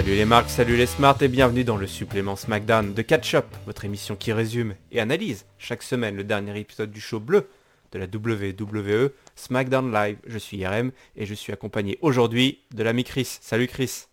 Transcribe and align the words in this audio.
Salut 0.00 0.16
les 0.16 0.24
marques, 0.24 0.48
salut 0.48 0.76
les 0.78 0.86
smarts 0.86 1.20
et 1.20 1.28
bienvenue 1.28 1.62
dans 1.62 1.76
le 1.76 1.86
supplément 1.86 2.34
SmackDown 2.34 2.94
de 2.94 3.02
Catch 3.02 3.34
Up, 3.34 3.44
votre 3.66 3.84
émission 3.84 4.16
qui 4.16 4.32
résume 4.32 4.74
et 4.92 4.98
analyse 4.98 5.44
chaque 5.58 5.82
semaine 5.82 6.16
le 6.16 6.24
dernier 6.24 6.58
épisode 6.58 6.90
du 6.90 7.02
show 7.02 7.20
bleu 7.20 7.50
de 7.92 7.98
la 7.98 8.06
WWE 8.06 9.10
SmackDown 9.36 9.92
Live. 9.92 10.16
Je 10.26 10.38
suis 10.38 10.66
RM 10.66 10.92
et 11.16 11.26
je 11.26 11.34
suis 11.34 11.52
accompagné 11.52 11.98
aujourd'hui 12.00 12.60
de 12.74 12.82
l'ami 12.82 13.04
Chris. 13.04 13.28
Salut 13.42 13.66
Chris. 13.66 14.06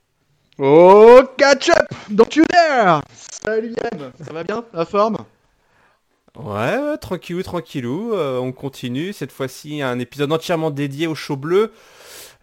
Oh, 0.60 1.21
catch 1.38 1.70
up 1.70 1.88
Don't 2.10 2.36
you 2.36 2.43
dare 2.51 3.01
Salut 3.14 3.74
Yann, 3.78 4.11
ça 4.21 4.33
va 4.33 4.43
bien? 4.43 4.65
La 4.74 4.83
forme? 4.83 5.19
Ouais, 6.36 6.78
ouais, 6.78 6.97
tranquillou, 6.97 7.43
tranquillou, 7.43 8.14
euh, 8.14 8.39
on 8.39 8.51
continue. 8.51 9.14
Cette 9.14 9.32
fois-ci, 9.32 9.82
un 9.82 10.00
épisode 10.00 10.33
entièrement 10.33 10.69
dédié 10.69 11.07
au 11.07 11.15
show 11.15 11.38
bleu. 11.38 11.71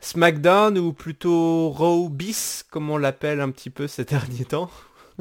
SmackDown 0.05 0.79
ou 0.79 0.93
plutôt 0.93 1.71
Raw 1.71 2.09
bis, 2.09 2.65
comme 2.71 2.91
on 2.91 2.99
l'appelle 2.99 3.41
un 3.41 3.51
petit 3.51 3.71
peu 3.71 3.87
ces 3.89 4.05
derniers 4.07 4.45
temps. 4.45 4.71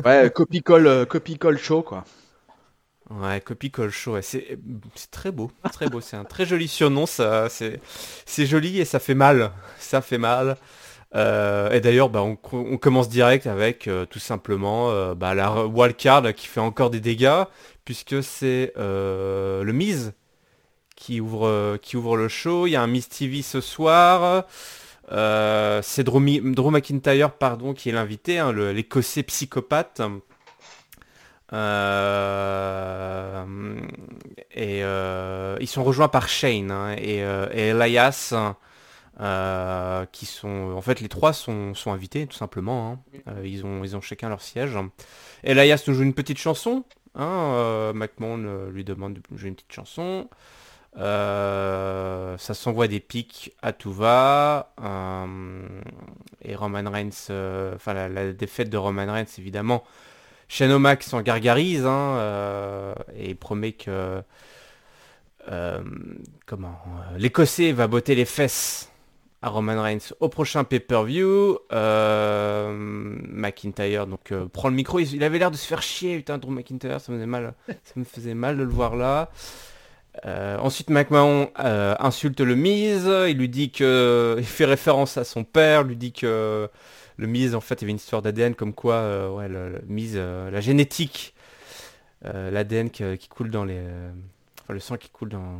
Ouais, 0.05 0.31
copy-call 0.33 0.87
euh, 0.87 1.05
copy 1.05 1.35
-call 1.37 1.57
show, 1.57 1.81
quoi. 1.83 2.03
Ouais, 3.09 3.41
copy-call 3.41 3.89
show, 3.89 4.13
ouais, 4.13 4.21
c'est 4.21 4.57
très 5.11 5.31
beau, 5.31 5.51
très 5.71 5.87
beau. 5.87 6.01
C'est 6.01 6.15
un 6.15 6.23
très 6.23 6.45
joli 6.45 6.67
surnom, 6.67 7.05
ça, 7.05 7.49
c'est 7.49 7.81
c'est 8.25 8.45
joli 8.45 8.79
et 8.79 8.85
ça 8.85 8.99
fait 8.99 9.13
mal. 9.13 9.51
Ça 9.77 10.01
fait 10.01 10.17
mal. 10.17 10.57
Euh, 11.15 11.71
et 11.71 11.81
d'ailleurs, 11.81 12.09
bah, 12.09 12.23
on, 12.23 12.37
on 12.53 12.77
commence 12.77 13.09
direct 13.09 13.47
avec 13.47 13.87
euh, 13.87 14.05
tout 14.05 14.19
simplement 14.19 14.91
euh, 14.91 15.15
bah, 15.15 15.35
la 15.35 15.65
wildcard 15.67 16.33
qui 16.33 16.47
fait 16.47 16.59
encore 16.61 16.89
des 16.89 17.01
dégâts, 17.01 17.43
puisque 17.85 18.23
c'est 18.23 18.73
euh, 18.77 19.63
le 19.63 19.73
Miz 19.73 20.13
qui 21.03 21.19
ouvre, 21.19 21.77
qui 21.81 21.97
ouvre 21.97 22.15
le 22.15 22.29
show. 22.29 22.65
Il 22.65 22.71
y 22.71 22.75
a 22.77 22.81
un 22.81 22.87
Miz 22.87 23.09
TV 23.09 23.41
ce 23.41 23.59
soir. 23.59 24.45
Euh, 25.11 25.81
c'est 25.83 26.05
Drew, 26.05 26.21
Drew 26.53 26.71
McIntyre 26.71 27.31
pardon, 27.31 27.73
qui 27.73 27.89
est 27.89 27.91
l'invité, 27.91 28.39
hein, 28.39 28.53
l'écossais 28.53 29.23
psychopathe. 29.23 30.01
Euh, 31.51 33.45
et 34.51 34.81
euh, 34.83 35.57
ils 35.59 35.67
sont 35.67 35.83
rejoints 35.83 36.07
par 36.07 36.29
Shane 36.29 36.71
hein, 36.71 36.95
et, 36.97 37.17
et 37.17 37.67
Elias, 37.67 38.33
qui 40.13 40.25
sont, 40.25 40.73
en 40.73 40.81
fait, 40.81 41.01
les 41.01 41.09
trois 41.09 41.33
sont, 41.33 41.73
invités 41.87 42.27
tout 42.27 42.37
simplement. 42.37 42.97
hein. 43.27 43.33
Ils 43.43 43.65
ont, 43.65 43.83
ils 43.83 43.97
ont 43.97 44.01
chacun 44.01 44.29
leur 44.29 44.41
siège. 44.41 44.77
Elias 45.43 45.83
nous 45.85 45.95
joue 45.95 46.03
une 46.03 46.13
petite 46.13 46.37
chanson. 46.37 46.85
Hein, 47.15 47.91
lui 48.71 48.85
demande 48.85 49.15
de 49.15 49.21
jouer 49.37 49.49
une 49.49 49.55
petite 49.55 49.73
chanson. 49.73 50.29
Euh, 50.97 52.37
ça 52.37 52.53
s'envoie 52.53 52.87
des 52.87 52.99
pics 52.99 53.53
à 53.61 53.73
tout 53.73 53.91
va. 53.91 54.73
Euh, 54.81 55.67
et 56.43 56.55
Roman 56.55 56.89
Reigns, 56.89 57.09
euh, 57.29 57.75
enfin 57.75 57.93
la, 57.93 58.33
défaite 58.33 58.69
de 58.69 58.77
Roman 58.77 59.11
Reigns 59.11 59.25
évidemment. 59.37 59.83
Shane 60.47 60.71
O'Mac 60.71 61.03
s'en 61.03 61.21
gargarise 61.21 61.85
hein, 61.85 62.93
et 63.17 63.33
promet 63.33 63.71
que 63.71 64.21
comment 66.45 66.79
l'Écossais 67.17 67.71
va 67.71 67.87
botter 67.87 68.13
les 68.13 68.25
fesses 68.25 68.91
à 69.41 69.49
Roman 69.49 69.81
Reigns 69.81 70.13
au 70.19 70.29
prochain 70.29 70.63
pay-per-view. 70.63 71.57
McIntyre 73.31 74.05
donc 74.05 74.31
prend 74.49 74.69
le 74.69 74.75
micro. 74.75 74.99
Il, 74.99 75.15
il 75.15 75.23
avait 75.23 75.39
l'air 75.39 75.49
de 75.49 75.55
se 75.55 75.65
faire 75.65 75.81
chier, 75.81 76.17
putain, 76.17 76.37
Drew 76.37 76.51
McIntyre, 76.51 77.01
ça 77.01 77.11
me 77.11 77.17
faisait 77.17 77.25
mal, 77.25 77.55
ça 77.67 77.93
me 77.95 78.03
faisait 78.03 78.35
mal 78.35 78.55
de 78.57 78.63
le 78.63 78.69
voir 78.69 78.95
là. 78.95 79.31
Euh, 80.25 80.57
ensuite, 80.59 80.89
McMahon 80.89 81.49
euh, 81.59 81.95
insulte 81.99 82.39
le 82.39 82.55
Miz. 82.55 83.05
Il 83.27 83.37
lui 83.37 83.49
dit 83.49 83.71
que 83.71 84.35
il 84.39 84.45
fait 84.45 84.65
référence 84.65 85.17
à 85.17 85.23
son 85.23 85.43
père, 85.43 85.83
lui 85.83 85.95
dit 85.95 86.13
que 86.13 86.69
le 87.17 87.27
Miz, 87.27 87.55
en 87.55 87.61
fait, 87.61 87.75
il 87.75 87.81
y 87.81 87.85
avait 87.85 87.91
une 87.91 87.97
histoire 87.97 88.21
d'ADN 88.21 88.55
comme 88.55 88.73
quoi, 88.73 88.95
euh, 88.95 89.29
ouais, 89.29 89.47
le, 89.47 90.49
la 90.49 90.61
génétique, 90.61 91.33
l'ADN 92.23 92.89
qui, 92.89 93.27
coule 93.27 93.51
dans 93.51 93.65
les, 93.65 93.83
le 94.69 94.79
sang 94.79 94.95
qui 94.95 95.09
coule 95.09 95.29
dans, 95.29 95.59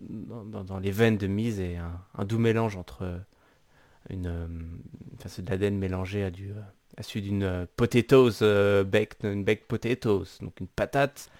dans, 0.00 0.78
les 0.78 0.90
veines 0.90 1.16
de 1.16 1.26
Miz 1.26 1.60
et 1.60 1.78
un, 1.78 2.24
doux 2.26 2.38
mélange 2.38 2.76
entre 2.76 3.20
une, 4.10 4.28
enfin, 5.18 5.28
c'est 5.30 5.42
de 5.42 5.50
l'ADN 5.50 5.78
mélangé 5.78 6.22
à 6.24 6.30
du, 6.30 6.52
à 6.98 7.02
celui 7.02 7.22
d'une 7.22 7.66
potatoes 7.76 8.42
une 8.42 9.44
baked 9.44 9.64
potatoes, 9.66 10.38
donc 10.42 10.60
une 10.60 10.68
patate. 10.68 11.30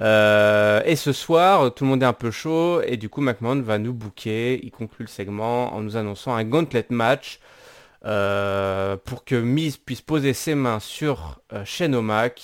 Euh, 0.00 0.82
et 0.84 0.96
ce 0.96 1.12
soir, 1.12 1.74
tout 1.74 1.84
le 1.84 1.90
monde 1.90 2.02
est 2.02 2.06
un 2.06 2.12
peu 2.12 2.30
chaud 2.30 2.80
et 2.82 2.96
du 2.96 3.08
coup 3.08 3.20
McMahon 3.20 3.60
va 3.60 3.78
nous 3.78 3.92
booker. 3.92 4.60
Il 4.62 4.70
conclut 4.70 5.04
le 5.04 5.10
segment 5.10 5.74
en 5.74 5.80
nous 5.80 5.96
annonçant 5.96 6.34
un 6.34 6.44
gauntlet 6.44 6.86
match 6.90 7.40
euh, 8.04 8.96
pour 9.04 9.24
que 9.24 9.34
Miz 9.34 9.76
puisse 9.76 10.00
poser 10.00 10.32
ses 10.32 10.54
mains 10.54 10.80
sur 10.80 11.40
euh, 11.52 11.64
Shane. 11.64 11.96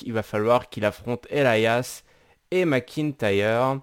Il 0.04 0.12
va 0.12 0.22
falloir 0.22 0.68
qu'il 0.68 0.84
affronte 0.84 1.26
Elias 1.30 2.02
et 2.50 2.64
McIntyre. 2.64 3.80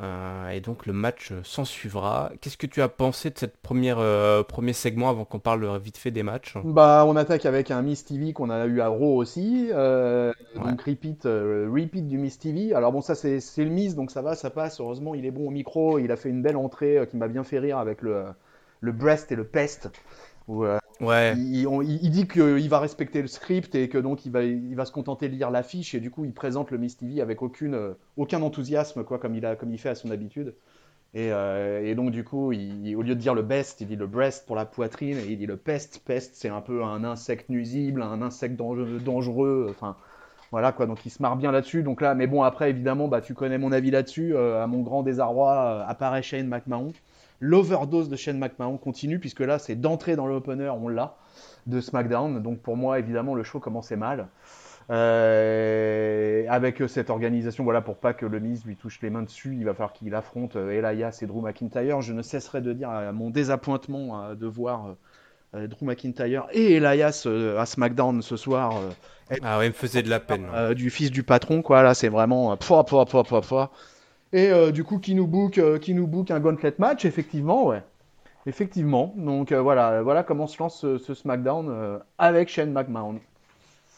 Euh, 0.00 0.48
et 0.50 0.60
donc 0.60 0.86
le 0.86 0.92
match 0.92 1.32
euh, 1.32 1.42
s'en 1.44 1.64
suivra. 1.64 2.32
Qu'est-ce 2.40 2.56
que 2.56 2.66
tu 2.66 2.82
as 2.82 2.88
pensé 2.88 3.30
de 3.30 3.38
cette 3.38 3.56
première 3.58 3.98
euh, 3.98 4.42
premier 4.42 4.72
segment 4.72 5.08
avant 5.10 5.24
qu'on 5.24 5.38
parle 5.40 5.78
vite 5.78 5.96
fait 5.98 6.10
des 6.10 6.22
matchs? 6.22 6.56
Bah, 6.62 7.04
on 7.08 7.16
attaque 7.16 7.44
avec 7.46 7.70
un 7.72 7.82
Miss 7.82 8.04
TV 8.04 8.32
qu'on 8.32 8.48
a 8.50 8.66
eu 8.66 8.80
à 8.80 8.88
Raw 8.88 9.16
aussi. 9.16 9.68
euh, 9.72 10.32
Ouais. 10.54 10.62
Donc, 10.70 10.80
repeat, 10.82 11.24
repeat 11.24 12.06
du 12.06 12.18
Miss 12.18 12.38
TV. 12.38 12.72
Alors, 12.72 12.92
bon, 12.92 13.00
ça, 13.00 13.14
c'est 13.16 13.40
le 13.58 13.70
Miss, 13.70 13.96
donc 13.96 14.10
ça 14.12 14.22
va, 14.22 14.36
ça 14.36 14.50
passe. 14.50 14.78
Heureusement, 14.80 15.14
il 15.16 15.26
est 15.26 15.32
bon 15.32 15.48
au 15.48 15.50
micro. 15.50 15.98
Il 15.98 16.12
a 16.12 16.16
fait 16.16 16.28
une 16.28 16.40
belle 16.42 16.56
entrée 16.56 17.04
qui 17.10 17.16
m'a 17.16 17.26
bien 17.28 17.42
fait 17.42 17.58
rire 17.58 17.78
avec 17.78 18.00
le, 18.02 18.26
le 18.80 18.92
breast 18.92 19.32
et 19.32 19.36
le 19.36 19.44
pest. 19.44 19.90
Où, 20.48 20.64
euh, 20.64 20.78
Il, 21.36 22.10
dit 22.10 22.28
qu'il 22.28 22.68
va 22.68 22.78
respecter 22.78 23.22
le 23.22 23.28
script 23.28 23.74
et 23.74 23.88
que 23.88 23.98
donc 23.98 24.24
il 24.26 24.32
va, 24.32 24.44
il 24.44 24.74
va 24.76 24.84
se 24.84 24.92
contenter 24.92 25.28
de 25.28 25.34
lire 25.34 25.50
l'affiche 25.50 25.94
et 25.94 26.00
du 26.00 26.10
coup 26.10 26.24
il 26.24 26.32
présente 26.32 26.70
le 26.70 26.78
Miss 26.78 26.96
TV 26.96 27.20
avec 27.20 27.42
aucune, 27.42 27.74
euh, 27.74 27.94
aucun 28.16 28.42
enthousiasme 28.42 29.02
quoi 29.04 29.18
comme 29.18 29.34
il 29.34 29.44
a, 29.46 29.56
comme 29.56 29.72
il 29.72 29.78
fait 29.78 29.88
à 29.88 29.94
son 29.94 30.10
habitude. 30.10 30.54
Et, 31.14 31.30
euh, 31.32 31.84
et 31.84 31.94
donc 31.94 32.10
du 32.10 32.24
coup, 32.24 32.52
il- 32.52 32.96
au 32.96 33.02
lieu 33.02 33.14
de 33.14 33.20
dire 33.20 33.34
le 33.34 33.42
best, 33.42 33.80
il 33.82 33.86
dit 33.88 33.96
le 33.96 34.06
breast 34.06 34.46
pour 34.46 34.56
la 34.56 34.64
poitrine 34.64 35.18
et 35.18 35.26
il 35.32 35.38
dit 35.38 35.46
le 35.46 35.56
pest. 35.58 36.02
Pest, 36.04 36.34
c'est 36.34 36.48
un 36.48 36.60
peu 36.62 36.84
un 36.84 37.04
insecte 37.04 37.48
nuisible, 37.50 38.02
un 38.02 38.22
insecte 38.22 38.56
dangereux. 38.56 39.68
Enfin, 39.70 39.96
voilà 40.50 40.72
quoi. 40.72 40.86
Donc 40.86 41.04
il 41.06 41.10
se 41.10 41.22
marre 41.22 41.36
bien 41.36 41.52
là-dessus. 41.52 41.82
Donc 41.82 42.00
là, 42.00 42.14
mais 42.14 42.26
bon 42.26 42.42
après 42.42 42.70
évidemment, 42.70 43.08
bah 43.08 43.20
tu 43.20 43.34
connais 43.34 43.58
mon 43.58 43.72
avis 43.72 43.90
là-dessus. 43.90 44.34
Euh, 44.34 44.62
à 44.62 44.66
mon 44.66 44.82
grand 44.82 45.02
désarroi, 45.02 45.82
euh, 45.86 45.90
apparaît 45.90 46.22
Shane 46.22 46.48
McMahon. 46.48 46.94
L'overdose 47.42 48.08
de 48.08 48.16
Shane 48.16 48.38
McMahon 48.38 48.78
continue 48.78 49.18
puisque 49.18 49.40
là 49.40 49.58
c'est 49.58 49.74
d'entrée 49.74 50.16
dans 50.16 50.26
l'opener, 50.26 50.70
on 50.70 50.88
l'a 50.88 51.16
de 51.66 51.80
SmackDown. 51.80 52.42
Donc 52.42 52.60
pour 52.60 52.76
moi, 52.76 52.98
évidemment, 52.98 53.34
le 53.34 53.42
show 53.42 53.60
commençait 53.60 53.96
mal. 53.96 54.28
Euh, 54.90 56.44
avec 56.48 56.82
euh, 56.82 56.88
cette 56.88 57.08
organisation, 57.10 57.64
voilà, 57.64 57.80
pour 57.80 57.96
pas 57.96 58.14
que 58.14 58.26
le 58.26 58.40
Miz 58.40 58.64
lui 58.64 58.76
touche 58.76 59.00
les 59.00 59.10
mains 59.10 59.22
dessus, 59.22 59.56
il 59.56 59.64
va 59.64 59.74
falloir 59.74 59.92
qu'il 59.92 60.14
affronte 60.14 60.56
euh, 60.56 60.70
Elias 60.70 61.18
et 61.22 61.26
Drew 61.26 61.40
McIntyre. 61.40 62.00
Je 62.00 62.12
ne 62.12 62.22
cesserai 62.22 62.60
de 62.60 62.72
dire 62.72 62.90
à 62.90 63.12
mon 63.12 63.30
désappointement 63.30 64.22
euh, 64.22 64.34
de 64.34 64.46
voir 64.46 64.96
Drew 65.54 65.84
McIntyre 65.84 66.46
et 66.52 66.74
Elias 66.74 67.28
à 67.58 67.66
SmackDown 67.66 68.22
ce 68.22 68.36
soir 68.36 68.80
ah 69.42 69.58
ouais, 69.58 69.66
il 69.66 69.70
me 69.70 69.74
faisait 69.74 70.02
de 70.02 70.10
la 70.10 70.20
peine. 70.20 70.46
euh, 70.54 70.74
du 70.74 70.90
fils 70.90 71.10
du 71.10 71.22
patron, 71.22 71.62
quoi. 71.62 71.82
Là, 71.82 71.94
c'est 71.94 72.08
vraiment. 72.08 72.56
pouah, 72.56 72.84
pouah, 72.84 73.06
pouah. 73.06 73.70
Et 74.32 74.50
euh, 74.50 74.72
du 74.72 74.84
coup, 74.84 74.98
qui 74.98 75.14
nous 75.14 75.26
book, 75.26 75.58
euh, 75.58 75.78
qui 75.78 75.94
nous 75.94 76.06
book 76.06 76.30
un 76.30 76.40
gauntlet 76.40 76.74
match, 76.78 77.04
effectivement, 77.04 77.66
ouais. 77.66 77.82
Effectivement. 78.46 79.14
Donc 79.16 79.52
euh, 79.52 79.60
voilà, 79.62 80.02
voilà 80.02 80.22
comment 80.24 80.46
se 80.46 80.58
lance 80.58 80.80
ce, 80.80 80.98
ce 80.98 81.14
SmackDown 81.14 82.00
avec 82.18 82.48
Shane 82.48 82.72
McMahon. 82.72 83.20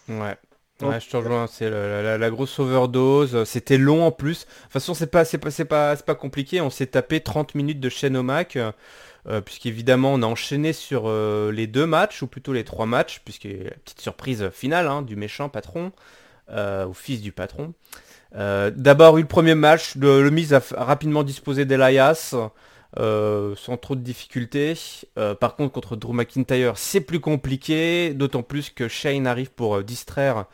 Ouais. 0.09 0.37
Ouais, 0.83 0.99
je 1.01 1.09
te 1.09 1.17
rejoins, 1.17 1.47
c'est 1.47 1.71
la, 1.71 1.89
la- 1.89 2.03
la- 2.03 2.19
la 2.19 2.31
grosse 2.31 2.59
overdose, 2.59 3.45
c'était 3.45 3.79
long 3.79 4.05
en 4.05 4.11
plus. 4.11 4.41
De 4.45 4.45
toute 4.65 4.73
façon, 4.73 4.93
c'est 4.93 5.07
pas, 5.07 5.25
c'est 5.25 5.39
pas, 5.39 5.51
c'est 5.53 5.65
pas, 5.65 5.97
pas 5.97 6.15
compliqué, 6.17 6.61
on 6.61 6.69
s'est 6.69 6.89
tapé 6.89 7.21
30 7.21 7.55
minutes 7.55 7.79
de 7.81 7.89
chaîne 7.89 8.17
au 8.17 8.25
Mac, 8.25 8.57
euh, 8.57 9.41
puisqu'évidemment 9.43 10.13
on 10.15 10.23
a 10.23 10.27
enchaîné 10.27 10.73
sur 10.73 11.05
euh, 11.07 11.53
les 11.53 11.67
deux 11.69 11.87
matchs, 11.87 12.23
ou 12.23 12.27
plutôt 12.27 12.53
les 12.53 12.65
trois 12.65 12.87
matchs, 12.87 13.21
puisque 13.25 13.45
la 13.45 13.71
petite 13.85 14.01
surprise 14.01 14.51
finale 14.53 14.89
hein, 14.89 15.03
du 15.03 15.17
méchant 15.17 15.49
patron, 15.49 15.93
euh, 16.51 16.87
ou 16.87 16.95
fils 16.95 17.23
du 17.23 17.33
patron. 17.33 17.75
Euh, 18.37 18.71
D'abord 18.75 19.19
eu 19.19 19.23
le 19.23 19.29
premier 19.29 19.55
match, 19.55 19.95
le, 19.97 20.23
le 20.23 20.31
Miz 20.31 20.53
a, 20.53 20.61
rapidement 20.77 21.23
disposé 21.23 21.65
d'Elias, 21.65 22.35
euh, 22.99 23.55
sans 23.57 23.77
trop 23.77 23.95
de 23.97 24.01
difficultés. 24.01 24.75
Euh, 25.19 25.35
par 25.35 25.57
contre, 25.57 25.73
contre 25.73 25.97
Drew 25.97 26.13
McIntyre, 26.13 26.77
c'est 26.77 27.01
plus 27.01 27.21
compliqué, 27.21 28.15
d'autant 28.15 28.43
plus 28.43 28.71
que 28.71 28.89
Shane 28.89 29.27
arrive 29.27 29.51
pour 29.51 29.77
euh, 29.77 29.83
distraire 29.83 30.47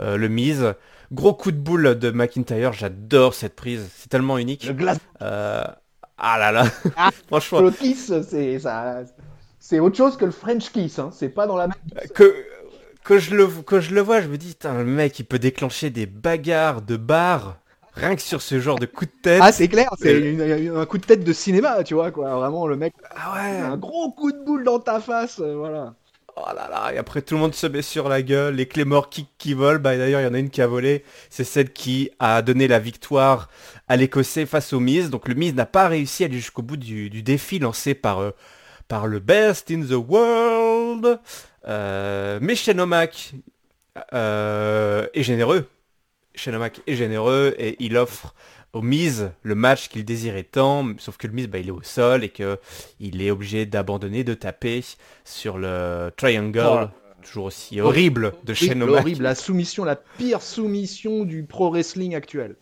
euh, 0.00 0.16
le 0.16 0.28
Miz. 0.28 0.74
Gros 1.12 1.34
coup 1.34 1.52
de 1.52 1.56
boule 1.56 1.98
de 1.98 2.10
McIntyre, 2.10 2.72
j'adore 2.72 3.34
cette 3.34 3.54
prise, 3.54 3.88
c'est 3.94 4.08
tellement 4.08 4.38
unique. 4.38 4.64
Le 4.66 4.72
glace 4.72 4.98
Euh, 5.22 5.64
ah 6.18 6.38
là 6.38 6.52
là, 6.52 6.64
Ah, 6.96 7.10
franchement, 7.26 7.60
le 7.60 7.70
kiss, 7.70 8.12
c'est 8.22 8.58
ça. 8.58 9.02
C'est 9.58 9.80
autre 9.80 9.96
chose 9.96 10.16
que 10.16 10.24
le 10.24 10.30
French 10.30 10.70
kiss, 10.70 10.98
hein. 10.98 11.10
C'est 11.12 11.28
pas 11.28 11.46
dans 11.46 11.56
la 11.56 11.68
même. 11.68 11.76
que, 12.14 12.34
que, 13.04 13.18
je 13.18 13.34
le, 13.34 13.46
que 13.48 13.80
je 13.80 13.94
le 13.94 14.00
vois, 14.00 14.20
je 14.20 14.28
me 14.28 14.36
dis, 14.38 14.48
putain, 14.48 14.78
le 14.78 14.84
mec, 14.84 15.18
il 15.18 15.24
peut 15.24 15.38
déclencher 15.38 15.90
des 15.90 16.06
bagarres 16.06 16.82
de 16.82 16.96
bar, 16.96 17.58
rien 17.94 18.16
que 18.16 18.22
sur 18.22 18.42
ce 18.42 18.58
genre 18.60 18.78
de 18.78 18.86
coup 18.86 19.04
de 19.06 19.12
tête. 19.22 19.40
Ah, 19.42 19.52
c'est 19.52 19.68
clair, 19.68 19.90
c'est 20.00 20.18
une- 20.18 20.76
un 20.76 20.86
coup 20.86 20.98
de 20.98 21.04
tête 21.04 21.22
de 21.24 21.32
cinéma, 21.32 21.84
tu 21.84 21.94
vois, 21.94 22.10
quoi. 22.10 22.34
Vraiment, 22.34 22.66
le 22.66 22.76
mec, 22.76 22.94
Ah 23.16 23.34
ouais 23.34 23.58
un 23.60 23.76
gros 23.76 24.10
coup 24.12 24.32
de 24.32 24.44
boule 24.44 24.64
dans 24.64 24.80
ta 24.80 25.00
face, 25.00 25.38
euh, 25.40 25.54
voilà. 25.56 25.94
Oh 26.36 26.42
là 26.52 26.68
là, 26.68 26.92
et 26.92 26.98
après 26.98 27.22
tout 27.22 27.34
le 27.34 27.40
monde 27.40 27.54
se 27.54 27.68
met 27.68 27.80
sur 27.82 28.08
la 28.08 28.20
gueule, 28.20 28.56
les 28.56 28.66
Claymore 28.66 29.08
qui, 29.08 29.28
qui 29.38 29.54
volent, 29.54 29.78
bah 29.78 29.96
d'ailleurs 29.96 30.20
il 30.20 30.24
y 30.24 30.26
en 30.26 30.34
a 30.34 30.38
une 30.40 30.50
qui 30.50 30.60
a 30.62 30.66
volé, 30.66 31.04
c'est 31.30 31.44
celle 31.44 31.72
qui 31.72 32.10
a 32.18 32.42
donné 32.42 32.66
la 32.66 32.80
victoire 32.80 33.48
à 33.86 33.94
l'Écossais 33.96 34.44
face 34.44 34.72
au 34.72 34.80
Miz. 34.80 35.10
Donc 35.10 35.28
le 35.28 35.34
Miz 35.36 35.54
n'a 35.54 35.64
pas 35.64 35.86
réussi 35.86 36.24
à 36.24 36.26
aller 36.26 36.34
jusqu'au 36.34 36.62
bout 36.62 36.76
du, 36.76 37.08
défi 37.22 37.60
lancé 37.60 37.94
par, 37.94 38.18
euh, 38.18 38.32
par 38.88 39.06
le 39.06 39.20
Best 39.20 39.70
in 39.70 39.82
the 39.82 39.92
World. 39.92 41.20
Euh, 41.66 42.38
mais 42.42 42.54
Shenomak 42.54 43.34
euh, 44.12 45.06
est 45.14 45.22
généreux. 45.22 45.68
Shenomak 46.34 46.80
est 46.86 46.96
généreux 46.96 47.54
et 47.58 47.76
il 47.78 47.96
offre 47.96 48.34
au 48.72 48.82
Miz 48.82 49.30
le 49.42 49.54
match 49.54 49.88
qu'il 49.88 50.04
désirait 50.04 50.42
tant, 50.42 50.86
sauf 50.98 51.16
que 51.16 51.26
le 51.26 51.32
Miz 51.32 51.46
bah, 51.46 51.58
il 51.58 51.68
est 51.68 51.72
au 51.72 51.82
sol 51.82 52.24
et 52.24 52.30
qu'il 52.30 53.22
est 53.22 53.30
obligé 53.30 53.66
d'abandonner, 53.66 54.24
de 54.24 54.34
taper 54.34 54.82
sur 55.24 55.58
le 55.58 56.10
triangle. 56.16 56.90
toujours 57.22 57.44
aussi 57.46 57.80
horrible 57.80 58.32
de 58.44 58.52
Shenomak. 58.52 59.00
Horrible, 59.00 59.22
la 59.22 59.34
soumission, 59.34 59.84
la 59.84 59.96
pire 59.96 60.42
soumission 60.42 61.24
du 61.24 61.44
pro 61.44 61.70
wrestling 61.70 62.14
actuel. 62.14 62.56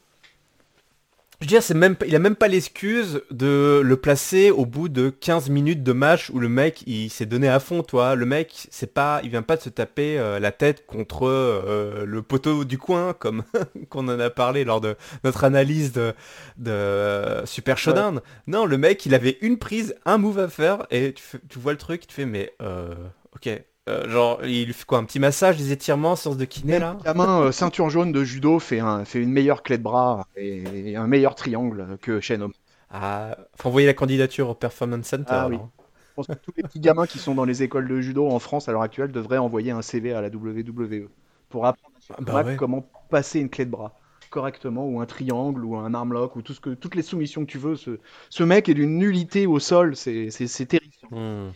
Je 1.43 1.47
veux 1.47 1.49
dire, 1.49 1.63
c'est 1.65 1.75
même, 1.75 1.97
il 2.07 2.15
a 2.15 2.21
même 2.21 2.37
pas 2.37 2.47
l'excuse 2.47 3.21
de 3.33 3.81
le 3.83 3.97
placer 3.97 4.53
au 4.53 4.65
bout 4.65 4.89
de 4.89 5.09
15 5.09 5.51
minutes 5.51 5.83
de 5.83 5.93
match 5.93 6.31
où 6.31 6.39
le 6.39 6.49
mec 6.49 6.85
il 6.87 7.11
s'est 7.11 7.27
donné 7.27 7.49
à 7.49 7.59
fond, 7.59 7.83
toi. 7.83 8.15
Le 8.15 8.25
mec, 8.27 8.69
c'est 8.71 8.95
pas, 8.95 9.21
il 9.25 9.31
vient 9.31 9.43
pas 9.43 9.57
de 9.57 9.63
se 9.63 9.69
taper 9.69 10.21
euh, 10.21 10.39
la 10.39 10.53
tête 10.53 10.87
contre 10.87 11.27
euh, 11.27 12.05
le 12.07 12.23
poteau 12.23 12.65
du 12.65 12.79
coin 12.79 13.13
comme 13.13 13.43
qu'on 13.89 14.07
en 14.07 14.21
a 14.21 14.31
parlé 14.31 14.63
lors 14.63 14.81
de 14.81 14.95
notre 15.25 15.43
analyse 15.43 15.91
de, 15.91 16.15
de 16.59 17.45
Super 17.45 17.77
Showdown. 17.77 18.21
Non, 18.47 18.65
le 18.65 18.79
mec, 18.79 19.05
il 19.05 19.13
avait 19.13 19.39
une 19.41 19.59
prise, 19.59 19.97
un 20.05 20.19
move 20.19 20.39
à 20.39 20.47
faire 20.47 20.87
et 20.93 21.13
tu, 21.13 21.25
tu 21.49 21.59
vois 21.59 21.73
le 21.73 21.79
truc, 21.79 22.07
tu 22.07 22.15
fais 22.15 22.25
mais 22.25 22.53
euh, 22.63 22.95
ok, 23.35 23.51
euh, 23.89 24.09
genre, 24.09 24.45
il 24.45 24.73
fait 24.73 24.85
quoi 24.85 24.99
Un 24.99 25.05
petit 25.05 25.19
massage, 25.19 25.57
des 25.57 25.73
étirements, 25.73 26.15
séance 26.15 26.37
de 26.37 26.45
kiné 26.45 26.79
là 26.79 26.99
La 27.05 27.15
main 27.15 27.41
euh, 27.41 27.53
ceinture 27.53 27.91
jaune 27.91 28.13
de 28.13 28.23
judo 28.23 28.61
fait, 28.61 28.79
un, 28.79 29.05
fait 29.05 29.21
une 29.21 29.33
meilleure 29.33 29.63
clé 29.63 29.77
de 29.77 29.83
bras 29.83 30.27
et, 30.37 30.95
un 30.95 31.09
meilleur 31.09 31.35
triangle 31.35 31.99
que 32.01 32.21
Shen 32.21 32.47
Ah, 32.91 33.37
faut 33.57 33.69
envoyer 33.69 33.89
la 33.89 33.95
candidature 33.95 34.49
au 34.51 34.55
Performance 34.55 35.07
Center. 35.07 35.33
Ah, 35.33 35.49
oui. 35.49 35.57
Je 35.57 36.15
pense 36.15 36.27
que 36.29 36.35
tous 36.35 36.53
les 36.57 36.63
petits 36.63 36.81
gamins 36.81 37.07
qui 37.07 37.19
sont 37.19 37.35
dans 37.35 37.45
les 37.45 37.63
écoles 37.63 37.89
de 37.89 38.01
judo 38.01 38.29
en 38.29 38.39
France 38.39 38.69
à 38.69 38.73
l'heure 38.73 38.83
actuelle 38.83 39.11
devraient 39.11 39.39
envoyer 39.39 39.73
un 39.73 39.83
CV 39.83 40.13
à 40.13 40.21
la 40.21 40.29
WWE 40.29 41.09
pour 41.49 41.67
apprendre 41.67 41.95
ah, 42.11 42.21
bah 42.21 42.57
comment 42.57 42.89
passer 43.11 43.41
une 43.41 43.49
clé 43.49 43.65
de 43.65 43.71
bras 43.71 43.99
correctement 44.31 44.87
ou 44.87 45.01
un 45.01 45.07
triangle 45.07 45.65
ou 45.65 45.77
un 45.77 45.93
armlock 45.93 46.37
ou 46.37 46.43
tout 46.43 46.55
ce 46.55 46.61
que, 46.61 46.71
toutes 46.71 46.95
les 46.95 47.03
soumissions 47.03 47.45
que 47.45 47.51
tu 47.51 47.59
veux. 47.59 47.77
Ce, 47.77 47.99
ce 48.31 48.43
mec 48.43 48.69
est 48.69 48.75
d'une 48.75 48.97
nullité 48.99 49.47
au 49.47 49.59
sol, 49.59 49.95
c'est 49.95 50.67
terrifiant. 50.67 51.09
Hmm. 51.11 51.51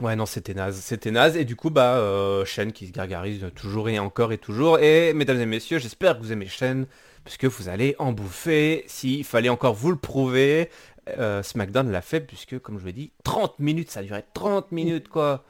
Ouais, 0.00 0.14
non, 0.14 0.26
c'était 0.26 0.54
naze. 0.54 0.76
C'était 0.76 1.10
naze. 1.10 1.36
Et 1.36 1.44
du 1.44 1.56
coup, 1.56 1.70
bah, 1.70 1.96
euh, 1.96 2.44
Shen 2.44 2.72
qui 2.72 2.86
se 2.86 2.92
gargarise 2.92 3.44
toujours 3.54 3.88
et 3.88 3.98
encore 3.98 4.32
et 4.32 4.38
toujours. 4.38 4.78
Et 4.78 5.12
mesdames 5.12 5.40
et 5.40 5.46
messieurs, 5.46 5.78
j'espère 5.78 6.16
que 6.16 6.22
vous 6.22 6.32
aimez 6.32 6.46
Shen, 6.46 6.86
puisque 7.24 7.46
vous 7.46 7.68
allez 7.68 7.96
en 7.98 8.12
bouffer. 8.12 8.84
S'il 8.86 9.24
fallait 9.24 9.48
encore 9.48 9.74
vous 9.74 9.90
le 9.90 9.96
prouver, 9.96 10.70
euh, 11.18 11.42
SmackDown 11.42 11.90
l'a 11.90 12.02
fait, 12.02 12.20
puisque, 12.20 12.58
comme 12.60 12.76
je 12.76 12.80
vous 12.80 12.86
l'ai 12.86 12.92
dit, 12.92 13.10
30 13.24 13.58
minutes, 13.58 13.90
ça 13.90 14.02
durait 14.02 14.24
30 14.34 14.70
minutes, 14.72 15.08
quoi. 15.08 15.44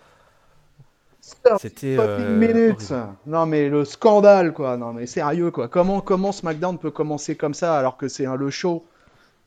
C'était 1.61 1.97
euh, 1.99 2.37
minutes. 2.39 2.93
Non 3.27 3.45
mais 3.45 3.69
le 3.69 3.85
scandale 3.85 4.55
quoi. 4.55 4.77
Non 4.77 4.95
mais 4.95 5.07
sérieux 5.07 5.51
quoi. 5.51 5.69
Comment 5.69 6.01
comment 6.01 6.33
SmackDown 6.33 6.79
peut 6.79 6.91
commencer 6.91 7.37
comme 7.37 7.53
ça 7.55 7.77
alors 7.77 7.97
que 7.99 8.09
c'est 8.09 8.25
le 8.25 8.51
show 8.51 8.87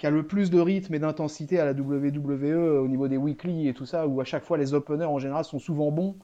qui 0.01 0.07
a 0.07 0.09
le 0.09 0.24
plus 0.24 0.50
de 0.50 0.59
rythme 0.59 0.95
et 0.95 1.00
d'intensité 1.00 1.59
à 1.59 1.65
la 1.65 1.74
WWE 1.74 2.81
au 2.81 2.88
niveau 2.88 3.07
des 3.07 3.18
weekly 3.18 3.68
et 3.68 3.74
tout 3.75 3.86
ça, 3.86 4.07
où 4.07 4.19
à 4.19 4.24
chaque 4.24 4.44
fois 4.44 4.57
les 4.57 4.74
openers 4.74 5.06
en 5.06 5.19
général 5.19 5.45
sont 5.45 5.59
souvent 5.59 5.92
bons. 5.92 6.15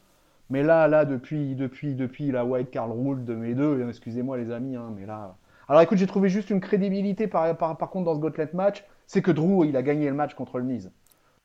Mais 0.50 0.64
là, 0.64 0.88
là, 0.88 1.06
depuis, 1.06 1.54
depuis, 1.54 1.94
depuis 1.94 2.32
la 2.32 2.44
White 2.44 2.72
Card 2.72 2.90
Rule 2.90 3.24
de 3.24 3.36
mes 3.36 3.54
deux, 3.54 3.88
excusez-moi 3.88 4.36
les 4.38 4.52
amis, 4.52 4.76
hein, 4.76 4.92
mais 4.98 5.06
là. 5.06 5.36
Alors 5.70 5.80
écoute, 5.84 6.00
j'ai 6.00 6.08
trouvé 6.08 6.28
juste 6.28 6.50
une 6.50 6.60
crédibilité 6.60 7.28
par, 7.28 7.56
par, 7.56 7.78
contre 7.92 8.06
dans 8.06 8.16
ce 8.16 8.20
Gauntlet 8.20 8.50
match, 8.54 8.84
c'est 9.06 9.22
que 9.22 9.30
Drew, 9.30 9.64
il 9.68 9.78
a 9.78 9.84
gagné 9.84 10.08
le 10.08 10.16
match 10.16 10.34
contre 10.34 10.58
le 10.58 10.64
Miz. 10.64 10.90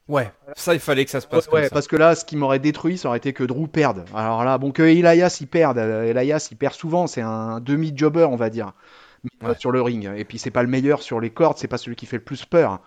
Ouais, 0.08 0.32
ça 0.56 0.72
il 0.72 0.80
fallait 0.80 1.04
que 1.04 1.10
ça 1.10 1.20
se 1.20 1.26
passe 1.26 1.46
ouais, 1.48 1.68
parce 1.68 1.86
que 1.86 1.96
là, 1.96 2.14
ce 2.14 2.24
qui 2.24 2.36
m'aurait 2.36 2.60
détruit, 2.60 2.96
ça 2.96 3.08
aurait 3.08 3.18
été 3.18 3.34
que 3.34 3.44
Drew 3.44 3.66
perde. 3.66 4.06
Alors 4.14 4.42
là, 4.42 4.56
bon, 4.56 4.70
que 4.70 4.82
Elias 4.82 5.36
il 5.42 5.48
perde, 5.48 5.76
Elias 5.76 6.48
il 6.50 6.56
perd 6.56 6.72
souvent, 6.72 7.06
c'est 7.06 7.20
un 7.20 7.60
demi-jobber, 7.60 8.24
on 8.24 8.36
va 8.36 8.48
dire 8.48 8.72
sur 9.58 9.70
le 9.70 9.82
ring. 9.82 10.10
Et 10.16 10.24
puis 10.24 10.38
c'est 10.38 10.50
pas 10.50 10.62
le 10.62 10.68
meilleur 10.68 11.02
sur 11.02 11.20
les 11.20 11.30
cordes, 11.30 11.58
c'est 11.58 11.68
pas 11.68 11.78
celui 11.78 11.96
qui 11.96 12.06
fait 12.06 12.16
le 12.16 12.24
plus 12.24 12.44
peur. 12.44 12.80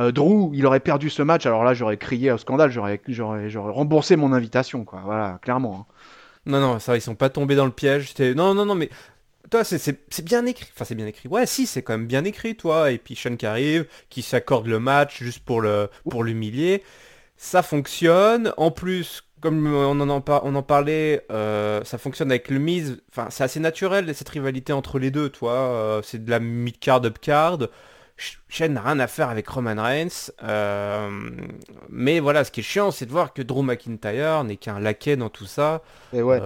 Euh, 0.00 0.10
Drew, 0.10 0.50
il 0.54 0.66
aurait 0.66 0.80
perdu 0.80 1.08
ce 1.08 1.22
match, 1.22 1.46
alors 1.46 1.62
là 1.62 1.72
j'aurais 1.72 1.96
crié 1.96 2.32
au 2.32 2.38
scandale, 2.38 2.70
j'aurais, 2.70 3.00
j'aurais, 3.06 3.48
j'aurais 3.48 3.72
remboursé 3.72 4.16
mon 4.16 4.32
invitation, 4.32 4.84
quoi. 4.84 5.02
Voilà, 5.04 5.38
clairement. 5.42 5.86
Hein. 5.88 5.94
Non, 6.46 6.60
non, 6.60 6.78
ça, 6.78 6.96
ils 6.96 7.00
sont 7.00 7.14
pas 7.14 7.30
tombés 7.30 7.54
dans 7.54 7.64
le 7.64 7.70
piège. 7.70 8.12
Non, 8.18 8.54
non, 8.54 8.66
non, 8.66 8.74
mais 8.74 8.90
toi, 9.50 9.64
c'est, 9.64 10.24
bien 10.24 10.44
écrit. 10.46 10.68
Enfin, 10.74 10.84
c'est 10.84 10.94
bien 10.94 11.06
écrit. 11.06 11.28
Ouais, 11.28 11.46
si, 11.46 11.66
c'est 11.66 11.82
quand 11.82 11.94
même 11.94 12.06
bien 12.06 12.24
écrit, 12.24 12.56
toi. 12.56 12.90
Et 12.90 12.98
puis 12.98 13.14
Sean 13.16 13.36
qui 13.36 13.46
arrive, 13.46 13.86
qui 14.10 14.22
s'accorde 14.22 14.66
le 14.66 14.78
match 14.78 15.22
juste 15.22 15.44
pour, 15.44 15.60
le, 15.60 15.88
pour 16.08 16.24
l'humilier. 16.24 16.82
Ça 17.36 17.62
fonctionne. 17.62 18.52
En 18.56 18.70
plus, 18.70 19.22
comme 19.44 19.66
on 19.66 20.00
en, 20.00 20.24
on 20.26 20.54
en 20.54 20.62
parlait, 20.62 21.26
euh, 21.30 21.84
ça 21.84 21.98
fonctionne 21.98 22.30
avec 22.30 22.48
le 22.48 22.58
mise. 22.58 23.02
Enfin, 23.10 23.26
c'est 23.28 23.44
assez 23.44 23.60
naturel 23.60 24.10
cette 24.14 24.30
rivalité 24.30 24.72
entre 24.72 24.98
les 24.98 25.10
deux, 25.10 25.28
toi. 25.28 25.52
Euh, 25.52 26.00
c'est 26.02 26.24
de 26.24 26.30
la 26.30 26.40
mid-card, 26.40 27.04
up-card. 27.04 27.58
Shane 28.48 28.72
n'a 28.72 28.80
rien 28.80 28.98
à 29.00 29.06
faire 29.06 29.28
avec 29.28 29.46
Roman 29.46 29.74
Reigns. 29.76 30.30
Euh, 30.42 31.10
mais 31.90 32.20
voilà, 32.20 32.44
ce 32.44 32.52
qui 32.52 32.60
est 32.60 32.62
chiant, 32.62 32.90
c'est 32.90 33.04
de 33.04 33.10
voir 33.10 33.34
que 33.34 33.42
Drew 33.42 33.62
McIntyre 33.62 34.44
n'est 34.44 34.56
qu'un 34.56 34.80
laquais 34.80 35.16
dans 35.16 35.28
tout 35.28 35.44
ça. 35.44 35.82
Et 36.14 36.22
ouais. 36.22 36.40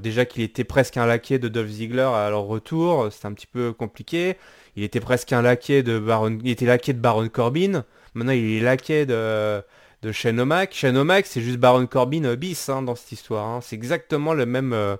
déjà 0.00 0.24
qu'il 0.24 0.42
était 0.42 0.64
presque 0.64 0.96
un 0.96 1.06
laquais 1.06 1.38
de 1.38 1.46
Dolph 1.46 1.68
Ziggler 1.68 2.10
à 2.12 2.28
leur 2.28 2.42
retour, 2.42 3.06
c'était 3.12 3.26
un 3.26 3.34
petit 3.34 3.46
peu 3.46 3.72
compliqué. 3.72 4.36
Il 4.74 4.82
était 4.82 4.98
presque 4.98 5.32
un 5.32 5.42
laquais 5.42 5.84
de 5.84 6.00
Baron, 6.00 6.38
il 6.42 6.50
était 6.50 6.66
laquais 6.66 6.92
de 6.92 6.98
Baron 6.98 7.28
Corbin. 7.28 7.84
Maintenant, 8.14 8.32
il 8.32 8.56
est 8.56 8.60
laquais 8.60 9.06
de 9.06 9.62
de 10.04 10.12
Shane 10.12 10.38
O'Mac. 10.38 10.74
c'est 10.74 11.40
juste 11.40 11.56
Baron 11.56 11.86
Corbin 11.86 12.24
euh, 12.24 12.36
bis 12.36 12.68
hein, 12.68 12.82
dans 12.82 12.94
cette 12.94 13.12
histoire. 13.12 13.46
Hein. 13.46 13.60
C'est 13.62 13.74
exactement 13.74 14.34
le 14.34 14.44
même, 14.44 14.74
euh, 14.74 14.96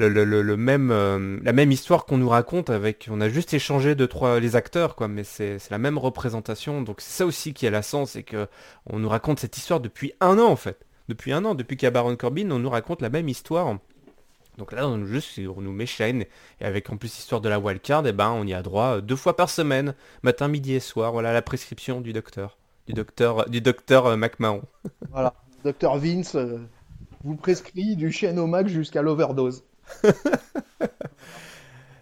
euh, 0.00 1.38
la 1.42 1.52
même 1.52 1.70
histoire 1.70 2.06
qu'on 2.06 2.16
nous 2.16 2.30
raconte 2.30 2.70
avec. 2.70 3.08
On 3.10 3.20
a 3.20 3.28
juste 3.28 3.52
échangé 3.52 3.94
de 3.94 4.06
trois 4.06 4.40
les 4.40 4.56
acteurs, 4.56 4.96
quoi, 4.96 5.06
mais 5.06 5.22
c'est 5.22 5.58
la 5.70 5.76
même 5.76 5.98
représentation. 5.98 6.80
Donc 6.80 7.02
c'est 7.02 7.12
ça 7.12 7.26
aussi 7.26 7.52
qui 7.52 7.66
a 7.66 7.70
la 7.70 7.82
sens, 7.82 8.12
c'est 8.12 8.22
que 8.22 8.48
on 8.86 8.98
nous 8.98 9.08
raconte 9.08 9.38
cette 9.38 9.56
histoire 9.58 9.80
depuis 9.80 10.14
un 10.20 10.38
an 10.38 10.48
en 10.48 10.56
fait. 10.56 10.86
Depuis 11.08 11.32
un 11.32 11.44
an, 11.44 11.54
depuis 11.54 11.76
qu'il 11.76 11.86
y 11.86 11.88
a 11.88 11.90
Baron 11.90 12.16
Corbin, 12.16 12.50
on 12.50 12.58
nous 12.58 12.70
raconte 12.70 13.02
la 13.02 13.10
même 13.10 13.28
histoire. 13.28 13.76
Donc 14.56 14.72
là, 14.72 14.86
on, 14.88 15.04
juste, 15.04 15.38
on 15.54 15.60
nous 15.60 15.72
met 15.72 15.86
et 16.00 16.26
avec 16.60 16.88
en 16.90 16.96
plus 16.96 17.14
l'histoire 17.14 17.40
de 17.42 17.48
la 17.50 17.58
wildcard, 17.58 18.06
et 18.06 18.10
eh 18.10 18.12
ben, 18.12 18.30
on 18.30 18.46
y 18.46 18.54
a 18.54 18.62
droit 18.62 19.00
deux 19.00 19.16
fois 19.16 19.36
par 19.36 19.50
semaine, 19.50 19.94
matin, 20.22 20.48
midi 20.48 20.74
et 20.74 20.80
soir. 20.80 21.12
Voilà 21.12 21.32
la 21.32 21.42
prescription 21.42 22.00
du 22.00 22.12
docteur 22.12 22.56
du 22.86 22.92
docteur, 22.92 23.48
du 23.48 23.60
docteur 23.60 24.06
euh, 24.06 24.16
McMahon. 24.16 24.62
Voilà, 25.10 25.34
docteur 25.64 25.98
Vince 25.98 26.34
euh, 26.34 26.58
vous 27.24 27.36
prescrit 27.36 27.96
du 27.96 28.10
chêne 28.10 28.38
au 28.38 28.46
Mac 28.46 28.68
jusqu'à 28.68 29.02
l'overdose. 29.02 29.64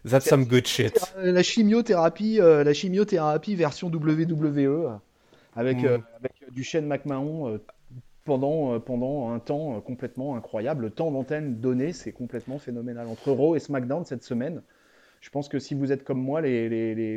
That's 0.09 0.27
some 0.27 0.47
good 0.47 0.67
shit. 0.67 0.99
La 1.17 1.43
chimiothérapie, 1.43 2.41
euh, 2.41 2.65
la 2.65 2.73
chimiothérapie 2.73 3.55
version 3.55 3.89
WWE 3.89 4.99
avec, 5.55 5.83
mm. 5.83 6.03
avec 6.17 6.33
du 6.53 6.65
chêne 6.65 6.87
McMahon 6.87 7.61
pendant, 8.25 8.81
pendant 8.81 9.31
un 9.31 9.39
temps 9.41 9.79
complètement 9.83 10.37
incroyable. 10.37 10.85
Le 10.85 10.91
temps 10.91 11.11
d'antenne 11.11 11.61
donné, 11.61 11.93
c'est 11.93 12.13
complètement 12.13 12.59
phénoménal. 12.59 13.09
Entre 13.09 13.31
Raw 13.31 13.57
et 13.57 13.61
SmackDown 13.61 14.07
cette 14.07 14.25
semaine, 14.25 14.63
je 15.21 15.29
pense 15.29 15.49
que 15.49 15.59
si 15.59 15.75
vous 15.75 15.93
êtes 15.93 16.03
comme 16.03 16.21
moi, 16.21 16.41
les, 16.41 16.69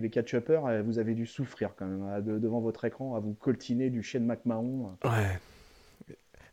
les, 0.02 0.10
catch-uppers, 0.10 0.66
euh, 0.66 0.82
vous 0.82 1.00
avez 1.00 1.14
dû 1.14 1.26
souffrir 1.26 1.72
quand 1.76 1.86
même 1.86 2.22
devant 2.22 2.60
votre 2.60 2.84
écran 2.86 3.16
à 3.16 3.20
vous 3.20 3.34
coltiner 3.34 3.90
du 3.90 4.04
chien 4.04 4.20
de 4.20 4.26
McMahon. 4.26 4.98
Ouais. 5.04 5.40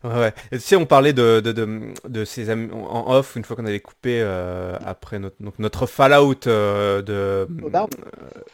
Ouais, 0.03 0.33
tu 0.51 0.59
sais, 0.59 0.75
on 0.75 0.87
parlait 0.87 1.13
de, 1.13 1.41
de, 1.41 1.51
de, 1.51 1.93
de 2.07 2.25
ces 2.25 2.49
amis 2.49 2.69
en 2.73 3.13
off, 3.13 3.35
une 3.35 3.43
fois 3.43 3.55
qu'on 3.55 3.67
avait 3.67 3.79
coupé 3.79 4.19
euh, 4.21 4.75
après 4.83 5.19
notre, 5.19 5.35
donc 5.39 5.59
notre 5.59 5.85
Fallout 5.85 6.47
euh, 6.47 7.03
de 7.03 7.47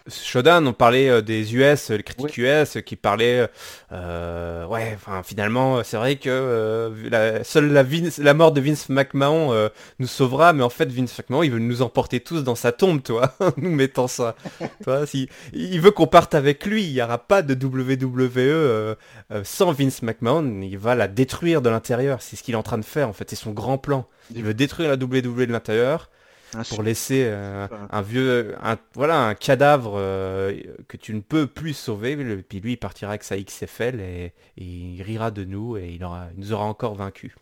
Showdown. 0.09 0.65
Euh, 0.65 0.69
on 0.69 0.73
parlait 0.73 1.21
des 1.21 1.55
US, 1.55 1.89
les 1.89 2.03
critiques 2.03 2.37
US, 2.37 2.79
qui 2.85 2.97
parlaient, 2.97 3.49
ouais, 3.91 4.93
enfin 4.95 5.23
finalement, 5.23 5.83
c'est 5.85 5.95
vrai 5.95 6.17
que 6.17 6.91
la, 7.09 7.45
seule 7.45 7.71
la, 7.71 7.85
la 8.17 8.33
mort 8.33 8.51
de 8.51 8.59
Vince 8.59 8.89
McMahon 8.89 9.69
nous 9.99 10.07
sauvera, 10.07 10.51
mais 10.51 10.63
en 10.63 10.69
fait 10.69 10.91
Vince 10.91 11.17
McMahon, 11.17 11.43
il 11.43 11.51
veut 11.51 11.59
nous 11.59 11.81
emporter 11.81 12.19
tous 12.19 12.43
dans 12.43 12.55
sa 12.55 12.73
tombe, 12.73 13.01
toi, 13.01 13.33
nous 13.57 13.71
mettant 13.71 14.09
ça. 14.09 14.35
toi, 14.83 15.05
si, 15.05 15.29
il 15.53 15.79
veut 15.79 15.91
qu'on 15.91 16.07
parte 16.07 16.35
avec 16.35 16.65
lui, 16.65 16.83
il 16.83 16.93
n'y 16.93 17.01
aura 17.01 17.19
pas 17.19 17.41
de 17.41 17.53
WWE 17.53 18.97
sans 19.43 19.71
Vince 19.71 20.01
McMahon, 20.01 20.61
il 20.61 20.77
va 20.77 20.95
la 20.95 21.07
détruire 21.07 21.36
de 21.43 21.69
l'intérieur. 21.69 22.21
C'est 22.21 22.35
ce 22.35 22.43
qu'il 22.43 22.53
est 22.53 22.57
en 22.57 22.63
train 22.63 22.77
de 22.77 22.85
faire 22.85 23.09
en 23.09 23.13
fait. 23.13 23.29
C'est 23.29 23.35
son 23.35 23.51
grand 23.51 23.77
plan. 23.77 24.07
Il 24.35 24.43
veut 24.43 24.53
détruire 24.53 24.89
la 24.89 24.95
WWE 24.95 25.45
de 25.45 25.51
l'intérieur 25.51 26.09
pour 26.69 26.81
laisser 26.81 27.25
euh, 27.27 27.67
un 27.89 28.01
vieux, 28.01 28.55
un, 28.63 28.77
voilà, 28.93 29.25
un 29.25 29.35
cadavre 29.35 29.95
euh, 29.97 30.53
que 30.87 30.97
tu 30.97 31.13
ne 31.13 31.19
peux 31.19 31.47
plus 31.47 31.73
sauver. 31.73 32.15
Puis 32.47 32.59
lui, 32.59 32.73
il 32.73 32.77
partira 32.77 33.11
avec 33.11 33.23
sa 33.23 33.37
XFL 33.37 33.99
et, 33.99 34.33
il 34.57 35.01
rira 35.01 35.31
de 35.31 35.43
nous 35.43 35.77
et 35.77 35.89
il, 35.93 36.03
aura, 36.03 36.27
il 36.33 36.39
nous 36.39 36.53
aura 36.53 36.65
encore 36.65 36.95
vaincus. 36.95 37.33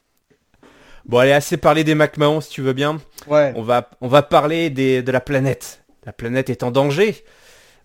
Bon, 1.05 1.19
allez, 1.19 1.33
assez 1.33 1.57
parler 1.57 1.83
des 1.83 1.93
McMahon 1.93 2.41
si 2.41 2.49
tu 2.49 2.61
veux 2.61 2.73
bien. 2.73 2.99
Ouais. 3.27 3.53
On 3.55 3.61
va, 3.61 3.91
on 4.01 4.07
va 4.07 4.23
parler 4.23 4.71
des, 4.71 5.03
de 5.03 5.11
la 5.11 5.21
planète. 5.21 5.83
La 6.05 6.13
planète 6.13 6.49
est 6.49 6.63
en 6.63 6.71
danger. 6.71 7.23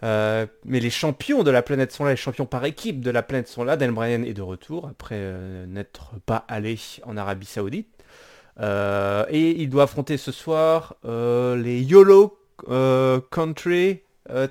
Euh, 0.02 0.47
mais 0.64 0.80
les 0.80 0.90
champions 0.90 1.42
de 1.42 1.50
la 1.50 1.62
planète 1.62 1.92
sont 1.92 2.04
là, 2.04 2.11
les 2.11 2.16
champions 2.16 2.47
par 2.47 2.64
équipe 2.64 3.00
de 3.00 3.11
la 3.11 3.23
planète 3.23 3.49
sont 3.49 3.64
là. 3.64 3.76
Dan 3.76 3.92
Bryan 3.92 4.25
est 4.25 4.35
de 4.35 4.42
retour 4.42 4.88
après 4.88 5.16
euh, 5.19 5.66
n'être 5.66 6.12
pas 6.26 6.45
allé 6.49 6.78
en 7.04 7.16
Arabie 7.16 7.47
Saoudite. 7.47 7.88
Euh, 8.61 9.25
et 9.30 9.62
il 9.62 9.69
doit 9.69 9.85
affronter 9.85 10.16
ce 10.16 10.33
soir 10.33 10.97
les 11.04 11.80
YOLO 11.83 12.38
Country 13.30 14.00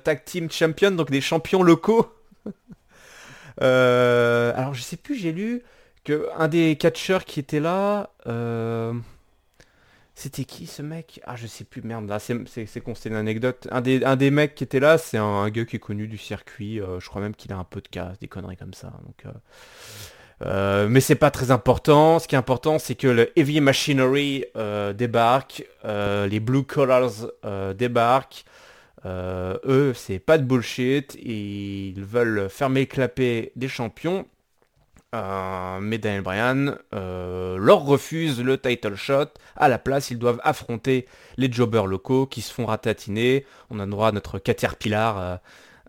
Tag 0.04 0.24
Team 0.24 0.50
Champions, 0.50 0.92
donc 0.92 1.10
des 1.10 1.20
champions 1.20 1.62
locaux. 1.62 2.12
alors 3.60 4.74
je 4.74 4.82
sais 4.82 4.96
plus, 4.96 5.16
j'ai 5.16 5.32
lu 5.32 5.62
que 6.04 6.28
un 6.36 6.48
des 6.48 6.76
catcheurs 6.76 7.24
qui 7.24 7.40
était 7.40 7.60
là, 7.60 8.10
c'était 10.20 10.44
qui 10.44 10.66
ce 10.66 10.82
mec? 10.82 11.18
Ah 11.24 11.34
je 11.34 11.46
sais 11.46 11.64
plus, 11.64 11.80
merde, 11.80 12.06
là 12.06 12.18
c'est 12.18 12.80
con, 12.82 12.92
une 12.92 13.14
anecdote. 13.14 13.66
Un 13.70 13.80
des, 13.80 14.04
un 14.04 14.16
mecs 14.30 14.54
qui 14.54 14.64
était 14.64 14.78
là, 14.78 14.98
c'est 14.98 15.16
un, 15.16 15.48
gars 15.48 15.64
qui 15.64 15.76
est 15.76 15.80
connu 15.80 16.08
du 16.08 16.18
circuit, 16.18 16.78
euh, 16.78 17.00
je 17.00 17.08
crois 17.08 17.22
même 17.22 17.34
qu'il 17.34 17.50
a 17.54 17.56
un 17.56 17.64
peu 17.64 17.80
de 17.80 17.88
casse, 17.88 18.18
des 18.18 18.28
conneries 18.28 18.58
comme 18.58 18.74
ça. 18.74 18.92
Donc, 19.06 19.24
euh, 19.24 19.30
euh, 20.42 20.88
mais 20.90 21.00
c'est 21.00 21.14
pas 21.14 21.30
très 21.30 21.50
important. 21.50 22.18
Ce 22.18 22.28
qui 22.28 22.34
est 22.34 22.38
important, 22.38 22.78
c'est 22.78 22.96
que 22.96 23.06
le 23.06 23.38
Heavy 23.38 23.62
Machinery 23.62 24.44
débarque, 24.94 25.64
les 25.84 26.40
Blue 26.40 26.64
Collars 26.64 27.28
débarquent. 27.74 28.44
eux, 29.06 29.92
c'est 29.94 30.18
pas 30.18 30.36
de 30.36 30.44
bullshit. 30.44 31.14
Ils 31.14 32.04
veulent 32.04 32.50
fermer 32.50 32.80
le 32.80 32.86
clapet 32.86 33.52
des 33.56 33.68
champions. 33.68 34.26
Euh, 35.12 35.80
mais 35.80 35.98
Daniel 35.98 36.22
Bryan 36.22 36.78
euh, 36.94 37.56
leur 37.58 37.84
refuse 37.84 38.40
le 38.40 38.58
title 38.58 38.94
shot. 38.94 39.26
À 39.56 39.68
la 39.68 39.78
place, 39.78 40.10
ils 40.10 40.18
doivent 40.18 40.40
affronter 40.44 41.06
les 41.36 41.50
jobbers 41.50 41.86
locaux 41.86 42.26
qui 42.26 42.42
se 42.42 42.52
font 42.52 42.66
ratatiner. 42.66 43.44
On 43.70 43.80
a 43.80 43.86
droit 43.86 44.08
à 44.08 44.12
notre 44.12 44.38
Caterpillar 44.38 45.40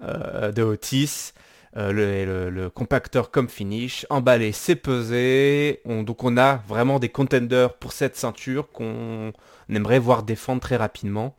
euh, 0.03 0.51
de 0.51 0.63
Otis. 0.63 1.33
Le, 1.73 2.67
compacteur 2.67 3.31
comme 3.31 3.47
finish, 3.47 4.05
emballé, 4.09 4.51
c'est 4.51 4.75
pesé. 4.75 5.81
donc 5.85 6.21
on 6.23 6.35
a 6.35 6.57
vraiment 6.67 6.99
des 6.99 7.07
contenders 7.07 7.75
pour 7.75 7.93
cette 7.93 8.17
ceinture 8.17 8.69
qu'on 8.73 9.31
aimerait 9.69 9.99
voir 9.99 10.23
défendre 10.23 10.59
très 10.59 10.75
rapidement 10.75 11.33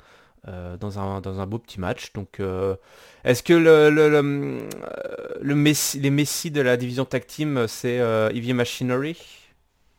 dans, 0.46 0.98
un, 0.98 1.20
dans 1.20 1.40
un 1.40 1.46
beau 1.46 1.58
petit 1.58 1.80
match. 1.80 2.12
Donc 2.12 2.40
est-ce 3.24 3.42
que 3.42 3.52
le, 3.52 3.90
le, 3.90 4.08
le, 5.40 5.54
messi, 5.54 6.00
les 6.00 6.10
Messi 6.10 6.50
de 6.50 6.60
la 6.60 6.76
division 6.76 7.04
tag 7.04 7.26
team, 7.26 7.66
c'est 7.68 8.00
euh, 8.00 8.30
Machinery? 8.54 9.16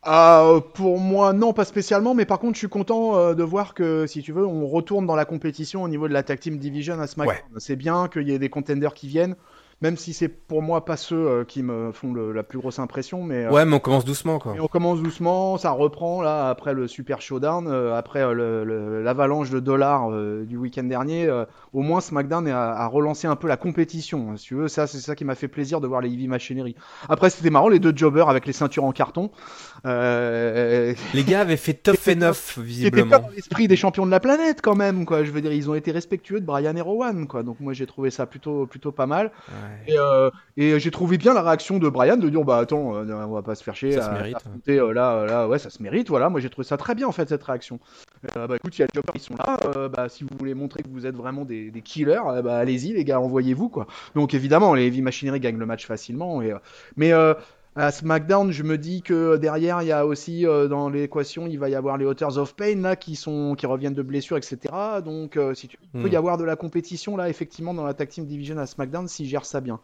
Ah, 0.02 0.60
pour 0.74 1.00
moi, 1.00 1.32
non, 1.32 1.54
pas 1.54 1.64
spécialement, 1.64 2.14
mais 2.14 2.26
par 2.26 2.40
contre, 2.40 2.56
je 2.56 2.60
suis 2.60 2.68
content 2.68 3.16
euh, 3.16 3.34
de 3.34 3.44
voir 3.44 3.74
que, 3.74 4.06
si 4.06 4.22
tu 4.22 4.34
veux, 4.34 4.46
on 4.46 4.68
retourne 4.68 5.06
dans 5.06 5.16
la 5.16 5.24
compétition 5.24 5.82
au 5.82 5.88
niveau 5.88 6.10
de 6.10 6.14
la 6.14 6.24
Tag 6.24 6.40
Team 6.40 6.58
Division 6.58 7.00
à 7.00 7.08
SmackDown. 7.08 7.60
C'est 7.60 7.78
bien 7.78 8.10
qu'il 8.10 8.28
y 8.28 8.34
ait 8.34 8.40
des 8.40 8.50
contenders 8.50 8.94
qui 8.94 9.08
viennent 9.08 9.38
même 9.84 9.98
si 9.98 10.13
c'est 10.13 10.30
pour 10.30 10.62
moi 10.62 10.86
pas 10.86 10.96
ceux 10.96 11.28
euh, 11.28 11.44
qui 11.44 11.62
me 11.62 11.92
font 11.92 12.13
la 12.13 12.42
plus 12.44 12.58
grosse 12.58 12.80
impression. 12.80 13.22
Mais, 13.22 13.46
euh, 13.46 13.52
ouais, 13.52 13.66
mais 13.66 13.75
on 13.75 13.80
commence 13.80 14.06
doucement 14.06 14.40
quoi. 14.40 14.56
on 14.58 14.68
commence 14.68 15.02
doucement, 15.02 15.58
ça 15.58 15.72
reprend 15.72 16.22
là 16.22 16.48
après 16.48 16.74
le 16.74 16.88
super 16.88 17.22
showdown, 17.22 17.68
euh, 17.68 17.94
après 17.94 18.22
l'avalanche 18.34 19.50
de 19.50 19.60
dollars 19.60 20.10
du 20.46 20.56
week-end 20.56 20.86
dernier. 20.86 21.30
au 21.74 21.82
moins 21.82 22.00
SmackDown 22.00 22.48
a, 22.48 22.88
relancé 22.88 23.28
un 23.28 23.36
peu 23.36 23.50
la 23.50 23.58
compétition. 23.58 24.32
Hein, 24.32 24.38
si 24.38 24.46
tu 24.46 24.56
veux, 24.56 24.70
ça 24.70 24.88
c'est 24.88 25.00
ça 25.00 25.16
qui 25.16 25.25
m'a 25.25 25.36
fait 25.36 25.50
plaisir 25.50 25.82
de 25.82 25.88
voir 25.88 26.00
les 26.00 26.10
Ivy 26.10 26.30
Machinery. 26.30 26.75
Après 27.10 27.30
c'était 27.30 27.50
marrant 27.50 27.68
les 27.68 27.80
deux 27.80 27.94
jobbers 27.94 28.30
avec 28.30 28.46
les 28.46 28.54
ceintures 28.54 28.86
en 28.86 28.94
carton. 28.94 29.32
Les 29.86 31.24
gars 31.25 31.42
avaient 31.42 31.58
fait 31.58 31.74
tough 31.84 32.08
enough 32.08 32.58
visiblement. 32.58 33.18
C'était 33.18 33.36
l'esprit 33.36 33.68
des 33.68 33.75
champions 33.75 34.06
de 34.06 34.12
la 34.12 34.20
planète 34.20 34.62
quand 34.62 34.75
même 34.75 35.06
quoi. 35.06 35.24
Je 35.24 35.32
veux 35.32 35.42
dire 35.42 35.52
ils 35.52 35.70
ont 35.70 35.75
été 35.75 35.92
respectueux 35.92 36.40
de 36.40 36.46
Brian 36.46 36.75
et 36.75 36.82
Rowan 36.82 37.28
quoi. 37.28 37.44
Donc 37.44 37.60
moi 37.60 37.74
j'ai 37.74 37.86
trouvé 37.86 38.10
ça 38.10 38.25
plutôt 38.25 38.66
plutôt 38.66 38.92
pas 38.92 39.06
mal. 39.06 39.32
Euh, 39.90 40.32
et, 40.58 40.80
j'ai 40.80 40.92
trouvé 40.92 41.18
bien 41.18 41.34
la 41.34 41.42
réaction 41.42 41.80
de 41.80 41.90
Brian 41.90 42.18
de 42.18 42.30
dire 42.30 42.44
bah 42.44 42.58
attends, 42.58 42.96
euh, 42.96 43.25
on 43.25 43.34
va 43.34 43.42
pas 43.42 43.56
se 43.56 43.63
faire 43.63 43.75
chier. 43.75 43.94
Ça 43.94 44.08
se 44.08 44.12
mérite. 44.12 44.38
Euh, 44.70 44.94
là, 44.94 45.25
là, 45.25 45.48
ouais, 45.48 45.60
ça 45.60 45.70
se 45.70 45.82
mérite. 45.82 46.10
Voilà, 46.10 46.30
moi 46.30 46.40
j'ai 46.40 46.50
trouvé 46.50 46.66
ça 46.66 46.78
très 46.78 46.96
bien 46.96 47.08
en 47.08 47.12
fait 47.12 47.28
cette 47.28 47.44
réaction. 47.44 47.80
bah 48.36 48.48
écoute, 48.56 48.78
il 48.78 48.82
y 48.82 48.84
a 48.86 48.88
jobbers 48.94 49.13
qui 49.13 49.20
sont 49.20 49.36
là. 49.36 49.58
bah 49.90 50.08
si 50.10 50.24
vous 50.24 50.30
voulez 50.38 50.54
montrer 50.54 50.84
que 50.84 50.90
vous 50.90 51.06
êtes 51.06 51.16
vraiment 51.16 51.46
des, 51.46 51.72
killers, 51.84 52.22
bah 52.44 52.58
allez-y 52.58 52.94
les 52.94 53.04
gars, 53.04 53.20
envoyez-vous 53.20 53.70
quoi. 53.70 53.88
Donc 54.16 54.34
évidemment, 54.34 54.74
les 54.74 54.88
Heavy 54.88 55.02
Machinery 55.02 55.40
gagnent 55.40 55.60
le 55.60 55.66
match 55.66 55.86
facilement. 55.86 56.42
Et, 56.42 56.54
mais 56.96 57.12
à 57.75 57.92
SmackDown, 57.92 58.51
je 58.51 58.63
me 58.63 58.77
dis 58.77 59.01
que 59.01 59.38
derrière, 59.38 59.82
il 59.82 59.88
y 59.88 59.92
a 59.92 60.06
aussi 60.06 60.44
dans 60.44 60.89
l'équation, 60.89 61.48
il 61.48 61.58
va 61.58 61.70
y 61.70 61.75
avoir 61.75 61.98
les 61.98 62.06
Authors 62.06 62.38
of 62.38 62.56
Pain 62.56 62.75
là 62.75 62.96
qui 62.96 63.15
sont 63.15 63.56
qui 63.56 63.65
reviennent 63.65 63.94
de 63.94 64.03
blessures, 64.03 64.38
etc. 64.38 64.58
Donc, 65.03 65.39
si 65.56 65.68
tu 65.68 65.77
il 65.94 66.01
peut 66.01 66.08
y 66.08 66.12
hmm. 66.12 66.15
avoir 66.15 66.38
de 66.38 66.44
la 66.44 66.56
compétition 66.56 67.18
là, 67.18 67.30
effectivement, 67.30 67.74
dans 67.74 67.84
la 67.84 67.94
Tag 67.94 68.10
Team 68.10 68.25
Division 68.25 68.58
à 68.58 68.68
SmackDown, 68.68 69.08
s'ils 69.08 69.27
gèrent 69.27 69.46
ça 69.46 69.60
bien. 69.60 69.80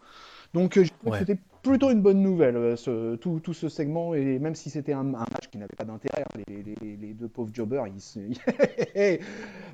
Donc, 0.52 0.72
que 0.72 0.82
c'était 1.18 1.38
plutôt 1.62 1.90
une 1.90 2.00
bonne 2.00 2.22
nouvelle, 2.22 2.76
ce, 2.76 3.16
tout, 3.16 3.38
tout, 3.40 3.52
ce 3.52 3.68
segment, 3.68 4.14
et 4.14 4.38
même 4.38 4.54
si 4.54 4.70
c'était 4.70 4.92
un, 4.92 5.04
match 5.04 5.48
qui 5.50 5.58
n'avait 5.58 5.76
pas 5.76 5.84
d'intérêt, 5.84 6.22
hein, 6.22 6.40
les, 6.48 6.96
les, 6.96 7.12
deux 7.12 7.28
pauvres 7.28 7.52
jobbers, 7.52 7.86
ils, 7.86 8.38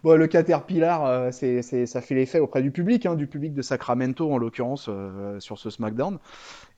bon, 0.03 0.19
le 0.19 0.27
Caterpillar, 0.27 1.33
c'est, 1.33 1.63
ça 1.63 2.01
fait 2.01 2.15
l'effet 2.15 2.41
auprès 2.41 2.63
du 2.63 2.73
public, 2.73 3.07
hein, 3.07 3.15
du 3.15 3.27
public 3.27 3.55
de 3.55 3.63
Sacramento 3.63 4.31
en 4.31 4.37
l'occurrence, 4.37 4.91
sur 5.39 5.59
ce 5.59 5.71
SmackDown. 5.71 6.19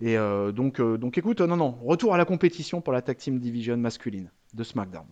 Et 0.00 0.16
euh, 0.16 0.52
donc, 0.52 0.80
euh, 0.80 0.96
donc 0.96 1.18
écoute, 1.18 1.40
non, 1.40 1.56
non, 1.56 1.76
retour 1.82 2.14
à 2.14 2.18
la 2.18 2.24
compétition 2.24 2.80
pour 2.80 2.92
la 2.92 3.02
Tag 3.02 3.16
Team 3.16 3.38
Division 3.38 3.76
masculine 3.76 4.30
de 4.54 4.62
SmackDown. 4.62 5.06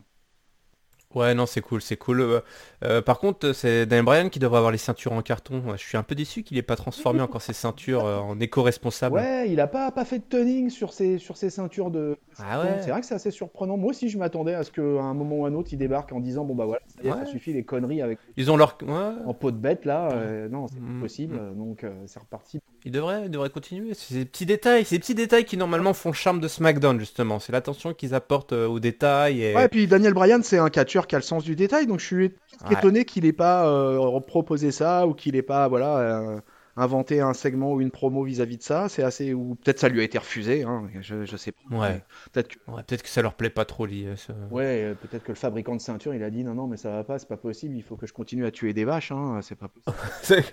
Ouais, 1.16 1.35
non, 1.35 1.46
c'est 1.46 1.62
cool, 1.62 1.80
c'est 1.80 1.96
cool. 1.96 2.20
Euh, 2.20 2.40
euh, 2.85 3.00
par 3.00 3.18
contre, 3.18 3.52
c'est 3.54 3.87
Daniel 3.87 4.04
Bryan 4.04 4.28
qui 4.28 4.38
devrait 4.38 4.58
avoir 4.58 4.70
les 4.70 4.76
ceintures 4.76 5.14
en 5.14 5.23
carton. 5.23 5.62
Je 5.75 5.82
suis 5.82 5.96
un 5.96 6.02
peu 6.02 6.14
déçu 6.14 6.42
qu'il 6.42 6.58
n'ait 6.58 6.62
pas 6.62 6.76
transformé 6.76 7.23
encore 7.23 7.40
ses 7.40 7.54
ceintures 7.54 8.04
euh, 8.04 8.18
en 8.18 8.38
éco-responsable. 8.38 9.14
Ouais, 9.14 9.50
il 9.50 9.58
a 9.61 9.66
pas, 9.66 9.90
pas 9.90 10.04
fait 10.04 10.18
de 10.18 10.25
tuning 10.28 10.68
sur 10.68 10.92
ses, 10.92 11.16
sur 11.16 11.38
ses 11.38 11.49
ceintures 11.49 11.90
de. 11.90 12.18
Ah 12.38 12.61
ouais. 12.61 12.82
C'est 12.82 12.90
vrai 12.90 13.00
que 13.00 13.06
c'est 13.06 13.14
assez 13.14 13.30
surprenant. 13.30 13.78
Moi 13.78 13.90
aussi, 13.90 14.11
je 14.11 14.18
m'attendais 14.18 14.52
à 14.52 14.62
ce 14.62 14.70
qu'à 14.70 14.82
un 14.82 15.14
moment 15.14 15.37
ou 15.37 15.46
un 15.46 15.54
autre, 15.54 15.70
il 15.73 15.78
débarque 15.78 16.12
en 16.12 16.20
disant 16.20 16.44
bon 16.44 16.54
bah 16.54 16.66
voilà, 16.66 16.82
ça, 17.02 17.25
suffit 17.25 17.54
les 17.54 17.64
conneries 17.64 18.02
avec. 18.02 18.18
Ils 18.37 18.50
ont 18.50 18.58
leur. 18.58 18.76
En 19.25 19.32
pot 19.32 19.52
de 19.52 19.56
bête 19.56 19.87
là, 19.87 20.11
non, 20.50 20.68
c'est 20.68 20.78
mm, 20.78 21.00
possible. 21.00 21.37
Mm. 21.37 21.56
Donc 21.56 21.87
c'est 22.04 22.20
reparti. 22.20 22.61
Il 22.85 22.92
devrait, 22.92 23.23
il 23.25 23.30
devrait 23.30 23.49
continuer. 23.49 23.94
C'est 23.94 24.12
ces 24.12 24.25
petits 24.26 24.44
détails, 24.44 24.85
ces 24.85 24.99
petits 24.99 25.14
détails 25.14 25.46
qui 25.46 25.56
normalement 25.56 25.94
font 25.94 26.11
le 26.11 26.14
charme 26.14 26.40
de 26.40 26.46
SmackDown 26.46 27.00
justement. 27.00 27.38
C'est 27.38 27.52
l'attention 27.52 27.94
qu'ils 27.94 28.14
apportent 28.14 28.52
aux 28.52 28.80
détails. 28.80 29.42
Et... 29.42 29.54
Ouais, 29.54 29.64
et 29.64 29.68
puis 29.68 29.87
Daniel 29.87 30.12
Bryan, 30.12 30.42
c'est 30.42 30.58
un 30.58 30.68
catcheur 30.68 31.05
qui 31.06 31.14
a 31.14 31.18
le 31.18 31.25
sens 31.25 31.44
du 31.44 31.56
détail 31.56 31.86
donc 31.86 32.00
je 32.00 32.06
suis 32.06 32.34
étonné 32.70 33.04
qu'il 33.04 33.25
n'ait 33.25 33.32
pas 33.32 33.68
euh, 33.68 34.20
proposé 34.20 34.70
ça 34.72 35.06
ou 35.06 35.14
qu'il 35.14 35.34
n'ait 35.34 35.42
pas 35.42 35.68
voilà 35.68 35.98
euh, 35.98 36.40
inventé 36.76 37.20
un 37.20 37.32
segment 37.32 37.72
ou 37.72 37.80
une 37.80 37.90
promo 37.90 38.22
vis-à-vis 38.22 38.58
de 38.58 38.62
ça. 38.62 38.88
C'est 38.88 39.02
assez 39.02 39.32
ou 39.32 39.56
peut-être 39.56 39.78
ça 39.78 39.88
lui 39.88 40.00
a 40.00 40.04
été 40.04 40.18
refusé. 40.18 40.62
Hein, 40.62 40.88
je, 41.00 41.25
je 41.25 41.36
sais 41.36 41.52
pas. 41.52 41.76
Ouais. 41.76 42.02
Peut-être 42.32 42.48
que... 42.48 42.58
peut 42.86 42.96
que 42.96 43.08
ça 43.08 43.22
leur 43.22 43.34
plaît 43.34 43.50
pas 43.50 43.64
trop 43.64 43.86
lié. 43.86 44.14
Ouais, 44.50 44.84
euh, 44.84 44.94
peut-être 44.94 45.25
que 45.25 45.32
le 45.32 45.36
fabricant 45.36 45.75
de 45.75 45.80
ceinture 45.80 46.14
il 46.14 46.22
a 46.22 46.30
dit 46.30 46.44
non 46.44 46.54
non 46.54 46.66
mais 46.66 46.76
ça 46.76 46.90
va 46.90 47.04
pas, 47.04 47.18
c'est 47.18 47.28
pas 47.28 47.36
possible. 47.36 47.75
Il 47.76 47.82
faut 47.82 47.96
que 47.96 48.06
je 48.06 48.12
continue 48.12 48.44
à 48.46 48.50
tuer 48.50 48.72
des 48.72 48.84
vaches. 48.84 49.12
Hein, 49.12 49.40
c'est 49.42 49.56
pas 49.56 49.68
possible. 49.68 50.44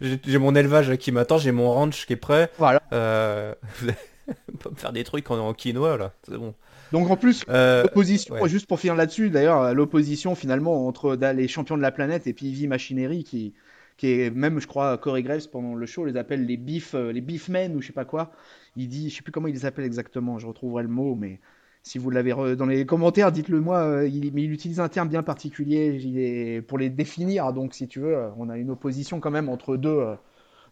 j'ai 0.24 0.38
mon 0.38 0.54
élevage 0.54 0.96
qui 0.96 1.12
m'attend, 1.12 1.38
j'ai 1.38 1.52
mon 1.52 1.72
ranch 1.72 2.06
qui 2.06 2.12
est 2.12 2.16
prêt. 2.16 2.50
Voilà. 2.58 2.80
pas 2.90 4.70
me 4.70 4.76
faire 4.76 4.92
des 4.92 5.04
trucs 5.04 5.30
en, 5.30 5.38
en 5.38 5.52
quinoa 5.54 5.96
là. 5.96 6.12
C'est 6.22 6.38
bon. 6.38 6.54
Donc 6.92 7.10
en 7.10 7.16
plus, 7.16 7.42
euh, 7.48 7.84
l'opposition, 7.84 8.46
juste 8.46 8.66
pour 8.66 8.78
finir 8.78 8.94
là-dessus, 8.94 9.30
d'ailleurs, 9.30 9.72
l'opposition 9.72 10.34
finalement 10.34 10.86
entre 10.86 11.16
les 11.16 11.48
champions 11.48 11.78
de 11.78 11.82
la 11.82 11.90
planète 11.90 12.26
et 12.26 12.34
puis 12.34 12.66
Machinery 12.66 13.24
qui, 13.24 13.54
qui 13.96 14.08
est 14.08 14.30
même, 14.30 14.60
je 14.60 14.66
crois, 14.66 14.98
Corey 14.98 15.22
Graves 15.22 15.48
pendant 15.50 15.74
le 15.74 15.86
show 15.86 16.04
les 16.04 16.18
appelle 16.18 16.44
les 16.44 16.58
beef, 16.58 16.94
euh, 16.94 17.10
les 17.10 17.22
beefmen 17.22 17.74
ou 17.74 17.80
je 17.80 17.86
sais 17.86 17.92
pas 17.94 18.04
quoi. 18.04 18.30
Il 18.76 18.88
dit, 18.88 19.08
je 19.08 19.16
sais 19.16 19.22
plus 19.22 19.32
comment 19.32 19.48
il 19.48 19.54
les 19.54 19.64
appelle 19.64 19.86
exactement, 19.86 20.38
je 20.38 20.46
retrouverai 20.46 20.82
le 20.82 20.90
mot, 20.90 21.14
mais 21.14 21.40
si 21.82 21.98
vous 21.98 22.10
l'avez 22.10 22.34
dans 22.56 22.66
les 22.66 22.84
commentaires, 22.84 23.32
dites-le 23.32 23.60
moi. 23.60 23.78
Euh, 23.78 24.06
il, 24.06 24.30
mais 24.34 24.42
il 24.42 24.52
utilise 24.52 24.78
un 24.78 24.88
terme 24.90 25.08
bien 25.08 25.22
particulier 25.22 26.60
pour 26.60 26.76
les 26.76 26.90
définir. 26.90 27.54
Donc 27.54 27.72
si 27.72 27.88
tu 27.88 28.00
veux, 28.00 28.18
on 28.36 28.50
a 28.50 28.58
une 28.58 28.70
opposition 28.70 29.18
quand 29.18 29.30
même 29.30 29.48
entre 29.48 29.78
deux, 29.78 30.04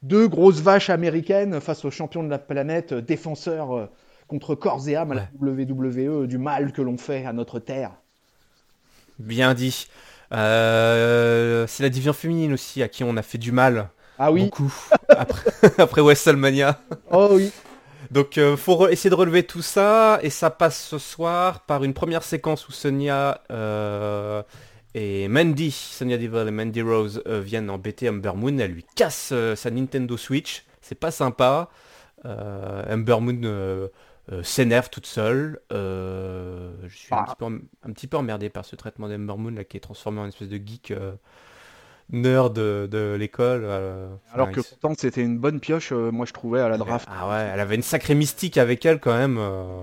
deux 0.03 0.29
grosses 0.29 0.61
vaches 0.61 0.91
américaines 0.91 1.61
face 1.63 1.87
aux 1.87 1.91
champions 1.91 2.23
de 2.23 2.29
la 2.29 2.39
planète, 2.39 2.93
défenseurs 2.93 3.89
contre 4.31 4.55
corps 4.55 4.89
et 4.89 4.95
âme 4.95 5.11
à 5.11 5.15
la 5.17 5.29
WWE 5.41 6.29
du 6.29 6.39
mal 6.39 6.71
que 6.73 6.81
l'on 6.81 6.97
fait 6.97 7.27
à 7.27 7.33
notre 7.33 7.59
terre. 7.59 7.91
Bien 9.19 9.55
dit. 9.55 9.89
Euh, 10.33 11.67
c'est 11.67 11.83
la 11.83 11.89
division 11.89 12.13
féminine 12.13 12.53
aussi 12.53 12.81
à 12.81 12.89
qui 12.89 13.03
on 13.03 13.17
a 13.17 13.23
fait 13.23 13.39
du 13.39 13.51
mal. 13.51 13.91
Ah 14.21 14.31
oui. 14.31 14.45
Beaucoup. 14.45 14.73
après, 15.09 15.51
après 15.79 16.01
WrestleMania. 16.01 16.79
Oh 17.11 17.31
oui. 17.33 17.51
Donc 18.13 18.39
euh, 18.39 18.57
faut 18.57 18.87
essayer 18.87 19.11
de 19.11 19.17
relever 19.17 19.43
tout 19.43 19.63
ça 19.63 20.21
et 20.23 20.31
ça 20.31 20.49
passe 20.49 20.81
ce 20.81 20.99
soir 20.99 21.61
par 21.61 21.83
une 21.83 21.93
première 21.93 22.23
séquence 22.23 22.69
où 22.69 22.73
Sonia 22.73 23.43
euh, 23.51 24.45
et 24.95 25.27
Mandy, 25.27 25.73
Sonia 25.73 26.19
Deville 26.19 26.47
et 26.47 26.53
Mandy 26.53 26.83
Rose 26.83 27.21
viennent 27.27 27.69
embêter 27.69 28.09
Amber 28.09 28.33
Moon. 28.37 28.57
Elle 28.59 28.73
lui 28.73 28.87
casse 28.95 29.35
sa 29.57 29.71
Nintendo 29.73 30.17
Switch. 30.17 30.65
C'est 30.81 30.99
pas 30.99 31.11
sympa. 31.11 31.69
Amber 32.25 33.19
Moon 33.21 33.89
s'énerve 34.43 34.91
toute 34.91 35.07
seule. 35.07 35.61
je 35.71 36.89
suis 36.89 37.15
un, 37.15 37.25
ah. 37.27 37.37
petit 37.95 38.07
peu, 38.07 38.17
emmerdé 38.17 38.51
par 38.51 38.65
ce 38.65 38.77
traitement 38.77 39.09
d'Ember 39.09 39.35
Moon 39.37 39.51
là, 39.51 39.65
qui 39.65 39.77
est 39.77 39.81
transformé 39.81 40.21
en 40.21 40.25
une 40.25 40.29
espèce 40.29 40.49
de 40.49 40.57
geek 40.57 40.93
nerd 42.13 42.55
de, 42.55 43.17
l'école. 43.19 43.67
Alors 44.33 44.51
que 44.51 44.61
pourtant 44.61 44.95
c'était 44.97 45.23
une 45.23 45.39
bonne 45.39 45.61
pioche, 45.61 45.93
moi 45.93 46.27
je 46.27 46.33
trouvais 46.33 46.61
à 46.61 46.69
la 46.69 46.79
draft. 46.79 47.09
Ah 47.11 47.29
ouais, 47.29 47.51
elle 47.53 47.61
avait 47.61 47.77
une 47.77 47.83
sacrée 47.83 48.15
mystique 48.15 48.59
avec 48.59 48.85
elle 48.85 49.01
quand 49.01 49.17
même. 49.17 49.41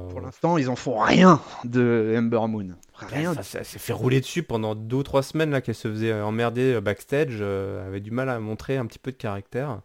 Pour 0.09 0.21
l'instant, 0.21 0.57
ils 0.57 0.69
en 0.69 0.75
font 0.75 0.99
rien 0.99 1.41
de 1.63 2.15
Ember 2.17 2.47
Moon. 2.47 2.75
Rien. 2.93 3.33
Ça, 3.35 3.63
s'est 3.63 3.79
fait 3.79 3.93
rouler 3.93 4.21
dessus 4.21 4.43
pendant 4.43 4.73
deux 4.73 4.97
ou 4.97 5.03
trois 5.03 5.21
semaines 5.21 5.51
là 5.51 5.61
qu'elle 5.61 5.75
se 5.75 5.87
faisait 5.87 6.13
emmerder 6.13 6.81
backstage. 6.81 7.41
elle 7.41 7.87
avait 7.87 7.99
du 7.99 8.11
mal 8.11 8.29
à 8.29 8.39
montrer 8.39 8.77
un 8.77 8.85
petit 8.85 8.99
peu 8.99 9.11
de 9.11 9.17
caractère. 9.17 9.81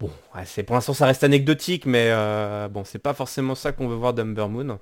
Bon, 0.00 0.10
c'est 0.44 0.62
pour 0.62 0.76
l'instant 0.76 0.94
ça 0.94 1.06
reste 1.06 1.24
anecdotique, 1.24 1.84
mais 1.84 2.08
euh, 2.10 2.68
bon, 2.68 2.84
c'est 2.84 3.00
pas 3.00 3.14
forcément 3.14 3.56
ça 3.56 3.72
qu'on 3.72 3.88
veut 3.88 3.96
voir 3.96 4.14
d'Umber 4.14 4.48
Moon. 4.48 4.78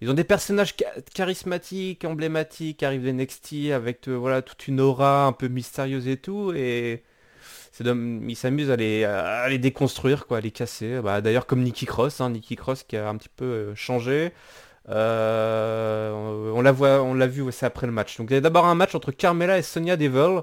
Ils 0.00 0.10
ont 0.10 0.14
des 0.14 0.24
personnages 0.24 0.74
charismatiques, 1.14 2.04
emblématiques, 2.04 2.82
arrivent 2.82 3.08
NXT 3.08 3.72
avec 3.72 4.08
euh, 4.08 4.14
voilà 4.14 4.40
toute 4.42 4.68
une 4.68 4.80
aura 4.80 5.26
un 5.26 5.32
peu 5.32 5.48
mystérieuse 5.48 6.06
et 6.08 6.16
tout, 6.16 6.52
et 6.54 7.02
ils 7.80 8.36
s'amusent 8.36 8.70
à 8.70 8.76
les, 8.76 9.04
à 9.04 9.48
les 9.48 9.58
déconstruire, 9.58 10.26
quoi, 10.26 10.38
à 10.38 10.40
les 10.40 10.50
casser. 10.52 11.00
Bah, 11.02 11.20
D'ailleurs 11.20 11.46
comme 11.46 11.62
Nikki 11.62 11.86
Cross, 11.86 12.20
hein, 12.20 12.30
Nikki 12.30 12.56
Cross 12.56 12.84
qui 12.84 12.96
a 12.96 13.08
un 13.08 13.16
petit 13.16 13.30
peu 13.30 13.44
euh, 13.44 13.74
changé. 13.74 14.32
on, 14.88 14.92
la 16.62 16.72
on 17.02 17.14
l'a 17.14 17.26
vu 17.26 17.42
aussi 17.42 17.64
après 17.64 17.86
le 17.86 17.92
match. 17.92 18.16
Donc 18.18 18.30
il 18.30 18.34
y 18.34 18.36
a 18.36 18.40
d'abord 18.40 18.66
un 18.66 18.74
match 18.76 18.94
entre 18.94 19.10
Carmela 19.12 19.58
et 19.58 19.62
Sonia 19.62 19.96
Devil. 19.96 20.42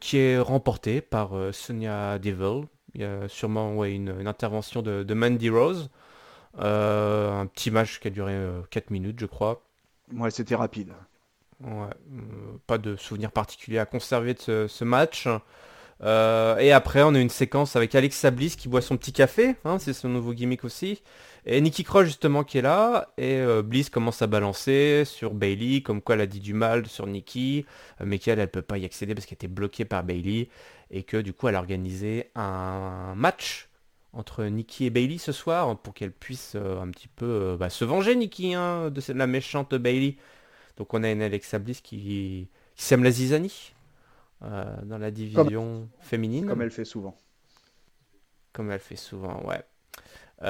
qui 0.00 0.18
est 0.18 0.38
remporté 0.38 1.00
par 1.00 1.30
Sonia 1.52 2.18
Devil, 2.18 2.66
il 2.94 3.00
y 3.00 3.04
a 3.04 3.28
sûrement 3.28 3.74
ouais, 3.74 3.92
une, 3.92 4.26
intervention 4.26 4.82
de, 4.82 5.14
Mandy 5.14 5.50
Rose. 5.50 5.90
Euh, 6.60 7.40
un 7.40 7.46
petit 7.46 7.70
match 7.70 7.98
qui 7.98 8.08
a 8.08 8.10
duré 8.10 8.38
4 8.70 8.84
euh, 8.84 8.86
minutes, 8.90 9.18
je 9.18 9.26
crois. 9.26 9.62
Ouais, 10.12 10.30
c'était 10.30 10.54
rapide. 10.54 10.92
Ouais, 11.60 11.70
euh, 11.70 12.58
pas 12.66 12.78
de 12.78 12.96
souvenir 12.96 13.32
particulier 13.32 13.78
à 13.78 13.86
conserver 13.86 14.34
de 14.34 14.66
ce, 14.68 14.84
match. 14.84 15.26
et 16.00 16.72
après, 16.72 17.02
on 17.02 17.14
a 17.14 17.18
une 17.18 17.30
séquence 17.30 17.74
avec 17.74 17.94
Alexa 17.94 18.30
Bliss 18.30 18.54
qui 18.54 18.68
boit 18.68 18.82
son 18.82 18.96
petit 18.96 19.12
café, 19.12 19.56
hein, 19.64 19.78
c'est 19.78 19.92
son 19.92 20.08
nouveau 20.08 20.32
gimmick 20.32 20.64
aussi. 20.64 21.02
Et 21.46 21.60
Nikki 21.60 21.84
Cross 21.84 22.06
justement 22.06 22.42
qui 22.42 22.58
est 22.58 22.62
là, 22.62 23.12
et 23.18 23.44
Bliss 23.62 23.90
commence 23.90 24.22
à 24.22 24.26
balancer 24.26 25.02
sur 25.04 25.34
Bailey, 25.34 25.82
comme 25.82 26.00
quoi 26.00 26.14
elle 26.14 26.22
a 26.22 26.26
dit 26.26 26.40
du 26.40 26.54
mal 26.54 26.86
sur 26.86 27.06
Nikki, 27.06 27.66
mais 28.02 28.18
qu'elle, 28.18 28.38
elle 28.38 28.50
peut 28.50 28.62
pas 28.62 28.78
y 28.78 28.86
accéder 28.86 29.14
parce 29.14 29.26
qu'elle 29.26 29.36
était 29.36 29.48
bloquée 29.48 29.84
par 29.84 30.04
Bailey 30.04 30.48
et 30.90 31.02
que 31.02 31.18
du 31.18 31.34
coup 31.34 31.48
elle 31.48 31.56
a 31.56 31.58
organisé 31.58 32.30
un 32.34 33.14
match 33.14 33.68
entre 34.14 34.44
Nikki 34.44 34.86
et 34.86 34.90
Bailey 34.90 35.18
ce 35.18 35.32
soir 35.32 35.76
pour 35.78 35.92
qu'elle 35.92 36.12
puisse 36.12 36.52
euh, 36.54 36.80
un 36.80 36.88
petit 36.90 37.08
peu 37.08 37.26
euh, 37.26 37.56
bah, 37.56 37.68
se 37.68 37.84
venger 37.84 38.14
Nikki 38.14 38.54
hein, 38.54 38.90
de 38.90 39.12
la 39.12 39.26
méchante 39.26 39.74
Bailey. 39.74 40.16
Donc 40.76 40.94
on 40.94 41.02
a 41.02 41.10
une 41.10 41.22
Alexa 41.22 41.58
Bliss 41.58 41.80
qui, 41.80 42.48
sème 42.76 43.04
la 43.04 43.10
zizanie 43.10 43.72
euh, 44.42 44.64
dans 44.84 44.98
la 44.98 45.10
division 45.10 45.88
féminine. 46.00 46.46
Comme 46.46 46.62
elle 46.62 46.70
fait 46.70 46.84
souvent. 46.84 47.16
Comme 48.52 48.70
elle 48.70 48.80
fait 48.80 48.96
souvent, 48.96 49.42
ouais. 49.44 49.64
Et 50.42 50.46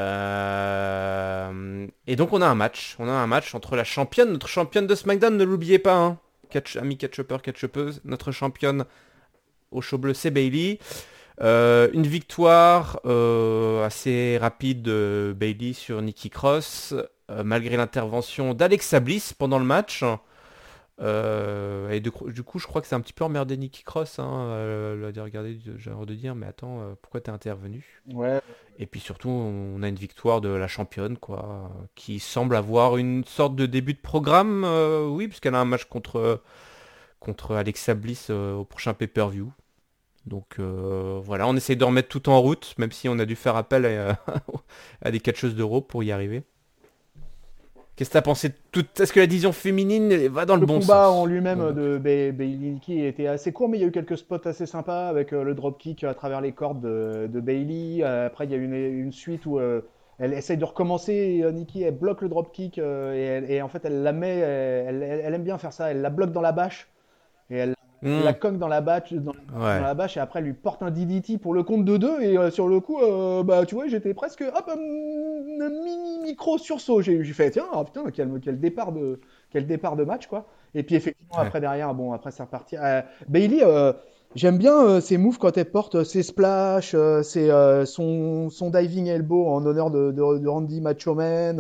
donc 2.17 2.33
on 2.33 2.43
a 2.43 2.47
un 2.47 2.55
match. 2.55 2.97
On 2.99 3.09
a 3.09 3.13
un 3.13 3.27
match 3.27 3.55
entre 3.55 3.77
la 3.77 3.85
championne, 3.85 4.33
notre 4.33 4.49
championne 4.49 4.87
de 4.87 4.95
SmackDown, 4.95 5.37
ne 5.37 5.45
l'oubliez 5.45 5.79
pas, 5.79 5.97
hein. 5.97 6.19
Catch, 6.51 6.77
ami 6.77 6.97
catch-upper, 6.97 7.39
catch-uppeuse, 7.43 8.01
notre 8.05 8.31
championne 8.31 8.85
au 9.71 9.81
show 9.81 9.99
bleu, 9.99 10.15
c'est 10.15 10.31
Bailey. 10.31 10.79
Euh, 11.41 11.89
une 11.93 12.07
victoire 12.07 13.01
euh, 13.07 13.85
assez 13.85 14.39
rapide 14.39 14.83
de 14.83 15.35
Bailey 15.37 15.73
sur 15.73 16.01
Nikki 16.01 16.31
Cross, 16.31 16.95
euh, 17.31 17.43
malgré 17.43 17.77
l'intervention 17.77 18.55
d'Alexa 18.55 19.01
Bliss 19.01 19.33
pendant 19.33 19.59
le 19.59 19.65
match. 19.65 20.05
Et 21.01 22.01
du 22.01 22.11
coup, 22.11 22.59
je 22.59 22.67
crois 22.67 22.81
que 22.81 22.87
c'est 22.87 22.95
un 22.95 23.01
petit 23.01 23.13
peu 23.13 23.25
emmerdé 23.25 23.57
Nikki 23.57 23.83
Cross. 23.83 24.19
Hein, 24.19 24.57
elle 24.97 25.05
a 25.05 25.13
dit, 25.13 25.21
regardez, 25.21 25.59
j'ai 25.77 25.91
envie 25.91 26.07
de 26.07 26.15
dire, 26.15 26.35
mais 26.35 26.47
attends, 26.47 26.97
pourquoi 27.03 27.21
t'es 27.21 27.31
intervenu? 27.31 28.03
Ouais. 28.13 28.41
Et 28.79 28.87
puis 28.87 29.01
surtout, 29.01 29.29
on 29.29 29.83
a 29.83 29.89
une 29.89 29.97
victoire 29.97 30.41
de 30.41 30.49
la 30.49 30.69
championne, 30.69 31.17
quoi, 31.17 31.71
qui 31.95 32.21
semble 32.21 32.57
avoir 32.57 32.97
une 32.97 33.25
sorte 33.25 33.57
de 33.57 33.67
début 33.67 33.95
de 33.95 34.01
programme, 34.01 34.65
oui, 35.11 35.29
puisqu'elle 35.29 35.55
a 35.55 35.61
un 35.61 35.65
match 35.65 35.85
contre, 35.85 36.43
contre 37.21 37.55
Alexa 37.55 37.95
Bliss 37.95 38.31
au 38.31 38.65
prochain 38.65 38.95
pay-per-view. 38.95 39.53
Donc 40.27 40.57
euh, 40.59 41.21
voilà, 41.23 41.47
on 41.47 41.57
essaye 41.57 41.77
de 41.77 41.85
remettre 41.85 42.09
tout 42.09 42.29
en 42.29 42.41
route, 42.41 42.75
même 42.79 42.93
si 42.93 43.09
on 43.09 43.19
a 43.19 43.27
dû 43.27 43.37
faire 43.37 43.57
appel 43.57 43.85
à, 43.85 45.11
des 45.11 45.21
catcheuses 45.21 45.55
d'euros 45.55 45.83
pour 45.83 46.03
y 46.03 46.13
arriver. 46.13 46.45
Qu'est-ce 47.97 48.11
que 48.11 48.15
tu 48.15 48.19
as 48.19 48.23
pensé 48.23 48.53
tout 48.73 48.85
Est-ce 49.01 49.13
que 49.13 49.21
la 49.21 49.27
division 49.27 49.53
féminine 49.53 50.27
va 50.27 50.47
dans 50.47 50.57
le, 50.57 50.67
bon 50.67 50.81
sens 50.81 50.89
Le 50.89 50.95
combat 50.95 51.11
en 51.11 51.27
lui-même 51.27 51.73
de 51.73 51.99
Bailey 51.99 53.07
était 53.07 53.29
assez 53.29 53.53
court, 53.53 53.69
mais 53.69 53.79
il 53.79 53.83
y 53.83 53.85
a 53.85 53.87
eu 53.87 53.93
quelques 53.93 54.19
spots 54.19 54.49
assez 54.49 54.67
sympas 54.67 55.09
avec 55.09 55.33
euh, 55.33 55.45
le 55.45 55.55
dropkick 55.55 56.03
à 56.03 56.13
travers 56.15 56.41
les 56.41 56.53
cordes 56.53 56.81
de, 56.81 57.41
Bailey. 57.41 58.03
Euh, 58.03 58.27
après, 58.27 58.47
il 58.47 58.51
y 58.51 58.55
a 58.55 58.57
eu 58.57 59.03
une, 59.03 59.13
suite 59.13 59.47
où 59.47 59.61
elle 59.61 60.33
essaye 60.33 60.57
de 60.57 60.65
recommencer. 60.65 61.45
Nikki, 61.53 61.83
elle 61.83 61.97
bloque 61.97 62.23
le 62.23 62.29
dropkick 62.29 62.79
et, 62.79 63.45
et, 63.49 63.63
en 63.63 63.69
fait, 63.69 63.85
elle 63.85 64.03
la 64.03 64.13
met. 64.13 64.39
Elle, 64.39 65.03
elle, 65.03 65.35
aime 65.35 65.45
bien 65.45 65.59
faire 65.59 65.73
ça. 65.73 65.93
Elle 65.93 66.01
la 66.01 66.11
bloque 66.11 66.33
dans 66.33 66.41
la 66.41 66.53
bâche 66.53 66.89
et 67.51 67.57
elle 67.57 67.74
la 68.05 68.33
hmm. 68.33 68.35
coque 68.35 68.59
dans 68.59 68.69
la 68.69 68.83
bâche, 68.83 69.15
dans, 69.15 69.33
la 69.55 69.95
bâche 69.95 70.19
et 70.19 70.21
après 70.21 70.41
elle 70.41 70.45
lui 70.45 70.53
porte 70.53 70.83
un 70.83 70.91
DDT 70.91 71.39
pour 71.39 71.55
le 71.55 71.63
compte 71.63 71.87
de 71.87 71.97
deux 71.97 72.21
et 72.21 72.37
euh, 72.37 72.51
sur 72.51 72.69
le 72.69 72.79
coup, 72.81 73.01
euh, 73.01 73.43
bah 73.43 73.65
tu 73.65 73.75
vois, 73.75 73.87
j'étais 73.89 74.13
presque 74.13 74.43
hop 74.43 74.71
un, 74.71 74.77
mini 74.77 76.19
micro 76.23 76.59
sursaut. 76.59 77.01
J'ai 77.01 77.25
fait 77.25 77.51
tiens, 77.51 77.65
oh, 77.73 77.83
putain 77.85 78.05
quel, 78.13 78.29
quel, 78.43 78.61
départ 78.61 78.93
de 78.93 79.21
quel 79.51 79.67
départ 79.67 79.97
de 79.97 80.05
match 80.05 80.27
quoi. 80.27 80.47
Et 80.75 80.83
puis 80.83 80.97
effectivement 80.97 81.39
après 81.39 81.61
derrière, 81.61 81.95
bon 81.95 82.13
après 82.13 82.31
c'est 82.31 82.43
reparti. 82.43 82.77
Euh, 82.77 83.01
Bailey, 83.29 83.63
j'aime 84.35 84.59
bien 84.59 85.01
ses 85.01 85.17
moves 85.17 85.39
quand 85.39 85.57
elle 85.57 85.71
porte 85.71 86.05
ses 86.05 86.23
splash, 86.23 86.95
ses, 87.23 87.51
son, 87.87 88.51
son 88.51 88.71
diving 88.71 89.07
elbow 89.07 89.47
en 89.49 89.65
honneur 89.65 89.91
de, 89.91 90.11
de, 90.11 90.47
Randy 90.47 90.83
Machoman. 90.83 91.57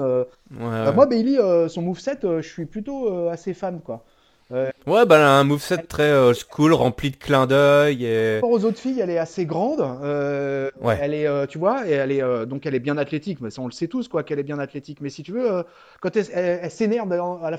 moi 0.50 1.06
Bailey, 1.06 1.38
son 1.68 1.80
move 1.80 2.00
set, 2.00 2.20
je 2.22 2.46
suis 2.46 2.66
plutôt 2.66 3.28
assez 3.30 3.54
fan 3.54 3.80
quoi. 3.80 4.04
Ouais, 4.50 5.06
bah 5.06 5.16
elle 5.16 5.22
a 5.22 5.38
un 5.38 5.44
moveset 5.44 5.78
très 5.78 6.12
old 6.12 6.36
school, 6.36 6.74
rempli 6.74 7.10
de 7.10 7.16
clins 7.16 7.46
d'œil. 7.46 8.04
Et... 8.04 8.40
Par 8.40 8.50
aux 8.50 8.64
autres 8.64 8.78
filles, 8.78 9.00
elle 9.00 9.08
est 9.08 9.18
assez 9.18 9.46
grande. 9.46 9.80
Euh, 9.80 10.70
ouais. 10.82 10.98
Elle 11.00 11.14
est, 11.14 11.26
euh, 11.26 11.46
tu 11.46 11.58
vois, 11.58 11.88
et 11.88 11.92
elle 11.92 12.12
est 12.12 12.22
euh, 12.22 12.44
donc 12.44 12.66
elle 12.66 12.74
est 12.74 12.80
bien 12.80 12.98
athlétique. 12.98 13.40
Mais 13.40 13.50
ça, 13.50 13.62
on 13.62 13.66
le 13.66 13.72
sait 13.72 13.88
tous, 13.88 14.08
quoi, 14.08 14.22
qu'elle 14.22 14.38
est 14.38 14.44
bien 14.44 14.58
athlétique. 14.58 15.00
Mais 15.00 15.08
si 15.08 15.22
tu 15.22 15.32
veux, 15.32 15.64
quand 16.00 16.14
elle, 16.16 16.26
elle, 16.32 16.70
s'énerve 16.70 17.10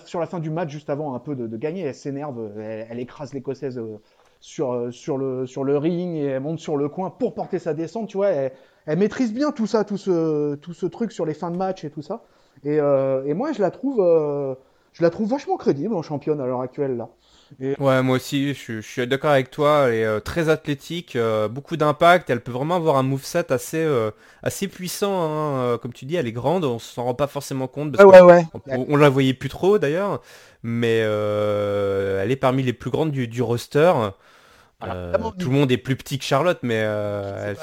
sur 0.05 0.19
la 0.19 0.27
fin 0.27 0.39
du 0.39 0.51
match, 0.51 0.69
juste 0.69 0.91
avant 0.91 1.15
un 1.15 1.19
peu 1.19 1.35
de, 1.35 1.57
gagner, 1.57 1.81
elle 1.81 1.95
s'énerve, 1.95 2.51
elle, 2.59 2.99
écrase 2.99 3.33
l'écossaise 3.33 3.81
sur 4.39 4.93
sur 4.93 5.17
le 5.17 5.47
sur 5.47 5.63
le 5.63 5.77
ring 5.77 6.15
et 6.17 6.25
elle 6.25 6.41
monte 6.41 6.59
sur 6.59 6.77
le 6.77 6.87
coin 6.87 7.09
pour 7.09 7.33
porter 7.33 7.57
sa 7.57 7.73
descente. 7.73 8.09
Tu 8.09 8.17
vois, 8.17 8.29
elle, 8.29 8.99
maîtrise 8.99 9.33
bien 9.33 9.51
tout 9.51 9.65
ça, 9.65 9.85
tout 9.85 9.97
ce 9.97 10.53
tout 10.55 10.73
ce 10.73 10.85
truc 10.85 11.11
sur 11.11 11.25
les 11.25 11.33
fins 11.33 11.49
de 11.49 11.57
match 11.57 11.83
et 11.83 11.89
tout 11.89 12.03
ça. 12.03 12.21
Et, 12.63 12.75
et 12.75 13.33
moi, 13.33 13.53
je 13.53 13.61
la 13.61 13.71
trouve 13.71 14.55
je 14.95 15.03
la 15.03 15.09
trouve 15.09 15.29
vachement 15.29 15.57
crédible 15.57 15.93
en 15.93 16.01
championne 16.01 16.39
à 16.39 16.45
l'heure 16.45 16.61
actuelle 16.61 16.95
là. 16.95 17.09
Ouais, 17.79 18.01
moi 18.01 18.15
aussi, 18.15 18.53
je, 18.53 18.81
suis 18.81 19.05
d'accord 19.05 19.29
avec 19.29 19.51
toi. 19.51 19.87
Elle 19.87 19.93
est 19.93 20.05
euh, 20.05 20.19
très 20.19 20.49
athlétique, 20.49 21.15
euh, 21.15 21.47
beaucoup 21.47 21.77
d'impact. 21.77 22.29
Elle 22.29 22.41
peut 22.41 22.51
vraiment 22.51 22.75
avoir 22.75 22.95
un 22.97 23.03
moveset 23.03 23.51
assez, 23.51 23.83
euh, 23.83 24.09
assez 24.41 24.67
puissant. 24.67 25.13
Hein. 25.13 25.77
Comme 25.77 25.93
tu 25.93 26.05
dis, 26.05 26.15
elle 26.15 26.27
est 26.27 26.31
grande, 26.31 26.65
on 26.65 26.79
s'en 26.79 27.03
rend 27.03 27.13
pas 27.13 27.27
forcément 27.27 27.67
compte. 27.67 27.91
Parce 27.91 28.03
ouais, 28.03 28.21
ouais, 28.21 28.45
On, 28.67 28.95
la 28.95 29.09
voyait 29.09 29.33
plus 29.33 29.49
trop 29.49 29.77
d'ailleurs. 29.77 30.21
Mais 30.63 30.97
elle 30.97 32.31
est 32.31 32.39
parmi 32.39 32.63
les 32.63 32.73
plus 32.73 32.89
grandes 32.89 33.11
du, 33.11 33.27
du 33.27 33.41
roster. 33.41 33.91
tout 34.81 35.49
le 35.49 35.55
monde 35.55 35.71
est 35.71 35.77
plus 35.77 35.97
petit 35.97 36.17
que 36.17 36.25
Charlotte, 36.25 36.59
mais 36.63 36.75
elle 36.75 37.57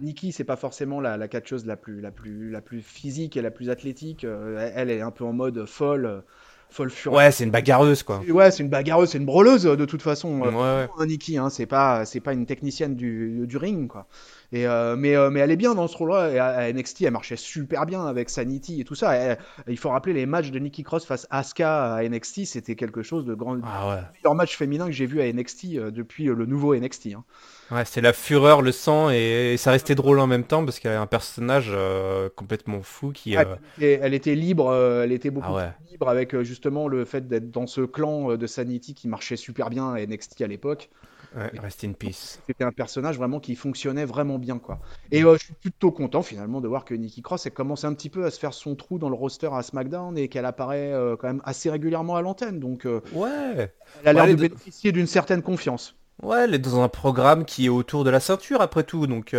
Nikki, 0.00 0.32
c'est 0.32 0.44
pas 0.44 0.56
forcément 0.56 1.00
la, 1.00 1.16
la 1.16 1.28
catcheuse 1.28 1.64
la 1.64 1.76
plus, 1.76 2.00
la, 2.00 2.10
plus, 2.10 2.50
la 2.50 2.62
plus 2.62 2.80
physique 2.80 3.36
et 3.36 3.42
la 3.42 3.52
plus 3.52 3.70
athlétique. 3.70 4.24
elle 4.24 4.90
est 4.90 5.02
un 5.02 5.12
peu 5.12 5.24
en 5.24 5.32
mode 5.34 5.64
folle 5.66 6.24
folle 6.70 6.90
Ouais, 7.06 7.30
c'est 7.32 7.44
une 7.44 7.50
bagarreuse 7.50 8.02
quoi. 8.02 8.20
Ouais, 8.28 8.50
c'est 8.50 8.62
une 8.62 8.68
bagarreuse, 8.68 9.10
c'est 9.10 9.18
une 9.18 9.26
broleuse 9.26 9.64
de 9.64 9.84
toute 9.84 10.02
façon. 10.02 10.42
Euh, 10.44 10.86
ouais, 10.98 11.06
Nikki, 11.06 11.36
hein, 11.38 11.50
c'est 11.50 11.66
pas, 11.66 12.04
c'est 12.04 12.20
pas 12.20 12.32
une 12.32 12.46
technicienne 12.46 12.94
du, 12.94 13.46
du 13.46 13.56
ring 13.56 13.88
quoi. 13.88 14.06
Et 14.52 14.66
euh, 14.66 14.96
mais, 14.96 15.14
euh, 15.14 15.30
mais 15.30 15.40
elle 15.40 15.50
est 15.50 15.56
bien 15.56 15.74
dans 15.74 15.88
ce 15.88 15.96
rôle-là. 15.96 16.30
Et 16.30 16.38
à, 16.38 16.72
NXT, 16.72 17.02
elle 17.02 17.12
marchait 17.12 17.36
super 17.36 17.86
bien 17.86 18.06
avec 18.06 18.30
Sanity 18.30 18.80
et 18.80 18.84
tout 18.84 18.94
ça. 18.94 19.36
il 19.66 19.78
faut 19.78 19.90
rappeler 19.90 20.12
les 20.12 20.26
matchs 20.26 20.50
de 20.50 20.58
Nikki 20.58 20.82
Cross 20.82 21.04
face 21.04 21.26
à 21.30 21.38
Asuka 21.38 21.94
à 21.94 22.08
NXT, 22.08 22.44
c'était 22.44 22.74
quelque 22.74 23.02
chose 23.02 23.24
de 23.24 23.34
grand. 23.34 23.58
Ah 23.64 23.88
ouais. 23.88 23.94
Le 23.96 24.18
meilleur 24.22 24.34
match 24.34 24.56
féminin 24.56 24.86
que 24.86 24.92
j'ai 24.92 25.06
vu 25.06 25.20
à 25.20 25.32
NXT 25.32 25.74
depuis 25.90 26.24
le 26.24 26.46
nouveau 26.46 26.74
NXT. 26.74 27.08
Hein. 27.14 27.24
Ouais, 27.70 27.84
c'est 27.84 28.00
la 28.00 28.14
fureur, 28.14 28.62
le 28.62 28.72
sang, 28.72 29.10
et, 29.10 29.56
ça 29.58 29.72
restait 29.72 29.94
drôle 29.94 30.20
en 30.20 30.26
même 30.26 30.44
temps 30.44 30.64
parce 30.64 30.78
qu'il 30.78 30.88
y 30.88 30.92
avait 30.92 31.02
un 31.02 31.06
personnage 31.06 31.70
euh, 31.70 32.30
complètement 32.34 32.80
fou 32.82 33.12
qui. 33.12 33.36
Euh, 33.36 33.44
elle, 33.78 34.14
était 34.14 34.34
libre, 34.34 34.68
euh, 34.68 35.04
elle 35.04 35.12
était 35.12 35.30
beaucoup 35.30 35.54
ah 35.54 35.74
plus 35.78 35.92
libre 35.92 36.08
avec 36.08 36.40
justement 36.42 36.88
le 36.88 37.04
fait 37.04 37.28
d'être 37.28 37.50
dans 37.50 37.66
ce 37.66 37.82
clan 37.82 38.36
de 38.36 38.46
Sanity 38.46 38.94
qui 38.94 39.06
marchait 39.06 39.36
super 39.36 39.68
bien 39.68 39.92
à 39.92 40.04
NXT 40.04 40.40
à 40.40 40.46
l'époque. 40.46 40.88
Rest 41.34 41.84
in 41.84 41.92
peace. 41.92 42.40
C'était 42.46 42.64
un 42.64 42.72
personnage 42.72 43.16
vraiment 43.16 43.40
qui 43.40 43.54
fonctionnait 43.54 44.04
vraiment 44.04 44.38
bien, 44.38 44.58
quoi. 44.58 44.78
Et 45.10 45.24
euh, 45.24 45.36
je 45.38 45.44
suis 45.44 45.54
plutôt 45.54 45.90
content 45.90 46.22
finalement 46.22 46.60
de 46.60 46.68
voir 46.68 46.84
que 46.84 46.94
Nikki 46.94 47.22
Cross 47.22 47.46
elle 47.46 47.52
commence 47.52 47.84
un 47.84 47.94
petit 47.94 48.10
peu 48.10 48.24
à 48.24 48.30
se 48.30 48.38
faire 48.38 48.54
son 48.54 48.74
trou 48.74 48.98
dans 48.98 49.08
le 49.08 49.14
roster 49.14 49.50
à 49.52 49.62
SmackDown 49.62 50.16
et 50.16 50.28
qu'elle 50.28 50.46
apparaît 50.46 50.92
euh, 50.92 51.16
quand 51.16 51.28
même 51.28 51.42
assez 51.44 51.70
régulièrement 51.70 52.16
à 52.16 52.22
l'antenne. 52.22 52.58
Donc, 52.58 52.86
euh, 52.86 53.00
ouais. 53.12 53.72
Elle 54.04 54.08
a 54.08 54.12
l'air 54.12 54.26
de 54.26 54.40
bénéficier 54.40 54.92
d'une 54.92 55.06
certaine 55.06 55.42
confiance. 55.42 55.94
Ouais, 56.22 56.44
elle 56.44 56.54
est 56.54 56.58
dans 56.58 56.80
un 56.80 56.88
programme 56.88 57.44
qui 57.44 57.66
est 57.66 57.68
autour 57.68 58.02
de 58.02 58.10
la 58.10 58.18
ceinture 58.18 58.60
après 58.60 58.82
tout, 58.82 59.06
donc 59.06 59.36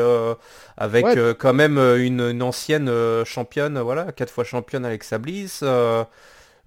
avec 0.78 1.06
quand 1.38 1.54
même 1.54 1.78
une, 1.78 2.42
ancienne 2.42 2.90
championne, 3.26 3.80
voilà, 3.80 4.14
quatre 4.14 4.32
fois 4.32 4.46
championne 4.46 4.86
Alexa 4.86 5.18
Bliss 5.18 5.62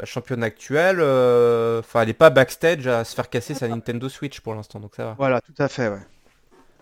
la 0.02 0.06
championne 0.06 0.42
actuelle, 0.42 0.98
euh, 0.98 1.78
enfin, 1.78 2.00
elle 2.00 2.08
n'est 2.08 2.12
pas 2.12 2.28
backstage 2.28 2.88
à 2.88 3.04
se 3.04 3.14
faire 3.14 3.30
casser 3.30 3.54
sa 3.54 3.68
Nintendo 3.68 4.08
Switch 4.08 4.40
pour 4.40 4.52
l'instant, 4.52 4.80
donc 4.80 4.96
ça 4.96 5.04
va. 5.04 5.14
Voilà, 5.16 5.40
tout 5.40 5.54
à 5.60 5.68
fait, 5.68 5.86
ouais. 5.86 6.00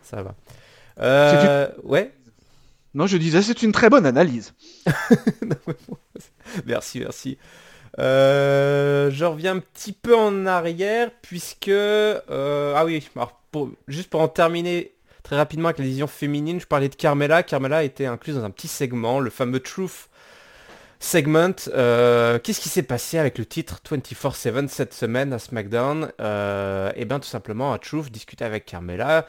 Ça 0.02 0.22
va. 0.22 0.34
Euh, 1.00 1.68
ouais. 1.82 2.14
Non, 2.94 3.06
je 3.06 3.18
disais, 3.18 3.42
c'est 3.42 3.62
une 3.62 3.72
très 3.72 3.90
bonne 3.90 4.06
analyse. 4.06 4.54
merci, 6.64 7.00
merci. 7.00 7.36
Euh, 7.98 9.10
je 9.10 9.26
reviens 9.26 9.56
un 9.56 9.60
petit 9.60 9.92
peu 9.92 10.16
en 10.16 10.46
arrière, 10.46 11.10
puisque... 11.20 11.68
ah 11.68 12.84
oui, 12.86 13.06
juste 13.86 14.08
pour 14.08 14.22
en 14.22 14.28
terminer 14.28 14.94
très 15.24 15.36
rapidement 15.36 15.68
avec 15.68 15.78
la 15.78 15.84
vision 15.84 16.06
féminine, 16.06 16.58
je 16.58 16.66
parlais 16.66 16.88
de 16.88 16.94
Carmela. 16.94 17.42
Carmela 17.42 17.78
a 17.78 17.82
été 17.82 18.06
incluse 18.06 18.36
dans 18.36 18.44
un 18.44 18.50
petit 18.50 18.68
segment, 18.68 19.20
le 19.20 19.28
fameux 19.28 19.60
Truth 19.60 20.08
segment. 21.00 21.56
Euh, 21.68 22.38
qu'est-ce 22.38 22.60
qui 22.60 22.68
s'est 22.68 22.82
passé 22.82 23.18
avec 23.18 23.38
le 23.38 23.46
titre 23.46 23.80
24-7 23.90 24.68
cette 24.68 24.94
semaine 24.94 25.32
à 25.32 25.38
SmackDown 25.38 26.12
euh, 26.20 26.92
Eh 26.94 27.06
bien 27.06 27.18
tout 27.18 27.28
simplement, 27.28 27.76
Truth 27.78 28.12
discutait 28.12 28.44
avec 28.44 28.66
Carmela. 28.66 29.26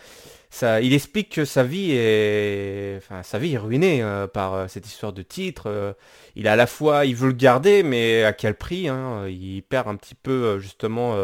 Il 0.61 0.93
explique 0.93 1.29
que 1.29 1.45
sa 1.45 1.63
vie 1.63 1.91
est, 1.93 2.97
enfin, 2.97 3.23
sa 3.23 3.39
vie 3.39 3.53
est 3.53 3.57
ruinée 3.57 4.03
euh, 4.03 4.27
par 4.27 4.69
cette 4.69 4.85
histoire 4.85 5.13
de 5.13 5.21
titre. 5.21 5.95
il 6.35 6.47
a 6.47 6.53
à 6.53 6.55
la 6.57 6.67
fois, 6.67 7.05
il 7.05 7.15
veut 7.15 7.29
le 7.29 7.33
garder, 7.33 7.83
mais 7.83 8.25
à 8.25 8.33
quel 8.33 8.55
prix 8.55 8.89
hein 8.89 9.27
Il 9.29 9.63
perd 9.63 9.87
un 9.87 9.95
petit 9.95 10.15
peu 10.15 10.59
justement 10.59 11.15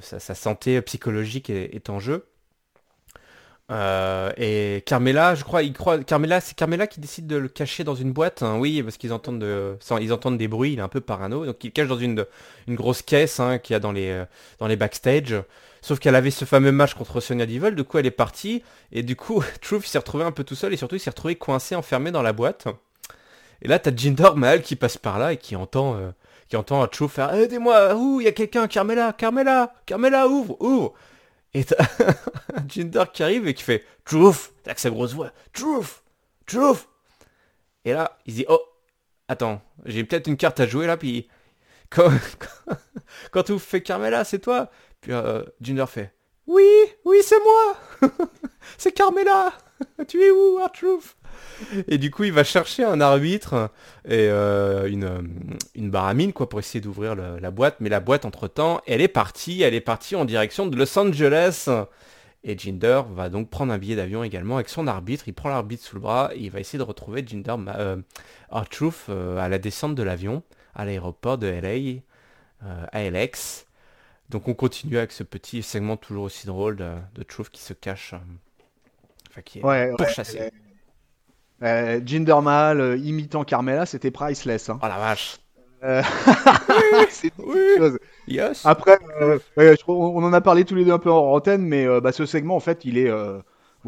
sa, 0.00 0.34
santé 0.34 0.80
psychologique 0.80 1.50
est 1.50 1.90
en 1.90 2.00
jeu. 2.00 2.24
Euh, 3.70 4.32
et 4.38 4.82
Carmela, 4.86 5.34
je 5.34 5.44
crois, 5.44 5.62
il 5.62 5.72
croit, 5.74 6.02
Carmela, 6.02 6.40
c'est 6.40 6.56
Carmela 6.56 6.86
qui 6.86 7.00
décide 7.00 7.26
de 7.26 7.36
le 7.36 7.48
cacher 7.48 7.84
dans 7.84 7.94
une 7.94 8.12
boîte. 8.12 8.42
Hein, 8.42 8.56
oui, 8.58 8.82
parce 8.82 8.96
qu'ils 8.96 9.12
entendent, 9.12 9.40
de, 9.40 9.76
ils 10.00 10.12
entendent 10.12 10.38
des 10.38 10.48
bruits. 10.48 10.72
Il 10.72 10.78
est 10.78 10.82
un 10.82 10.88
peu 10.88 11.00
parano, 11.00 11.44
donc 11.44 11.62
il 11.62 11.68
le 11.68 11.72
cache 11.72 11.88
dans 11.88 11.98
une, 11.98 12.24
une 12.66 12.74
grosse 12.74 13.02
caisse 13.02 13.40
hein, 13.40 13.58
qu'il 13.58 13.74
y 13.74 13.76
a 13.76 13.80
dans 13.80 13.92
les, 13.92 14.10
euh, 14.10 14.24
dans 14.58 14.66
les 14.66 14.76
backstage. 14.76 15.34
Sauf 15.82 15.98
qu'elle 15.98 16.16
avait 16.16 16.30
ce 16.30 16.44
fameux 16.44 16.72
match 16.72 16.94
contre 16.94 17.20
Sonia 17.20 17.46
Devil, 17.46 17.74
du 17.74 17.84
coup 17.84 17.98
elle 17.98 18.06
est 18.06 18.10
partie, 18.10 18.62
et 18.90 19.02
du 19.02 19.16
coup 19.16 19.44
Truth 19.60 19.86
s'est 19.86 19.98
retrouvé 19.98 20.24
un 20.24 20.32
peu 20.32 20.44
tout 20.44 20.56
seul, 20.56 20.72
et 20.72 20.76
surtout 20.76 20.96
il 20.96 21.00
s'est 21.00 21.10
retrouvé 21.10 21.36
coincé, 21.36 21.76
enfermé 21.76 22.10
dans 22.10 22.22
la 22.22 22.32
boîte. 22.32 22.66
Et 23.62 23.68
là 23.68 23.78
t'as 23.78 23.94
Jinder 23.94 24.30
Mahal 24.34 24.62
qui 24.62 24.76
passe 24.76 24.96
par 24.96 25.18
là 25.18 25.34
et 25.34 25.36
qui 25.36 25.56
entend, 25.56 25.94
euh, 25.96 26.10
qui 26.48 26.56
entend 26.56 26.84
Truth 26.88 27.10
faire 27.10 27.32
Aidez-moi, 27.32 27.94
ouh, 27.94 28.20
il 28.20 28.24
y 28.24 28.28
a 28.28 28.32
quelqu'un, 28.32 28.66
Carmela, 28.66 29.12
Carmela, 29.12 29.72
Carmela, 29.86 30.26
ouvre, 30.26 30.56
ouvre 30.60 30.94
et 31.54 31.64
t'as 31.64 31.84
Jinder 32.68 33.04
qui 33.12 33.22
arrive 33.22 33.46
et 33.48 33.54
qui 33.54 33.62
fait 33.62 33.84
Truth! 34.04 34.52
Avec 34.66 34.78
sa 34.78 34.90
grosse 34.90 35.14
voix. 35.14 35.32
Truth! 35.52 36.02
Truth! 36.46 36.88
Et 37.84 37.92
là, 37.92 38.18
il 38.26 38.34
dit 38.34 38.44
Oh, 38.48 38.60
attends, 39.28 39.62
j'ai 39.84 40.04
peut-être 40.04 40.26
une 40.26 40.36
carte 40.36 40.60
à 40.60 40.66
jouer 40.66 40.86
là, 40.86 40.96
puis 40.96 41.28
quand, 41.90 43.42
tu 43.44 43.58
fais 43.58 43.82
Carmela, 43.82 44.24
c'est 44.24 44.40
toi? 44.40 44.70
Puis 45.00 45.12
euh, 45.12 45.42
fait 45.86 46.14
Oui, 46.46 46.66
oui, 47.04 47.18
c'est 47.22 47.42
moi! 47.42 48.10
C'est 48.76 48.92
Carmela! 48.92 49.52
Tu 50.06 50.22
es 50.22 50.30
où, 50.30 50.58
Truth? 50.72 51.16
Et 51.88 51.98
du 51.98 52.10
coup, 52.10 52.24
il 52.24 52.32
va 52.32 52.44
chercher 52.44 52.84
un 52.84 53.00
arbitre 53.00 53.70
et 54.04 54.28
euh, 54.28 54.88
une, 54.88 55.28
une 55.74 55.90
baramine 55.90 56.32
quoi, 56.32 56.48
pour 56.48 56.58
essayer 56.58 56.80
d'ouvrir 56.80 57.14
la 57.14 57.50
boîte. 57.50 57.76
Mais 57.80 57.88
la 57.88 58.00
boîte, 58.00 58.24
entre-temps, 58.24 58.80
elle 58.86 59.00
est 59.00 59.08
partie. 59.08 59.62
Elle 59.62 59.74
est 59.74 59.80
partie 59.80 60.16
en 60.16 60.24
direction 60.24 60.66
de 60.66 60.76
Los 60.76 60.98
Angeles. 60.98 61.68
Et 62.44 62.56
Jinder 62.56 63.02
va 63.10 63.28
donc 63.28 63.50
prendre 63.50 63.72
un 63.72 63.78
billet 63.78 63.96
d'avion 63.96 64.22
également 64.22 64.56
avec 64.56 64.68
son 64.68 64.86
arbitre. 64.86 65.24
Il 65.26 65.34
prend 65.34 65.48
l'arbitre 65.48 65.84
sous 65.84 65.96
le 65.96 66.00
bras 66.00 66.30
et 66.34 66.38
il 66.38 66.50
va 66.50 66.60
essayer 66.60 66.78
de 66.78 66.84
retrouver 66.84 67.24
Jinder 67.26 67.56
euh, 67.76 67.96
Truth 68.70 69.06
euh, 69.08 69.38
à 69.38 69.48
la 69.48 69.58
descente 69.58 69.96
de 69.96 70.02
l'avion 70.02 70.42
à 70.78 70.84
l'aéroport 70.84 71.36
de 71.36 71.48
LA, 71.48 72.00
euh, 72.64 72.86
à 72.92 73.10
LX. 73.10 73.66
Donc 74.30 74.48
on 74.48 74.54
continue 74.54 74.96
avec 74.96 75.12
ce 75.12 75.24
petit 75.24 75.62
segment 75.62 75.96
toujours 75.96 76.24
aussi 76.24 76.46
drôle 76.46 76.76
de, 76.76 76.92
de 77.14 77.22
Truth 77.22 77.50
qui 77.50 77.60
se 77.60 77.72
cache, 77.72 78.14
enfin 79.28 79.42
qui 79.42 79.58
est 79.58 79.64
ouais, 79.64 79.90
pourchassé. 79.96 80.50
Euh, 81.62 82.00
Jinder 82.04 82.40
Mahal 82.42 82.80
euh, 82.80 82.96
imitant 82.96 83.44
Carmela, 83.44 83.86
c'était 83.86 84.10
priceless. 84.10 84.68
Hein. 84.68 84.78
Oh 84.82 84.86
la 84.86 84.98
vache. 84.98 85.38
Euh... 85.82 86.02
c'est 87.10 87.32
chose. 87.36 87.98
Yes. 88.26 88.64
Après, 88.64 88.98
euh, 89.20 89.38
on 89.86 90.22
en 90.22 90.32
a 90.32 90.40
parlé 90.40 90.64
tous 90.64 90.74
les 90.74 90.84
deux 90.84 90.92
un 90.92 90.98
peu 90.98 91.10
en 91.10 91.32
antenne, 91.32 91.62
mais 91.62 91.86
bah, 92.00 92.12
ce 92.12 92.26
segment, 92.26 92.56
en 92.56 92.60
fait, 92.60 92.84
il 92.84 92.98
est 92.98 93.10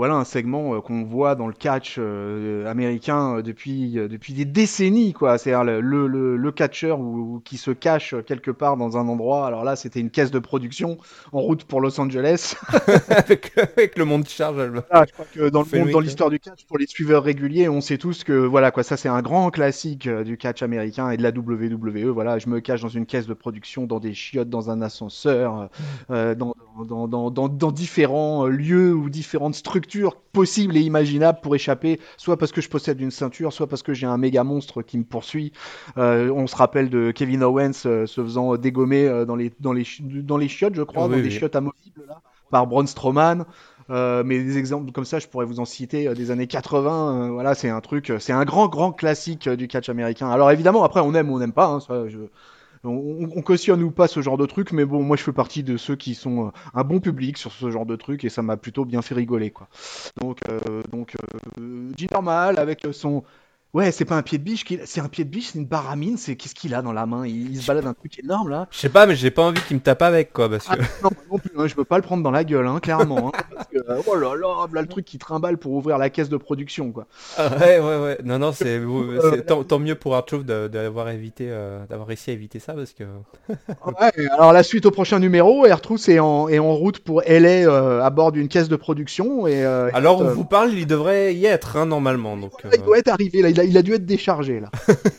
voilà 0.00 0.14
un 0.14 0.24
segment 0.24 0.74
euh, 0.74 0.80
qu'on 0.80 1.04
voit 1.04 1.34
dans 1.34 1.46
le 1.46 1.52
catch 1.52 1.96
euh, 1.98 2.64
américain 2.64 3.36
euh, 3.36 3.42
depuis, 3.42 3.92
depuis 3.92 4.32
des 4.32 4.46
décennies, 4.46 5.12
quoi. 5.12 5.36
C'est-à-dire 5.36 5.62
le, 5.62 6.06
le, 6.06 6.38
le, 6.38 6.52
catcheur 6.52 6.98
qui 7.44 7.58
se 7.58 7.70
cache 7.70 8.14
quelque 8.26 8.50
part 8.50 8.78
dans 8.78 8.96
un 8.96 9.06
endroit. 9.08 9.46
Alors 9.46 9.62
là, 9.62 9.76
c'était 9.76 10.00
une 10.00 10.08
caisse 10.08 10.30
de 10.30 10.38
production 10.38 10.96
en 11.32 11.40
route 11.40 11.64
pour 11.64 11.82
Los 11.82 12.00
Angeles. 12.00 12.54
avec, 13.10 13.52
avec, 13.58 13.98
le 13.98 14.06
monde 14.06 14.26
charge. 14.26 14.72
Ah, 14.90 15.04
je 15.06 15.12
crois 15.12 15.26
que 15.30 15.50
dans, 15.50 15.64
dans 15.64 16.00
l'histoire 16.00 16.30
du 16.30 16.40
catch, 16.40 16.64
pour 16.64 16.78
les 16.78 16.86
suiveurs 16.86 17.22
réguliers, 17.22 17.68
on 17.68 17.82
sait 17.82 17.98
tous 17.98 18.24
que 18.24 18.32
voilà, 18.32 18.70
quoi, 18.70 18.82
ça 18.82 18.96
c'est 18.96 19.10
un 19.10 19.20
grand 19.20 19.50
classique 19.50 20.08
du 20.08 20.38
catch 20.38 20.62
américain 20.62 21.10
et 21.10 21.18
de 21.18 21.22
la 21.22 21.28
WWE. 21.28 22.08
Voilà, 22.08 22.38
je 22.38 22.48
me 22.48 22.60
cache 22.60 22.80
dans 22.80 22.88
une 22.88 23.04
caisse 23.04 23.26
de 23.26 23.34
production, 23.34 23.84
dans 23.84 24.00
des 24.00 24.14
chiottes, 24.14 24.48
dans 24.48 24.70
un 24.70 24.80
ascenseur, 24.80 25.68
dans, 26.08 26.34
dans, 26.88 27.06
dans, 27.06 27.30
dans, 27.30 27.48
dans 27.50 27.72
différents 27.72 28.46
lieux 28.46 28.94
ou 28.94 29.10
différentes 29.10 29.54
structures 29.54 29.89
possible 30.32 30.76
et 30.76 30.80
imaginable 30.80 31.38
pour 31.42 31.54
échapper, 31.54 32.00
soit 32.16 32.36
parce 32.36 32.52
que 32.52 32.60
je 32.60 32.68
possède 32.68 33.00
une 33.00 33.10
ceinture, 33.10 33.52
soit 33.52 33.66
parce 33.66 33.82
que 33.82 33.94
j'ai 33.94 34.06
un 34.06 34.16
méga 34.16 34.44
monstre 34.44 34.82
qui 34.82 34.98
me 34.98 35.04
poursuit. 35.04 35.52
Euh, 35.98 36.30
on 36.30 36.46
se 36.46 36.56
rappelle 36.56 36.90
de 36.90 37.10
Kevin 37.10 37.42
Owens 37.42 37.72
euh, 37.86 38.06
se 38.06 38.22
faisant 38.22 38.56
dégommer 38.56 39.06
euh, 39.06 39.24
dans, 39.24 39.36
les, 39.36 39.52
dans, 39.60 39.72
les, 39.72 39.84
dans 40.00 40.36
les 40.36 40.48
chiottes, 40.48 40.74
je 40.74 40.82
crois, 40.82 41.08
dans 41.08 41.16
des 41.16 41.30
chiottes 41.30 41.56
amovibles, 41.56 42.04
là, 42.08 42.20
par 42.50 42.66
Braun 42.66 42.86
Strowman. 42.86 43.44
mais 43.88 44.42
des 44.42 44.58
exemples 44.58 44.92
comme 44.92 45.04
ça, 45.04 45.18
je 45.18 45.26
pourrais 45.28 45.46
vous 45.46 45.60
en 45.60 45.64
citer 45.64 46.12
des 46.14 46.30
années 46.30 46.46
80. 46.46 47.30
voilà, 47.30 47.54
c'est 47.54 47.70
un 47.70 47.80
truc, 47.80 48.12
c'est 48.18 48.32
un 48.32 48.44
grand, 48.44 48.68
grand 48.68 48.92
classique 48.92 49.48
du 49.48 49.68
catch 49.68 49.88
américain. 49.88 50.30
Alors 50.30 50.50
évidemment, 50.50 50.84
après, 50.84 51.00
on 51.00 51.14
aime 51.14 51.30
ou 51.30 51.36
on 51.36 51.38
n'aime 51.38 51.52
pas. 51.52 51.66
Hein, 51.66 51.80
ça, 51.80 52.08
je, 52.08 52.18
on, 52.84 53.42
cautionne 53.42 53.82
ou 53.82 53.90
pas 53.90 54.08
ce 54.08 54.22
genre 54.22 54.38
de 54.38 54.46
truc, 54.46 54.72
mais 54.72 54.84
bon, 54.84 55.02
moi 55.02 55.16
je 55.16 55.22
fais 55.22 55.32
partie 55.32 55.62
de 55.62 55.76
ceux 55.76 55.96
qui 55.96 56.14
sont 56.14 56.46
euh, 56.46 56.50
un 56.74 56.84
bon 56.84 57.00
public 57.00 57.36
sur 57.36 57.52
ce 57.52 57.70
genre 57.70 57.86
de 57.86 57.96
truc 57.96 58.24
et 58.24 58.28
ça 58.28 58.42
m'a 58.42 58.56
plutôt 58.56 58.84
bien 58.84 59.02
fait 59.02 59.14
rigoler, 59.14 59.50
quoi. 59.50 59.68
Donc, 60.20 60.38
euh, 60.48 60.82
donc 60.90 61.16
euh, 61.58 61.92
normal 62.12 62.58
avec 62.58 62.86
son 62.92 63.22
Ouais, 63.72 63.92
c'est 63.92 64.04
pas 64.04 64.16
un 64.16 64.22
pied 64.22 64.36
de 64.38 64.42
biche, 64.42 64.64
c'est 64.84 65.00
un 65.00 65.08
pied 65.08 65.22
de 65.24 65.30
biche, 65.30 65.50
c'est 65.52 65.58
une 65.60 65.64
baramine, 65.64 66.16
c'est 66.16 66.34
qu'est-ce 66.34 66.56
qu'il 66.56 66.74
a 66.74 66.82
dans 66.82 66.92
la 66.92 67.06
main? 67.06 67.24
Il... 67.24 67.56
se 67.62 67.68
balade 67.68 67.86
un 67.86 67.94
truc 67.94 68.18
énorme 68.18 68.48
là. 68.48 68.66
Je 68.72 68.78
sais 68.78 68.88
pas, 68.88 69.06
mais 69.06 69.14
j'ai 69.14 69.30
pas 69.30 69.42
envie 69.42 69.60
qu'il 69.60 69.76
me 69.76 69.80
tape 69.80 70.02
avec 70.02 70.32
quoi, 70.32 70.48
parce 70.48 70.66
que. 70.66 70.74
Ah, 70.74 70.84
non, 71.04 71.10
non 71.30 71.38
plus, 71.38 71.52
hein, 71.56 71.68
je 71.68 71.76
veux 71.76 71.84
pas 71.84 71.96
le 71.96 72.02
prendre 72.02 72.24
dans 72.24 72.32
la 72.32 72.42
gueule, 72.42 72.66
hein, 72.66 72.80
clairement. 72.80 73.28
Hein, 73.28 73.42
parce 73.54 73.68
que, 73.68 73.78
euh, 73.78 74.02
oh 74.08 74.16
là 74.16 74.34
là, 74.34 74.66
là 74.72 74.82
le 74.82 74.88
truc 74.88 75.04
qui 75.04 75.18
trimballe 75.18 75.56
pour 75.56 75.72
ouvrir 75.72 75.98
la 75.98 76.10
caisse 76.10 76.28
de 76.28 76.36
production 76.36 76.90
quoi. 76.90 77.06
Ah, 77.38 77.48
ouais, 77.60 77.78
ouais, 77.78 78.02
ouais. 78.02 78.18
Non, 78.24 78.40
non, 78.40 78.50
c'est 78.50 78.80
euh, 78.80 79.40
tant, 79.42 79.78
mieux 79.78 79.94
pour 79.94 80.16
Arthur 80.16 80.42
d'avoir 80.42 81.08
évité, 81.10 81.46
euh, 81.48 81.86
d'avoir 81.86 82.08
réussi 82.08 82.30
à 82.30 82.32
éviter 82.32 82.58
ça 82.58 82.72
parce 82.72 82.92
que. 82.92 83.04
ouais. 83.48 84.28
Alors 84.32 84.52
la 84.52 84.64
suite 84.64 84.84
au 84.86 84.90
prochain 84.90 85.20
numéro, 85.20 85.64
Arthur 85.66 85.96
est 86.08 86.18
en 86.18 86.48
est 86.48 86.58
en 86.58 86.74
route 86.74 86.98
pour 86.98 87.22
LA 87.24 88.04
à 88.04 88.10
bord 88.10 88.32
d'une 88.32 88.48
caisse 88.48 88.68
de 88.68 88.76
production 88.76 89.46
et. 89.46 89.64
Alors 89.64 90.20
on 90.20 90.24
vous 90.24 90.44
parle, 90.44 90.72
il 90.72 90.88
devrait 90.88 91.36
y 91.36 91.46
être 91.46 91.76
hein, 91.76 91.86
normalement 91.86 92.36
donc. 92.36 92.52
Il 92.72 92.82
doit 92.82 92.98
être 92.98 93.08
arrivé 93.08 93.42
là, 93.42 93.59
il 93.64 93.68
a, 93.68 93.70
il 93.70 93.76
a 93.76 93.82
dû 93.82 93.94
être 93.94 94.06
déchargé 94.06 94.60
là. 94.60 94.70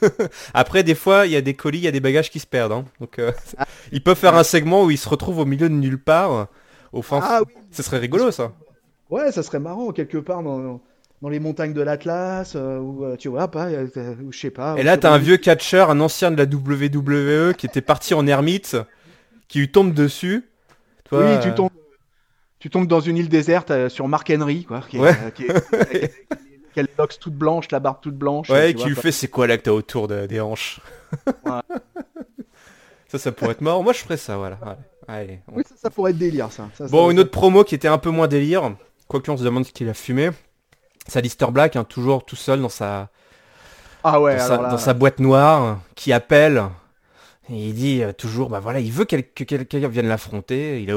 Après, 0.53 0.83
des 0.83 0.95
fois, 0.95 1.25
il 1.25 1.31
y 1.31 1.35
a 1.35 1.41
des 1.41 1.53
colis, 1.53 1.79
il 1.79 1.83
y 1.83 1.87
a 1.87 1.91
des 1.91 1.99
bagages 1.99 2.29
qui 2.29 2.39
se 2.39 2.47
perdent. 2.47 2.71
Hein. 2.73 2.85
Donc, 2.99 3.19
euh, 3.19 3.31
ah. 3.57 3.65
ils 3.91 4.03
peuvent 4.03 4.17
faire 4.17 4.35
un 4.35 4.43
segment 4.43 4.83
où 4.83 4.91
ils 4.91 4.97
se 4.97 5.09
retrouvent 5.09 5.39
au 5.39 5.45
milieu 5.45 5.69
de 5.69 5.73
nulle 5.73 6.01
part. 6.01 6.47
Au 6.93 7.01
fin... 7.01 7.19
Ah, 7.21 7.41
oui. 7.45 7.53
Ce 7.71 7.83
serait 7.83 7.99
rigolo, 7.99 8.31
ça. 8.31 8.53
Ouais, 9.09 9.31
ça 9.31 9.43
serait 9.43 9.59
marrant, 9.59 9.91
quelque 9.91 10.17
part 10.17 10.43
dans, 10.43 10.81
dans 11.21 11.29
les 11.29 11.39
montagnes 11.39 11.73
de 11.73 11.81
l'Atlas, 11.81 12.53
euh, 12.55 12.79
ou 12.79 13.05
euh, 13.05 13.15
tu 13.15 13.29
vois, 13.29 13.49
pas, 13.49 13.69
je 13.69 14.37
sais 14.37 14.49
pas. 14.49 14.75
Et 14.77 14.83
là, 14.83 14.97
t'as 14.97 15.11
un 15.11 15.17
vieux 15.17 15.37
catcheur, 15.37 15.89
un 15.89 15.99
ancien 15.99 16.31
de 16.31 16.37
la 16.37 16.45
WWE 16.45 17.53
qui 17.53 17.65
était 17.65 17.81
parti 17.81 18.13
en 18.13 18.25
ermite, 18.25 18.77
qui 19.47 19.59
lui 19.59 19.71
tombe 19.71 19.93
dessus. 19.93 20.45
oui, 21.11 21.39
tu 21.43 21.53
tombes, 21.53 21.69
tu 22.59 22.69
tombes 22.69 22.87
dans 22.87 23.01
une 23.01 23.17
île 23.17 23.29
déserte 23.29 23.89
sur 23.89 24.07
Mark 24.07 24.31
Henry, 24.33 24.63
quoi. 24.63 24.81
Qui 24.89 24.97
qu'elle 26.73 26.87
boxe 26.97 27.19
toute 27.19 27.35
blanche, 27.35 27.71
la 27.71 27.79
barbe 27.79 27.97
toute 28.01 28.15
blanche. 28.15 28.49
Ouais, 28.49 28.73
qui 28.73 28.85
lui 28.85 28.95
fait 28.95 29.11
c'est 29.11 29.27
quoi 29.27 29.47
là 29.47 29.57
que 29.57 29.63
t'as 29.63 29.71
autour 29.71 30.07
des 30.07 30.39
hanches 30.39 30.79
Ça, 33.11 33.19
ça 33.19 33.31
pourrait 33.33 33.51
être 33.51 33.61
mort. 33.61 33.83
Moi, 33.83 33.91
je 33.91 33.99
ferais 33.99 34.15
ça, 34.15 34.37
voilà. 34.37 34.57
Allez, 35.05 35.41
Oui, 35.51 35.63
ça, 35.75 35.89
pourrait 35.89 36.11
être 36.11 36.17
délire, 36.17 36.49
ça. 36.49 36.69
bon, 36.87 37.11
une 37.11 37.19
autre 37.19 37.31
promo 37.31 37.65
qui 37.65 37.75
était 37.75 37.89
un 37.89 37.97
peu 37.97 38.09
moins 38.09 38.29
délire, 38.29 38.73
quoique 39.09 39.29
on 39.29 39.35
se 39.35 39.43
demande 39.43 39.65
ce 39.65 39.73
qu'il 39.73 39.89
a 39.89 39.93
fumé. 39.93 40.29
C'est 41.07 41.19
Alistair 41.19 41.51
Black, 41.51 41.75
hein, 41.75 41.83
toujours 41.83 42.23
tout 42.23 42.37
seul 42.37 42.61
dans 42.61 42.69
sa... 42.69 43.09
Ah 44.05 44.21
ouais, 44.21 44.37
dans, 44.37 44.77
sa, 44.77 44.93
boîte 44.93 45.19
noire, 45.19 45.79
qui 45.95 46.13
appelle. 46.13 46.63
Et 47.49 47.67
il 47.67 47.73
dit 47.73 48.01
euh, 48.01 48.13
toujours, 48.13 48.49
bah 48.49 48.61
voilà, 48.61 48.79
il 48.79 48.91
veut 48.91 49.03
que 49.03 49.17
quelqu'un 49.17 49.89
vienne 49.89 50.07
l'affronter. 50.07 50.81
Il 50.81 50.89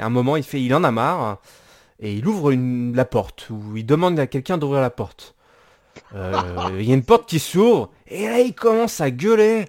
a, 0.00 0.06
un 0.06 0.08
moment, 0.08 0.36
il 0.36 0.42
fait, 0.42 0.60
il 0.60 0.74
en 0.74 0.82
a 0.82 0.90
marre. 0.90 1.38
Et 2.02 2.14
il 2.14 2.26
ouvre 2.26 2.50
une, 2.50 2.96
la 2.96 3.04
porte, 3.04 3.48
ou 3.48 3.76
il 3.76 3.86
demande 3.86 4.18
à 4.18 4.26
quelqu'un 4.26 4.58
d'ouvrir 4.58 4.82
la 4.82 4.90
porte. 4.90 5.36
Euh, 6.14 6.32
il 6.80 6.84
y 6.84 6.90
a 6.90 6.94
une 6.94 7.04
porte 7.04 7.28
qui 7.28 7.38
s'ouvre, 7.38 7.92
et 8.08 8.26
là 8.26 8.40
il 8.40 8.54
commence 8.54 9.00
à 9.00 9.10
gueuler. 9.10 9.66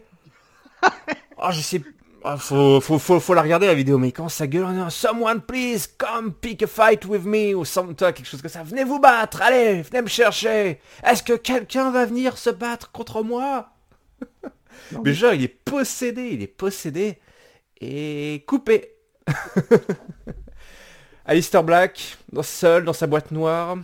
Oh, 1.46 1.50
je 1.52 1.60
sais, 1.60 1.82
oh, 2.24 2.38
faut, 2.38 2.80
faut, 2.80 2.98
faut, 2.98 3.19
faut, 3.19 3.34
la 3.34 3.41
regarder 3.41 3.67
la 3.67 3.74
vidéo, 3.74 3.98
mais 3.98 4.08
il 4.08 4.13
commence 4.13 4.39
à 4.39 4.48
gueuler. 4.48 4.89
Someone 4.89 5.41
please 5.41 5.88
come 5.98 6.32
pick 6.34 6.63
a 6.63 6.67
fight 6.67 7.06
with 7.06 7.26
me, 7.26 7.54
ou 7.54 7.65
something, 7.65 7.96
quelque 7.96 8.26
chose 8.26 8.41
comme 8.41 8.50
ça. 8.50 8.63
Venez 8.63 8.84
vous 8.84 9.00
battre, 9.00 9.41
allez, 9.41 9.82
venez 9.82 10.02
me 10.02 10.08
chercher. 10.08 10.80
Est-ce 11.04 11.22
que 11.22 11.34
quelqu'un 11.34 11.91
va 11.91 12.06
venir 12.06 12.38
se 12.38 12.50
battre 12.50 12.91
contre 12.91 13.24
moi? 13.24 13.69
Mais... 15.04 15.13
genre, 15.13 15.34
il 15.34 15.43
est 15.43 15.48
possédé, 15.65 16.30
il 16.32 16.41
est 16.41 16.48
possédé 16.48 17.19
et 17.80 18.43
coupé. 18.48 18.96
Alistair 21.26 21.64
Black, 21.64 22.18
seul 22.42 22.84
dans 22.84 22.92
sa 22.92 23.08
boîte 23.08 23.32
noire, 23.32 23.78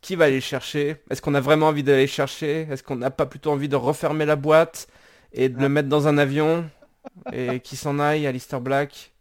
qui 0.00 0.16
va 0.16 0.24
aller 0.24 0.40
chercher? 0.40 0.96
Est-ce 1.10 1.22
qu'on 1.22 1.34
a 1.34 1.40
vraiment 1.40 1.68
envie 1.68 1.84
d'aller 1.84 2.08
chercher? 2.08 2.66
Est-ce 2.70 2.82
qu'on 2.82 2.96
n'a 2.96 3.10
pas 3.12 3.26
plutôt 3.26 3.52
envie 3.52 3.68
de 3.68 3.76
refermer 3.76 4.26
la 4.26 4.34
boîte 4.34 4.88
et 5.32 5.48
de 5.48 5.60
le 5.60 5.68
mettre 5.68 5.88
dans 5.88 6.08
un 6.08 6.18
avion? 6.18 6.68
Et 7.32 7.60
qui 7.64 7.76
s'en 7.76 8.00
aille, 8.00 8.26
Alistair 8.26 8.60
Black? 8.60 9.12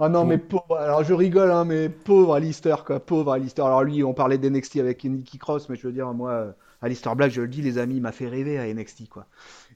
Ah 0.00 0.08
non, 0.08 0.24
mais 0.24 0.38
pauvre, 0.38 0.76
alors 0.76 1.04
je 1.04 1.14
rigole, 1.14 1.52
hein, 1.52 1.64
mais 1.64 1.88
pauvre 1.88 2.34
Alistair, 2.34 2.84
quoi, 2.84 2.98
pauvre 2.98 3.32
Alistair. 3.32 3.66
Alors 3.66 3.84
lui, 3.84 4.02
on 4.02 4.12
parlait 4.12 4.38
d'NXT 4.38 4.78
avec 4.78 5.04
Nicky 5.04 5.38
Cross, 5.38 5.68
mais 5.68 5.76
je 5.76 5.86
veux 5.86 5.92
dire, 5.92 6.12
moi, 6.12 6.54
Alistair 6.84 7.16
Black, 7.16 7.32
je 7.32 7.40
le 7.40 7.48
dis, 7.48 7.62
les 7.62 7.78
amis, 7.78 8.00
m'a 8.00 8.12
fait 8.12 8.28
rêver 8.28 8.58
à 8.58 8.72
NXT, 8.72 9.08
quoi. 9.08 9.26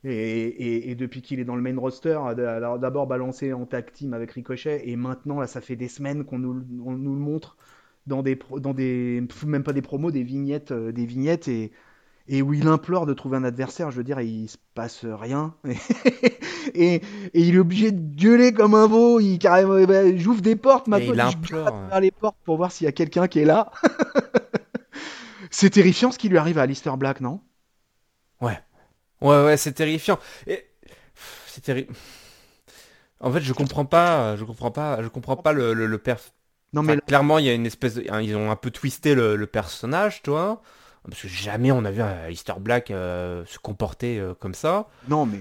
Et, 0.05 0.95
depuis 0.95 1.23
qu'il 1.23 1.41
est 1.41 1.45
dans 1.45 1.57
le 1.57 1.63
main 1.63 1.75
roster, 1.79 2.19
alors 2.47 2.79
d'abord 2.79 3.07
balancé 3.07 3.53
en 3.53 3.65
tag 3.65 3.91
team 3.93 4.13
avec 4.13 4.33
Ricochet, 4.33 4.89
et 4.89 4.97
maintenant, 4.97 5.41
là, 5.41 5.47
ça 5.47 5.61
fait 5.61 5.77
des 5.77 5.89
semaines 5.89 6.25
qu'on 6.25 6.39
nous, 6.39 6.63
nous 6.71 7.15
le 7.15 7.21
montre 7.21 7.57
dans 8.07 8.23
des, 8.23 8.39
dans 8.59 8.75
des, 8.75 9.23
même 9.47 9.63
pas 9.63 9.73
des 9.73 9.83
promos, 9.83 10.11
des 10.11 10.23
vignettes, 10.23 10.73
euh, 10.73 10.93
des 10.93 11.07
vignettes 11.07 11.49
et, 11.49 11.73
et 12.27 12.43
où 12.43 12.53
il 12.53 12.67
implore 12.67 13.07
de 13.07 13.15
trouver 13.15 13.37
un 13.37 13.45
adversaire. 13.45 13.91
Je 13.91 13.97
veux 13.97 14.05
dire, 14.05 14.21
il 14.21 14.49
se 14.49 14.57
passe 14.75 15.05
rien. 15.05 15.55
et, 16.75 16.95
et, 16.95 17.03
il 17.35 17.55
est 17.55 17.59
obligé 17.59 17.93
de 17.93 18.01
gueuler 18.17 18.53
comme 18.53 18.75
un 18.75 18.87
veau. 18.87 19.21
Il 19.21 19.39
carrément, 19.39 19.83
ben, 19.85 20.19
j'ouvre 20.19 20.43
des 20.43 20.57
portes 20.57 20.89
maintenant. 20.89 21.15
Il 21.15 21.21
implore. 21.21 22.01
les 22.01 22.11
portes 22.11 22.37
pour 22.45 22.57
voir 22.57 22.73
s'il 22.73 22.87
y 22.87 22.89
a 22.89 22.93
quelqu'un 22.93 23.29
qui 23.29 23.41
est 23.41 23.45
là. 23.45 23.71
c'est 25.51 25.71
terrifiant 25.71 26.13
ce 26.13 26.19
qui 26.19 26.29
lui 26.29 26.39
arrive 26.39 26.59
à 26.59 26.63
Alistair 26.63 26.97
Black, 26.97 27.21
non? 27.21 27.41
Ouais. 28.41 28.59
Ouais, 29.21 29.45
ouais, 29.45 29.57
c'est 29.57 29.73
terrifiant. 29.73 30.19
Et... 30.47 30.65
C'est 31.47 31.63
terrible. 31.63 31.95
En 33.21 33.33
fait, 33.33 33.41
je 33.41 33.53
comprends 33.53 33.85
pas, 33.85 34.37
je 34.37 34.45
comprends 34.45 34.71
pas, 34.71 35.03
je 35.03 35.09
comprends 35.09 35.37
pas 35.37 35.53
le, 35.53 35.75
le, 35.75 35.87
le 35.87 35.99
non, 36.73 36.83
mais 36.83 36.99
clairement, 36.99 37.39
il 37.39 37.47
y 37.47 37.49
a 37.49 37.55
une 37.55 37.67
espèce 37.67 37.95
de... 37.95 38.03
Ils 38.21 38.37
ont 38.37 38.51
un 38.51 38.57
peu 38.57 38.71
twisté 38.71 39.15
le, 39.15 39.47
personnage, 39.47 40.23
toi. 40.23 40.63
Parce 41.09 41.23
que 41.23 41.29
jamais 41.29 41.73
on 41.73 41.85
a 41.85 41.91
vu 41.91 42.03
un 42.03 42.29
Easter 42.29 42.55
Black 42.61 42.91
euh, 42.91 43.45
se 43.47 43.59
comporter 43.59 44.19
euh, 44.19 44.35
comme 44.35 44.55
ça. 44.55 44.89
Non, 45.09 45.25
mais... 45.25 45.41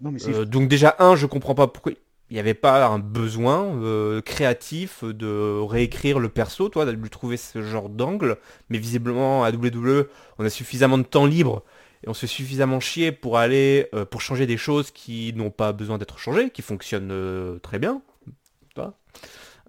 Non, 0.00 0.10
mais 0.10 0.26
euh, 0.28 0.44
donc 0.44 0.68
déjà, 0.68 0.96
un, 0.98 1.16
je 1.16 1.26
comprends 1.26 1.54
pas 1.54 1.66
pourquoi 1.66 1.92
il 2.34 2.38
n'y 2.38 2.40
avait 2.40 2.54
pas 2.54 2.84
un 2.86 2.98
besoin 2.98 3.80
créatif 4.22 5.04
de 5.04 5.60
réécrire 5.60 6.18
le 6.18 6.28
perso, 6.28 6.68
toi, 6.68 6.84
de 6.84 6.90
lui 6.90 7.08
trouver 7.08 7.36
ce 7.36 7.62
genre 7.62 7.88
d'angle. 7.88 8.38
Mais 8.70 8.78
visiblement, 8.78 9.44
à 9.44 9.50
WWE, 9.50 10.08
on 10.38 10.44
a 10.44 10.50
suffisamment 10.50 10.98
de 10.98 11.04
temps 11.04 11.26
libre 11.26 11.62
et 12.02 12.08
on 12.08 12.14
se 12.14 12.22
fait 12.22 12.26
suffisamment 12.26 12.80
chier 12.80 13.12
pour 13.12 13.38
aller, 13.38 13.88
pour 14.10 14.20
changer 14.20 14.46
des 14.46 14.56
choses 14.56 14.90
qui 14.90 15.32
n'ont 15.34 15.50
pas 15.50 15.72
besoin 15.72 15.96
d'être 15.96 16.18
changées, 16.18 16.50
qui 16.50 16.62
fonctionnent 16.62 17.60
très 17.62 17.78
bien. 17.78 18.02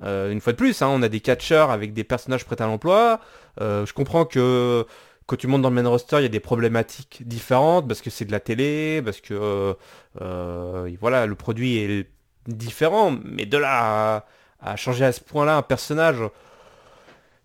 Euh, 0.03 0.31
une 0.31 0.41
fois 0.41 0.53
de 0.53 0.57
plus, 0.57 0.81
hein, 0.81 0.87
on 0.89 1.01
a 1.01 1.09
des 1.09 1.19
catcheurs 1.19 1.71
avec 1.71 1.93
des 1.93 2.03
personnages 2.03 2.45
prêts 2.45 2.61
à 2.61 2.65
l'emploi. 2.65 3.19
Euh, 3.61 3.85
je 3.85 3.93
comprends 3.93 4.25
que 4.25 4.85
quand 5.25 5.37
tu 5.37 5.47
montes 5.47 5.61
dans 5.61 5.69
le 5.69 5.75
main 5.81 5.87
roster, 5.87 6.17
il 6.17 6.23
y 6.23 6.25
a 6.25 6.29
des 6.29 6.39
problématiques 6.39 7.23
différentes 7.25 7.87
parce 7.87 8.01
que 8.01 8.09
c'est 8.09 8.25
de 8.25 8.31
la 8.31 8.39
télé, 8.39 9.01
parce 9.03 9.21
que 9.21 9.75
euh, 10.21 10.95
voilà, 10.99 11.25
le 11.25 11.35
produit 11.35 11.77
est 11.77 12.09
différent. 12.47 13.15
Mais 13.23 13.45
de 13.45 13.57
là 13.57 14.25
à, 14.61 14.75
changer 14.75 15.05
à 15.05 15.11
ce 15.11 15.21
point-là 15.21 15.57
un 15.57 15.61
personnage, 15.61 16.17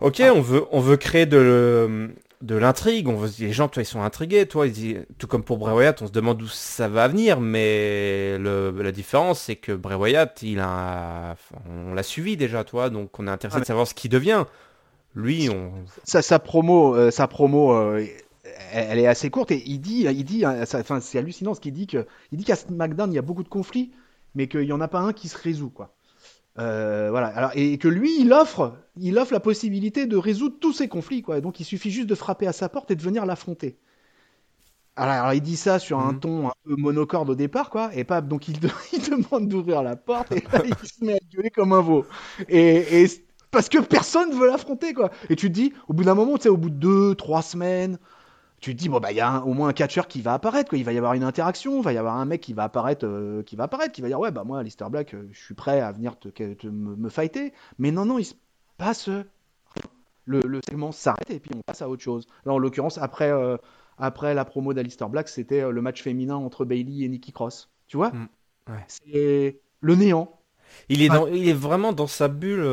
ok, 0.01 0.21
ah. 0.21 0.33
on 0.35 0.41
veut 0.41 0.65
on 0.71 0.81
veut 0.81 0.97
créer 0.97 1.27
de 1.27 2.11
de 2.43 2.55
l'intrigue. 2.55 3.09
On 3.09 3.23
les 3.39 3.53
gens, 3.53 3.69
toi, 3.69 3.83
ils 3.83 3.87
sont 3.87 4.03
intrigués, 4.03 4.47
toi, 4.47 4.67
ils 4.67 5.05
tout 5.19 5.27
comme 5.27 5.43
pour 5.43 5.59
Bray 5.59 5.75
Wyatt, 5.75 6.01
on 6.03 6.07
se 6.07 6.13
demande 6.13 6.41
où 6.43 6.49
ça 6.49 6.89
va 6.89 7.09
venir, 7.09 7.41
mais 7.41 8.39
la 8.39 8.93
différence, 8.93 9.41
c'est 9.41 9.57
que 9.57 9.73
Bray 9.73 9.97
Wyatt, 9.97 10.43
il 10.43 10.61
a, 10.61 11.37
on 11.69 11.95
l'a 11.95 12.03
suivi 12.03 12.37
déjà, 12.37 12.65
toi, 12.65 12.91
donc 12.91 13.19
on 13.19 13.27
est 13.27 13.31
intéressé 13.31 13.59
ah, 13.59 13.61
de 13.61 13.67
savoir 13.67 13.87
ce 13.87 13.95
qu'il 13.95 14.11
devient. 14.11 14.45
Lui, 15.15 15.51
on. 15.51 15.73
Sa, 16.05 16.39
promo, 16.39 16.95
euh, 16.95 17.11
sa 17.11 17.27
promo. 17.27 17.75
Euh, 17.75 18.07
elle 18.73 18.99
est 18.99 19.07
assez 19.07 19.31
courte 19.31 19.51
et 19.51 19.63
il 19.67 19.81
dit, 19.81 20.07
il 20.09 20.25
dit, 20.25 20.45
enfin, 20.47 21.01
c'est 21.01 21.19
hallucinant 21.19 21.55
ce 21.55 21.61
qu'il 21.61 21.73
dit 21.73 21.87
que, 21.87 22.07
il 22.33 22.39
dit 22.39 22.45
qu'à 22.45 22.57
SmackDown 22.57 23.13
il 23.13 23.17
y 23.17 23.19
a 23.19 23.23
beaucoup 23.23 23.43
de 23.43 23.49
conflits, 23.49 23.91
mais 24.35 24.49
qu'il 24.49 24.61
n'y 24.61 24.73
en 24.73 24.81
a 24.81 24.89
pas 24.89 25.01
un 25.01 25.13
qui 25.13 25.29
se 25.29 25.39
résout 25.39 25.71
quoi. 25.71 25.95
Euh, 26.59 27.09
voilà. 27.11 27.29
Alors, 27.29 27.53
et 27.55 27.79
que 27.79 27.89
lui, 27.89 28.21
il 28.21 28.33
offre, 28.33 28.77
il 28.97 29.19
offre 29.19 29.33
la 29.33 29.41
possibilité 29.41 30.07
de 30.07 30.17
résoudre 30.17 30.57
tous 30.61 30.73
ces 30.73 30.89
conflits, 30.89 31.23
quoi. 31.23 31.41
donc, 31.41 31.61
il 31.61 31.65
suffit 31.65 31.91
juste 31.91 32.09
de 32.09 32.15
frapper 32.15 32.47
à 32.47 32.53
sa 32.53 32.69
porte 32.69 32.91
et 32.91 32.97
de 32.97 33.03
venir 33.03 33.25
l'affronter. 33.27 33.79
Alors, 34.97 35.33
il 35.33 35.41
dit 35.41 35.57
ça 35.57 35.79
sur 35.79 35.99
un 36.01 36.13
mhm. 36.13 36.21
ton 36.21 36.49
un 36.49 36.53
peu 36.65 36.77
monocorde 36.77 37.31
au 37.31 37.35
départ, 37.35 37.71
quoi. 37.71 37.91
Et 37.95 38.05
pas, 38.05 38.21
donc 38.21 38.49
il, 38.49 38.59
demande 39.11 39.49
d'ouvrir 39.49 39.83
la 39.83 39.97
porte 39.97 40.33
et 40.33 40.45
là, 40.53 40.63
il 40.83 40.89
se 40.89 41.05
met 41.05 41.15
à 41.15 41.19
gueuler 41.33 41.51
comme 41.51 41.73
un 41.73 41.81
veau. 41.81 42.05
Et, 42.49 43.07
parce 43.51 43.69
que 43.69 43.79
personne 43.79 44.33
veut 44.33 44.47
l'affronter, 44.47 44.93
quoi. 44.93 45.11
Et 45.29 45.37
tu 45.37 45.49
te 45.49 45.55
dis, 45.55 45.73
au 45.89 45.95
bout 45.95 46.05
d'un 46.05 46.15
moment, 46.15 46.37
tu 46.37 46.43
sais, 46.43 46.49
au 46.49 46.57
bout 46.57 46.71
de 46.71 46.75
deux, 46.75 47.15
trois 47.15 47.43
semaines, 47.43 47.99
tu 48.61 48.75
te 48.75 48.79
dis 48.79 48.89
bon 48.89 49.01
bah 49.01 49.11
il 49.11 49.17
y 49.17 49.21
a 49.21 49.41
au 49.41 49.55
moins 49.55 49.69
un 49.69 49.73
catcheur 49.73 50.07
qui 50.07 50.21
va 50.21 50.35
apparaître 50.35 50.69
quoi. 50.69 50.79
il 50.79 50.85
va 50.85 50.93
y 50.93 50.99
avoir 50.99 51.15
une 51.15 51.25
interaction 51.25 51.79
il 51.79 51.83
va 51.83 51.93
y 51.93 51.99
avoir 51.99 52.17
un 52.17 52.27
mec 52.27 52.41
qui 52.41 52.53
va 52.53 52.65
apparaître 52.65 53.07
euh, 53.07 53.43
qui 53.43 53.57
va 53.57 53.65
apparaître 53.65 53.93
qui 53.93 54.03
va 54.03 54.09
dire 54.09 54.21
ouais 54.21 54.31
bah 54.31 54.45
moi 54.45 54.63
Lister 54.63 54.85
Black 54.91 55.15
euh, 55.15 55.29
je 55.33 55.41
suis 55.41 55.55
prêt 55.55 55.81
à 55.81 55.93
venir 55.93 56.19
te, 56.19 56.67
me, 56.67 57.09
fighter 57.09 57.53
mais 57.79 57.91
non 57.91 58.05
non 58.05 58.19
il 58.19 58.25
se 58.25 58.35
passe 58.77 59.09
le, 60.27 60.61
segment 60.69 60.93
s'arrête 60.93 61.31
et 61.31 61.41
puis 61.41 61.51
on 61.57 61.63
passe 61.63 61.83
à 61.83 61.89
autre 61.89 62.03
chose 62.03 62.27
là 62.45 62.53
en 62.53 62.59
l'occurrence 62.59 62.99
après 62.99 63.31
euh, 63.31 63.57
après 63.99 64.35
la 64.35 64.45
promo 64.45 64.75
d'Alistair 64.75 65.09
Black 65.09 65.29
c'était 65.29 65.71
le 65.71 65.83
match 65.83 66.03
féminin 66.03 66.37
entre 66.37 66.65
Bailey 66.65 67.05
et 67.05 67.09
Nikki 67.09 67.33
Cross 67.33 67.71
tu 67.89 67.97
vois? 67.97 68.11
Mm, 68.11 68.29
c'est 68.87 69.61
le 69.81 69.95
néant 69.95 70.37
il 70.89 71.03
est, 71.03 71.09
dans, 71.09 71.27
il 71.27 71.49
est 71.49 71.53
vraiment 71.53 71.93
dans 71.93 72.07
sa 72.07 72.29
bulle. 72.29 72.65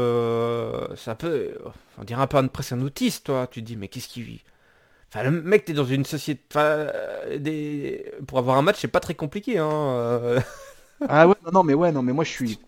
ça 0.96 1.16
peut, 1.16 1.58
on 1.98 2.04
dirait 2.04 2.22
un 2.22 2.28
peu 2.28 2.48
presque 2.48 2.74
un 2.74 2.82
autiste, 2.82 3.26
toi. 3.26 3.48
Tu 3.48 3.62
te 3.62 3.66
dis, 3.66 3.76
mais 3.76 3.88
qu'est-ce 3.88 4.08
qu'il 4.08 4.22
vit 4.22 4.44
Enfin, 5.10 5.24
le 5.24 5.42
mec, 5.42 5.66
t'es 5.66 5.74
dans 5.74 5.86
une 5.86 6.06
société. 6.06 6.42
Euh, 6.58 7.38
des... 7.38 8.12
Pour 8.28 8.40
avoir 8.40 8.58
un 8.58 8.62
match, 8.62 8.78
c'est 8.80 8.88
pas 8.88 9.00
très 9.00 9.16
compliqué. 9.16 9.58
Hein. 9.58 9.70
Euh. 9.72 10.40
ah 11.08 11.28
ouais, 11.28 11.36
non, 11.46 11.52
non, 11.54 11.64
mais 11.64 11.74
ouais, 11.74 11.92
non, 11.92 12.02
mais 12.02 12.14
moi 12.14 12.24
je 12.24 12.32
suis. 12.32 12.60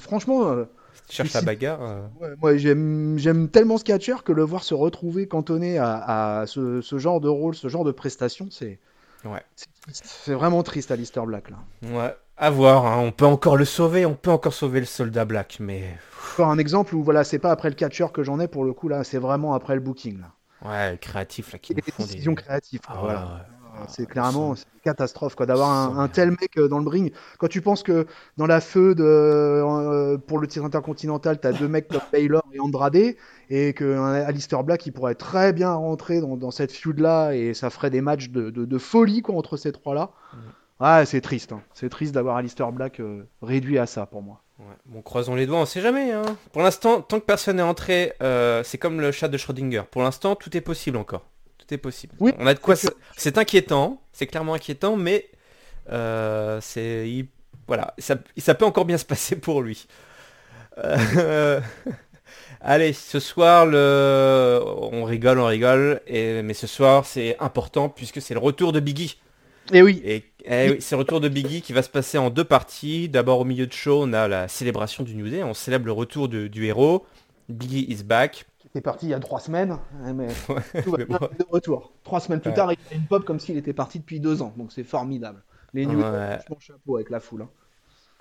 Franchement. 0.00 0.48
Euh, 0.48 0.64
tu 1.08 1.16
cherches 1.16 1.34
la 1.34 1.42
bagarre. 1.42 1.80
Ouais, 2.20 2.28
moi 2.40 2.56
j'aime 2.56 3.48
tellement 3.50 3.76
ce 3.76 3.84
catcher 3.84 4.14
que 4.24 4.32
le 4.32 4.42
voir 4.42 4.62
se 4.62 4.72
retrouver 4.72 5.26
cantonné 5.26 5.76
à, 5.78 6.44
ce, 6.46 6.80
genre 6.96 7.20
de 7.20 7.28
rôle, 7.28 7.54
ce 7.54 7.68
genre 7.68 7.84
de 7.84 7.92
prestation, 7.92 8.48
c'est. 8.50 8.78
Ouais. 9.24 9.42
C'est 9.90 10.34
vraiment 10.34 10.62
triste 10.62 10.90
à 10.90 10.96
Lister 10.96 11.20
Black 11.26 11.50
là. 11.50 11.56
Ouais. 11.82 12.14
À 12.36 12.50
voir, 12.50 12.86
hein. 12.86 12.98
on 12.98 13.12
peut 13.12 13.26
encore 13.26 13.56
le 13.56 13.64
sauver, 13.64 14.06
on 14.06 14.14
peut 14.14 14.30
encore 14.30 14.54
sauver 14.54 14.80
le 14.80 14.86
soldat 14.86 15.24
Black, 15.24 15.58
mais. 15.60 15.84
Encore 16.32 16.50
un 16.50 16.58
exemple 16.58 16.94
où 16.94 17.02
voilà, 17.02 17.22
c'est 17.22 17.38
pas 17.38 17.50
après 17.50 17.68
le 17.68 17.74
catcher 17.74 18.06
que 18.12 18.22
j'en 18.22 18.40
ai 18.40 18.48
pour 18.48 18.64
le 18.64 18.72
coup 18.72 18.88
là, 18.88 19.04
c'est 19.04 19.18
vraiment 19.18 19.54
après 19.54 19.74
le 19.74 19.80
booking 19.80 20.20
là. 20.20 20.32
Ouais, 20.64 20.98
créatif 21.00 21.52
là 21.52 21.58
qui 21.58 21.74
des 21.74 21.82
décisions 21.82 22.34
créatives. 22.34 22.80
Ah, 22.88 22.96
voilà. 23.00 23.46
C'est 23.88 24.06
clairement 24.06 24.54
une 24.54 24.80
catastrophe 24.84 25.34
quoi 25.34 25.46
d'avoir 25.46 25.98
un, 25.98 26.08
tel 26.08 26.30
mec 26.30 26.56
euh, 26.58 26.68
dans 26.68 26.78
le 26.78 26.88
ring. 26.88 27.12
Quand 27.38 27.48
tu 27.48 27.60
penses 27.60 27.82
que 27.82 28.06
dans 28.36 28.46
la 28.46 28.60
feu 28.60 28.94
de, 28.94 29.02
euh, 29.04 30.16
pour 30.16 30.38
le 30.38 30.46
titre 30.46 30.64
intercontinental, 30.64 31.40
tu 31.40 31.46
as 31.48 31.52
deux 31.52 31.66
mecs 31.66 31.88
comme 31.88 32.00
Baylor 32.12 32.44
et 32.52 32.60
Andrade 32.60 33.16
et 33.50 33.72
que 33.72 33.98
Alistair 34.24 34.62
Black 34.62 34.86
il 34.86 34.92
pourrait 34.92 35.16
très 35.16 35.52
bien 35.52 35.72
rentrer 35.72 36.20
dans, 36.20 36.50
cette 36.52 36.70
feud 36.70 37.00
là 37.00 37.32
et 37.32 37.52
ça 37.52 37.68
ferait 37.68 37.90
des 37.90 38.00
matchs 38.00 38.30
de, 38.30 38.50
de, 38.50 38.78
folie 38.78 39.22
quoi 39.22 39.34
entre 39.34 39.56
ces 39.56 39.72
trois 39.72 39.94
là. 39.94 40.10
Mm. 40.32 40.38
Ah, 40.80 41.04
c'est 41.06 41.20
triste. 41.20 41.52
Hein. 41.52 41.62
C'est 41.72 41.88
triste 41.88 42.14
d'avoir 42.14 42.36
Alistair 42.36 42.70
Black 42.72 43.00
euh, 43.00 43.26
réduit 43.42 43.78
à 43.78 43.86
ça 43.86 44.06
pour 44.06 44.22
moi. 44.22 44.43
Bon, 44.86 45.02
croisons 45.02 45.34
les 45.34 45.46
doigts, 45.46 45.58
on 45.58 45.66
sait 45.66 45.80
jamais. 45.80 46.12
Hein. 46.12 46.36
Pour 46.52 46.62
l'instant, 46.62 47.00
tant 47.00 47.18
que 47.18 47.24
personne 47.24 47.56
n'est 47.56 47.62
entré, 47.62 48.12
euh, 48.22 48.62
c'est 48.62 48.78
comme 48.78 49.00
le 49.00 49.10
chat 49.10 49.28
de 49.28 49.36
Schrödinger. 49.36 49.82
Pour 49.90 50.02
l'instant, 50.02 50.36
tout 50.36 50.56
est 50.56 50.60
possible 50.60 50.96
encore. 50.96 51.26
Tout 51.58 51.74
est 51.74 51.78
possible. 51.78 52.14
Oui. 52.20 52.32
On 52.38 52.46
a 52.46 52.54
de 52.54 52.60
quoi. 52.60 52.74
C'est 53.16 53.38
inquiétant. 53.38 54.00
C'est 54.12 54.26
clairement 54.26 54.54
inquiétant, 54.54 54.96
mais 54.96 55.28
euh, 55.90 56.60
c'est 56.60 57.26
voilà, 57.66 57.94
ça, 57.98 58.16
ça 58.36 58.54
peut 58.54 58.64
encore 58.64 58.84
bien 58.84 58.98
se 58.98 59.04
passer 59.04 59.36
pour 59.36 59.62
lui. 59.62 59.86
Euh, 60.78 61.60
allez, 62.60 62.92
ce 62.92 63.18
soir, 63.20 63.66
le... 63.66 64.60
on 64.64 65.04
rigole, 65.04 65.38
on 65.38 65.46
rigole, 65.46 66.00
et... 66.06 66.42
mais 66.42 66.54
ce 66.54 66.66
soir, 66.66 67.06
c'est 67.06 67.36
important 67.40 67.88
puisque 67.88 68.20
c'est 68.20 68.34
le 68.34 68.40
retour 68.40 68.72
de 68.72 68.80
Biggie. 68.80 69.18
Et 69.72 69.82
oui. 69.82 70.02
Et, 70.04 70.24
eh 70.44 70.70
oui, 70.70 70.76
c'est 70.80 70.94
le 70.94 71.00
retour 71.00 71.20
de 71.20 71.28
Biggie 71.28 71.62
qui 71.62 71.72
va 71.72 71.82
se 71.82 71.88
passer 71.88 72.18
en 72.18 72.30
deux 72.30 72.44
parties. 72.44 73.08
D'abord, 73.08 73.40
au 73.40 73.44
milieu 73.44 73.66
de 73.66 73.72
show, 73.72 74.02
on 74.02 74.12
a 74.12 74.28
la 74.28 74.48
célébration 74.48 75.02
du 75.04 75.14
New 75.14 75.28
Day. 75.28 75.42
On 75.42 75.54
célèbre 75.54 75.86
le 75.86 75.92
retour 75.92 76.28
du 76.28 76.64
héros. 76.64 77.06
Biggie 77.48 77.86
is 77.90 78.02
back. 78.02 78.46
Il 78.74 78.78
est 78.78 78.80
parti 78.80 79.06
il 79.06 79.10
y 79.10 79.14
a 79.14 79.20
trois 79.20 79.38
semaines, 79.38 79.78
hein, 80.02 80.12
mais 80.14 80.28
tout 80.82 80.90
va 80.90 81.04
bien, 81.04 81.18
de 81.38 81.46
retour. 81.48 81.92
Trois 82.02 82.18
semaines 82.18 82.40
plus 82.40 82.52
tard, 82.52 82.72
il 82.72 82.78
a 82.90 82.94
une 82.96 83.06
pop 83.06 83.24
comme 83.24 83.38
s'il 83.38 83.56
était 83.56 83.72
parti 83.72 84.00
depuis 84.00 84.18
deux 84.18 84.42
ans. 84.42 84.52
Donc 84.56 84.72
c'est 84.72 84.82
formidable. 84.82 85.42
Les 85.74 85.86
New 85.86 86.00
Day, 86.00 86.38
chapeau 86.58 86.96
avec 86.96 87.10
la 87.10 87.20
foule. 87.20 87.42
Hein. 87.42 87.48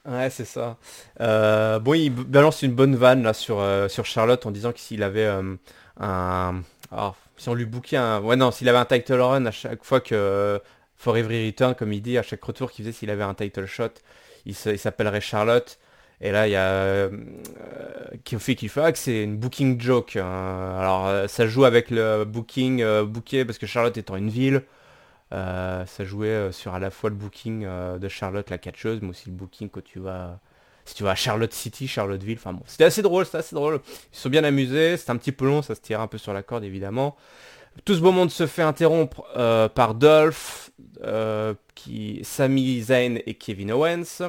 Ouais, 0.05 0.29
c'est 0.29 0.45
ça. 0.45 0.77
Euh, 1.21 1.79
bon, 1.79 1.93
il 1.93 2.09
balance 2.11 2.61
une 2.61 2.73
bonne 2.73 2.95
vanne 2.95 3.23
là 3.23 3.33
sur, 3.33 3.59
euh, 3.59 3.87
sur 3.87 4.05
Charlotte 4.05 4.45
en 4.45 4.51
disant 4.51 4.73
que 4.73 4.79
s'il 4.79 5.01
avait 5.01 5.25
euh, 5.25 5.55
un... 5.99 6.61
Oh, 6.91 7.11
si 7.37 7.47
on 7.49 7.53
lui 7.53 7.65
bouquait 7.65 7.97
un... 7.97 8.19
Ouais, 8.21 8.35
non, 8.35 8.51
s'il 8.51 8.67
avait 8.67 8.77
un 8.77 8.85
title 8.85 9.21
run 9.21 9.45
à 9.45 9.51
chaque 9.51 9.83
fois 9.83 10.01
que... 10.01 10.61
For 11.03 11.17
Every 11.17 11.47
Return, 11.47 11.75
comme 11.75 11.91
il 11.93 12.01
dit, 12.01 12.17
à 12.17 12.23
chaque 12.23 12.43
retour 12.43 12.71
qu'il 12.71 12.85
faisait, 12.85 12.97
s'il 12.97 13.09
avait 13.09 13.23
un 13.23 13.33
title 13.33 13.65
shot, 13.65 13.89
il 14.45 14.55
s'appellerait 14.55 15.21
Charlotte. 15.21 15.79
Et 16.21 16.31
là, 16.31 16.47
il 16.47 16.51
y 16.51 16.55
a 16.55 16.69
euh, 16.71 17.09
qu'il 18.23 18.39
fait 18.39 18.55
que 18.55 18.97
c'est 18.97 19.23
une 19.23 19.35
booking 19.35 19.81
joke. 19.81 20.15
Hein. 20.15 20.77
Alors, 20.79 21.29
ça 21.29 21.47
joue 21.47 21.65
avec 21.65 21.89
le 21.89 22.23
booking, 22.23 22.81
euh, 22.81 23.03
booké, 23.03 23.43
parce 23.43 23.57
que 23.57 23.65
Charlotte 23.67 23.97
étant 23.97 24.15
une 24.15 24.29
ville, 24.29 24.63
euh, 25.33 25.85
ça 25.87 26.05
jouait 26.05 26.27
euh, 26.27 26.51
sur 26.51 26.75
à 26.75 26.79
la 26.79 26.91
fois 26.91 27.09
le 27.09 27.15
booking 27.15 27.65
euh, 27.65 27.97
de 27.97 28.07
Charlotte 28.07 28.49
la 28.49 28.59
catcheuse, 28.59 28.99
mais 29.01 29.09
aussi 29.09 29.29
le 29.29 29.35
booking 29.35 29.69
quand 29.69 29.83
tu 29.83 29.99
vas 29.99 30.39
si 30.85 30.95
tu 30.95 31.03
vas 31.03 31.11
à 31.11 31.15
Charlotte 31.15 31.53
City, 31.53 31.87
Charlotteville, 31.87 32.37
enfin 32.37 32.51
bon, 32.51 32.61
c'était 32.67 32.83
assez 32.83 33.01
drôle, 33.01 33.23
c'était 33.25 33.37
assez 33.37 33.55
drôle. 33.55 33.79
Ils 34.11 34.17
sont 34.17 34.29
bien 34.29 34.43
amusés, 34.43 34.97
c'était 34.97 35.11
un 35.11 35.17
petit 35.17 35.31
peu 35.31 35.45
long, 35.45 35.61
ça 35.61 35.75
se 35.75 35.81
tire 35.81 36.01
un 36.01 36.07
peu 36.07 36.17
sur 36.17 36.33
la 36.33 36.43
corde 36.43 36.65
évidemment. 36.65 37.15
Tout 37.85 37.95
ce 37.95 37.99
beau 37.99 38.11
monde 38.11 38.31
se 38.31 38.47
fait 38.47 38.61
interrompre 38.61 39.25
par 39.75 39.95
Dolph, 39.95 40.71
qui, 41.75 42.19
Sami 42.23 42.81
Zayn 42.81 43.19
et 43.25 43.33
Kevin 43.33 43.71
Owens. 43.71 44.21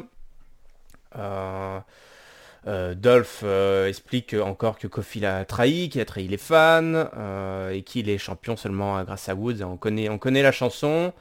Euh, 2.67 2.95
Dolph 2.95 3.41
euh, 3.45 3.89
explique 3.89 4.35
encore 4.35 4.79
que 4.79 4.87
Kofi 4.87 5.21
l'a 5.21 5.45
trahi, 5.45 5.89
qu'il 5.91 6.01
a 6.01 6.05
trahi 6.05 6.29
les 6.29 6.39
fans, 6.39 6.83
euh, 7.17 7.71
et 7.71 7.83
qu'il 7.83 8.09
est 8.09 8.19
champion 8.19 8.57
seulement 8.57 9.03
grâce 9.05 9.29
à 9.29 9.35
Woods. 9.35 9.63
On 9.63 9.77
connaît, 9.77 10.09
on 10.09 10.19
connaît 10.19 10.43
la 10.43 10.53
chanson. 10.53 11.13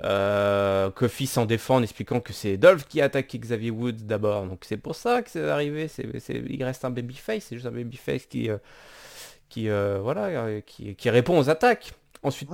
Kofi 0.00 1.26
s'en 1.26 1.46
défend 1.46 1.76
en 1.76 1.82
expliquant 1.82 2.20
que 2.20 2.32
c'est 2.32 2.56
Dolph 2.56 2.86
qui 2.86 3.00
a 3.00 3.06
attaqué 3.06 3.38
Xavier 3.38 3.70
Woods 3.70 4.04
d'abord. 4.04 4.46
Donc 4.46 4.64
c'est 4.66 4.76
pour 4.76 4.94
ça 4.94 5.22
que 5.22 5.30
c'est 5.30 5.48
arrivé. 5.48 5.88
Il 6.28 6.62
reste 6.64 6.84
un 6.84 6.90
babyface, 6.90 7.44
c'est 7.44 7.56
juste 7.56 7.66
un 7.66 7.70
babyface 7.70 8.26
qui, 8.26 8.50
qui, 9.48 9.68
voilà, 9.68 10.60
qui, 10.62 11.10
répond 11.10 11.38
aux 11.38 11.50
attaques. 11.50 11.94
Ensuite, 12.22 12.50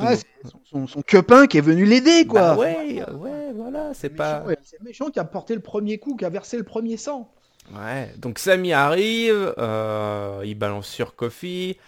son, 0.71 0.87
son, 0.87 1.03
copain 1.03 1.47
qui 1.47 1.57
est 1.57 1.63
venu 1.63 1.87
l'aider, 1.87 2.27
quoi. 2.27 2.41
Bah 2.41 2.57
ouais, 2.59 3.03
ouais, 3.11 3.53
voilà, 3.55 3.95
c'est 3.95 4.11
pas. 4.11 4.45
c'est 4.63 4.83
méchant 4.83 5.09
qui 5.11 5.19
a 5.19 5.25
porté 5.25 5.55
le 5.55 5.61
premier 5.61 5.99
coup, 5.99 6.17
qui 6.17 6.25
a 6.25 6.29
versé 6.29 6.59
le 6.59 6.65
premier 6.65 6.97
sang. 6.97 7.31
Ouais, 7.71 8.13
donc 8.19 8.39
Samy 8.39 8.73
arrive, 8.73 9.55
euh, 9.57 10.43
il 10.45 10.57
balance 10.57 10.89
sur 10.89 11.15
Kofi, 11.15 11.79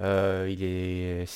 euh, 0.00 0.48
il 0.50 0.64
est 0.64 1.26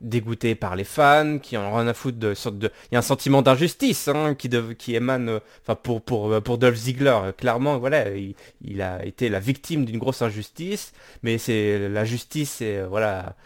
dégoûté 0.00 0.54
par 0.54 0.76
les 0.76 0.84
fans, 0.84 1.38
qui 1.38 1.56
en 1.56 1.74
rien 1.74 1.88
à 1.88 1.94
foutre 1.94 2.18
de 2.18 2.34
sorte 2.34 2.58
de... 2.58 2.70
Il 2.90 2.94
y 2.94 2.96
a 2.96 2.98
un 2.98 3.02
sentiment 3.02 3.42
d'injustice 3.42 4.08
hein, 4.08 4.34
qui, 4.34 4.94
émane, 4.94 5.28
euh, 5.28 5.40
enfin 5.62 5.74
pour, 5.74 6.02
pour, 6.02 6.42
pour 6.42 6.58
Dolph 6.58 6.76
Ziggler, 6.76 7.18
clairement, 7.36 7.78
voilà, 7.78 8.04
il, 8.14 8.82
a 8.82 9.04
été 9.04 9.28
la 9.28 9.40
victime 9.40 9.84
d'une 9.84 9.98
grosse 9.98 10.22
injustice, 10.22 10.92
mais 11.22 11.38
c'est 11.38 11.88
la 11.88 12.04
justice, 12.04 12.62
voilà, 12.88 13.36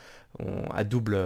à 0.70 0.84
double, 0.84 1.16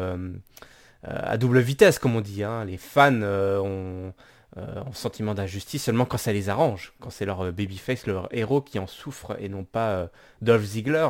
vitesse, 1.61 1.99
comme 1.99 2.17
on 2.17 2.21
dit. 2.21 2.43
Hein. 2.43 2.65
Les 2.65 2.77
fans 2.77 3.23
ont 3.23 4.13
euh, 4.59 4.81
en 4.87 4.93
sentiment 4.95 5.35
d'injustice 5.35 5.85
seulement 5.85 6.07
quand 6.07 6.17
ça 6.17 6.33
les 6.33 6.49
arrange, 6.49 6.95
quand 7.01 7.11
c'est 7.11 7.27
leur 7.27 7.43
euh, 7.45 7.53
babyface, 7.53 8.07
leur 8.07 8.35
héros 8.35 8.63
qui 8.63 8.79
en 8.79 8.87
souffre 8.87 9.37
et 9.39 9.51
non 9.51 9.65
pas 9.65 9.91
euh, 9.91 10.07
Dolph 10.41 10.65
Ziggler. 10.65 11.07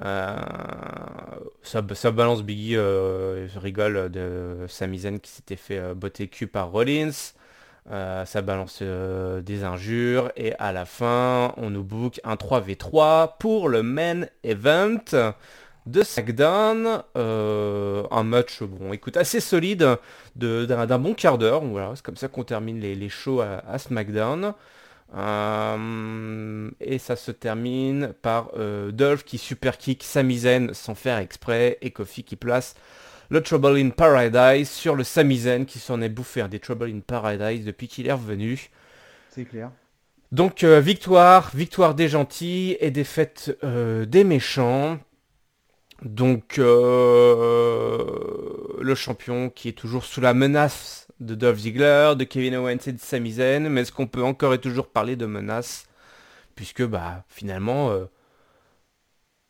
Ça, 0.00 1.82
balance 2.12 2.42
Biggie, 2.42 2.74
je 2.74 3.58
rigole 3.58 4.10
de 4.10 4.66
Sami 4.68 5.00
Zayn 5.00 5.18
qui 5.18 5.30
s'était 5.30 5.56
fait 5.56 5.94
botter 5.94 6.28
cul 6.28 6.46
par 6.46 6.70
Rollins. 6.70 7.10
ça 7.90 8.42
balance 8.42 8.82
des 8.82 9.64
injures 9.64 10.30
et 10.36 10.54
à 10.58 10.72
la 10.72 10.84
fin 10.84 11.52
on 11.56 11.70
nous 11.70 11.84
book 11.84 12.20
un 12.24 12.34
3v3 12.34 13.38
pour 13.38 13.68
le 13.68 13.82
main 13.82 14.26
event 14.44 15.00
de 15.88 16.02
SmackDown. 16.02 17.02
Euh, 17.16 18.04
un 18.10 18.22
match, 18.22 18.62
bon, 18.62 18.92
écoute, 18.92 19.16
assez 19.16 19.40
solide 19.40 19.98
d'un 20.36 20.98
bon 20.98 21.14
quart 21.14 21.38
d'heure. 21.38 21.64
Voilà, 21.64 21.92
c'est 21.94 22.04
comme 22.04 22.16
ça 22.16 22.28
qu'on 22.28 22.44
termine 22.44 22.80
les, 22.80 23.08
shows 23.08 23.40
à, 23.40 23.78
SmackDown. 23.78 24.52
Euh, 25.16 26.70
et 26.80 26.98
ça 26.98 27.16
se 27.16 27.30
termine 27.30 28.12
par 28.20 28.50
euh, 28.56 28.92
Dolph 28.92 29.24
qui 29.24 29.38
super 29.38 29.78
kick 29.78 30.02
Sami 30.02 30.40
Zayn 30.40 30.74
sans 30.74 30.94
faire 30.94 31.18
exprès 31.18 31.78
et 31.80 31.90
Kofi 31.90 32.24
qui 32.24 32.36
place 32.36 32.74
le 33.30 33.42
Trouble 33.42 33.78
in 33.78 33.90
Paradise 33.90 34.68
sur 34.68 34.94
le 34.94 35.04
Sami 35.04 35.38
Zayn 35.38 35.64
qui 35.64 35.78
s'en 35.78 36.02
est 36.02 36.08
bouffé 36.08 36.46
des 36.48 36.58
Trouble 36.58 36.90
in 36.90 37.00
Paradise 37.00 37.64
depuis 37.64 37.88
qu'il 37.88 38.06
est 38.06 38.12
revenu. 38.12 38.70
C'est 39.30 39.44
clair. 39.44 39.70
Donc 40.30 40.62
victoire, 40.62 41.50
victoire 41.54 41.94
des 41.94 42.08
gentils 42.08 42.76
et 42.80 42.90
défaite 42.90 43.56
des 43.62 44.24
méchants. 44.24 44.98
Donc 46.02 46.58
euh, 46.58 48.04
le 48.80 48.94
champion 48.94 49.50
qui 49.50 49.68
est 49.68 49.72
toujours 49.72 50.04
sous 50.04 50.20
la 50.20 50.32
menace 50.32 51.07
de 51.20 51.34
Dolph 51.34 51.58
Ziggler, 51.58 52.14
de 52.16 52.24
Kevin 52.24 52.56
Owens 52.56 52.78
et 52.86 52.92
de 52.92 53.00
Sami 53.00 53.32
Zayn, 53.32 53.68
mais 53.68 53.82
est-ce 53.82 53.92
qu'on 53.92 54.06
peut 54.06 54.22
encore 54.22 54.54
et 54.54 54.58
toujours 54.58 54.88
parler 54.88 55.16
de 55.16 55.26
menace 55.26 55.86
Puisque 56.54 56.84
bah 56.84 57.24
finalement 57.28 57.90
euh, 57.90 58.04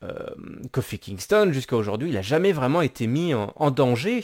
euh, 0.05 0.13
Kofi 0.73 0.99
Kingston 0.99 1.51
jusqu'à 1.53 1.77
aujourd'hui 1.77 2.11
il 2.11 2.15
n'a 2.15 2.23
jamais 2.23 2.53
vraiment 2.53 2.83
été 2.83 3.07
mis 3.07 3.33
en, 3.35 3.71
danger 3.71 4.23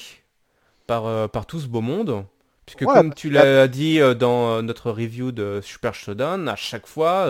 par, 0.86 1.30
par 1.30 1.46
tout 1.46 1.60
ce 1.60 1.66
beau 1.66 1.80
monde. 1.80 2.24
Puisque 2.66 2.84
comme 2.84 3.14
tu 3.14 3.30
l'as 3.30 3.68
dit 3.68 4.00
dans 4.18 4.62
notre 4.62 4.90
review 4.90 5.32
de 5.32 5.60
Super 5.62 5.94
Showdown, 5.94 6.48
à 6.48 6.56
chaque 6.56 6.86
fois 6.86 7.26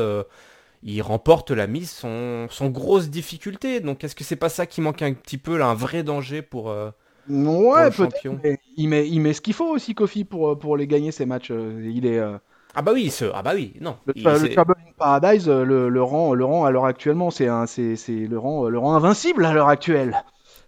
il 0.85 1.01
remporte 1.01 1.51
la 1.51 1.67
mise 1.67 1.91
sans, 1.91 2.49
grosse 2.69 3.09
difficulté. 3.09 3.81
Donc 3.81 4.05
est-ce 4.05 4.15
que 4.15 4.23
c'est 4.23 4.37
pas 4.37 4.51
ça 4.51 4.67
qui 4.67 4.81
manque 4.81 5.03
un 5.03 5.15
petit 5.15 5.39
peu 5.39 5.57
là, 5.57 5.67
un 5.67 5.75
vrai 5.75 6.03
danger 6.03 6.43
pour, 6.43 6.71
euh, 6.71 6.91
ouais, 7.29 7.87
le 7.87 7.91
champion? 7.91 8.39
Il 8.77 8.89
met, 8.89 9.09
il 9.09 9.21
met 9.21 9.33
ce 9.33 9.41
qu'il 9.41 9.55
faut 9.55 9.69
aussi 9.69 9.95
Kofi 9.95 10.25
pour, 10.25 10.51
euh, 10.51 10.55
pour 10.57 10.77
les 10.77 10.87
gagner 10.87 11.13
ces 11.13 11.27
matchs. 11.27 11.51
Euh, 11.51 11.91
il 11.93 12.07
est 12.07 12.21
ah 12.77 12.83
bah 12.83 12.91
oui, 12.93 13.09
ce... 13.11 13.27
ah 13.33 13.43
bah 13.43 13.53
oui, 13.55 13.75
non. 13.81 13.97
Le, 14.07 14.15
le 14.17 14.55
Paradise 14.99 15.49
le, 15.49 15.89
le, 15.89 16.03
rang, 16.03 16.35
le 16.35 16.45
rang 16.45 16.65
à 16.65 16.73
l'heure 16.73 16.87
actuellement, 16.87 17.31
c'est 17.31 17.49
c'est 17.67 18.27
le 18.27 18.39
rang, 18.39 18.69
le 18.69 18.79
rang 18.79 18.95
invincible 18.95 19.45
à 19.45 19.53
l'heure 19.53 19.69
actuelle. 19.69 20.15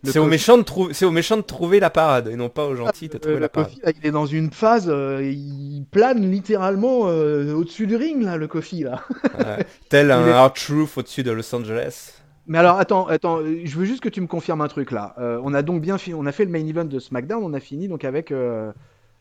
C'est 0.05 0.19
aux, 0.19 0.27
méchants 0.27 0.59
de 0.59 0.65
c'est 0.93 1.05
aux 1.05 1.11
méchants 1.11 1.37
de 1.37 1.43
trouver 1.43 1.81
la 1.81 1.91
parade 1.91 2.29
et 2.29 2.37
non 2.37 2.49
pas 2.49 2.67
aux 2.67 2.77
gentils 2.77 3.09
de 3.09 3.19
trouver 3.19 3.41
la 3.41 3.49
parade. 3.49 3.71
il 4.01 4.07
est 4.07 4.11
dans 4.11 4.27
une 4.27 4.51
phase, 4.51 4.87
euh, 4.89 5.23
il 5.23 5.85
plane 5.91 6.31
littéralement 6.31 7.09
euh, 7.09 7.55
au-dessus 7.55 7.87
du 7.87 7.97
ring, 7.97 8.23
là, 8.23 8.37
le 8.37 8.47
Kofi. 8.47 8.83
Là. 8.83 9.03
tel 9.89 10.11
un 10.13 10.27
Hard 10.29 10.55
Truth 10.55 10.97
au-dessus 10.97 11.23
de 11.23 11.31
Los 11.31 11.55
Angeles. 11.55 12.16
Mais 12.47 12.59
alors, 12.59 12.79
attends, 12.79 13.07
attends, 13.07 13.41
je 13.45 13.77
veux 13.77 13.85
juste 13.85 14.03
que 14.03 14.09
tu 14.09 14.21
me 14.21 14.27
confirmes 14.27 14.61
un 14.61 14.69
truc 14.69 14.91
là. 14.91 15.15
Euh, 15.19 15.41
on 15.43 15.53
a 15.55 15.63
donc 15.63 15.81
bien 15.81 15.99
fini, 15.99 16.15
on 16.15 16.27
a 16.27 16.33
fait 16.33 16.45
le 16.45 16.51
main 16.51 16.65
event 16.67 16.85
de 16.85 16.99
SmackDown, 16.99 17.43
on 17.43 17.55
a 17.55 17.61
fini 17.61 17.89
donc 17.89 18.05
avec. 18.05 18.33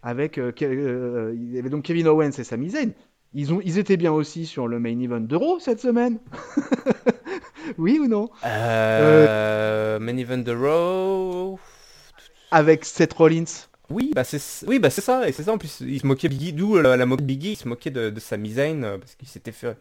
avec 0.03 0.38
il 0.38 1.53
y 1.53 1.59
avait 1.59 1.69
donc 1.69 1.83
Kevin 1.83 2.07
Owens 2.07 2.38
et 2.38 2.43
Sami 2.43 2.69
Zayn. 2.69 2.91
Ils, 3.38 3.51
ont, 3.51 3.59
ils 3.65 3.78
étaient 3.80 3.97
bien 3.97 4.13
aussi 4.13 4.45
sur 4.45 4.65
le 4.65 4.80
main 4.80 4.97
event 5.01 5.19
d'Euro 5.19 5.59
cette 5.59 5.82
semaine. 5.82 6.19
oui 7.78 7.99
ou 7.99 8.07
non? 8.07 8.30
Euh, 8.45 9.99
Main 9.99 10.15
event 10.15 10.38
d'Euro. 10.38 11.59
Avec 12.49 12.86
Seth 12.86 13.11
Rollins. 13.11 13.43
Oui, 13.89 14.11
bah 14.15 14.23
c'est 14.23 14.41
oui, 14.65 14.80
bah 14.80 14.89
ça, 14.89 15.28
et 15.28 15.34
c'est 15.34 15.43
ça 15.43 15.51
en 15.51 15.57
plus. 15.57 15.82
Il 15.82 15.99
se 15.99 16.07
moquait 16.07 16.30
Biggie, 16.30 16.53
d'où 16.53 16.78
la, 16.78 16.95
la 16.95 17.05
moque 17.05 17.21
Biggie, 17.21 17.51
il 17.51 17.55
se 17.57 17.67
moquait 17.67 17.91
de, 17.91 18.09
de 18.09 18.19
Sami 18.21 18.53
Zayn 18.53 18.84
euh, 18.84 18.97
parce 18.97 19.15
qu'il 19.15 19.28
s'était 19.28 19.51
fait 19.51 19.78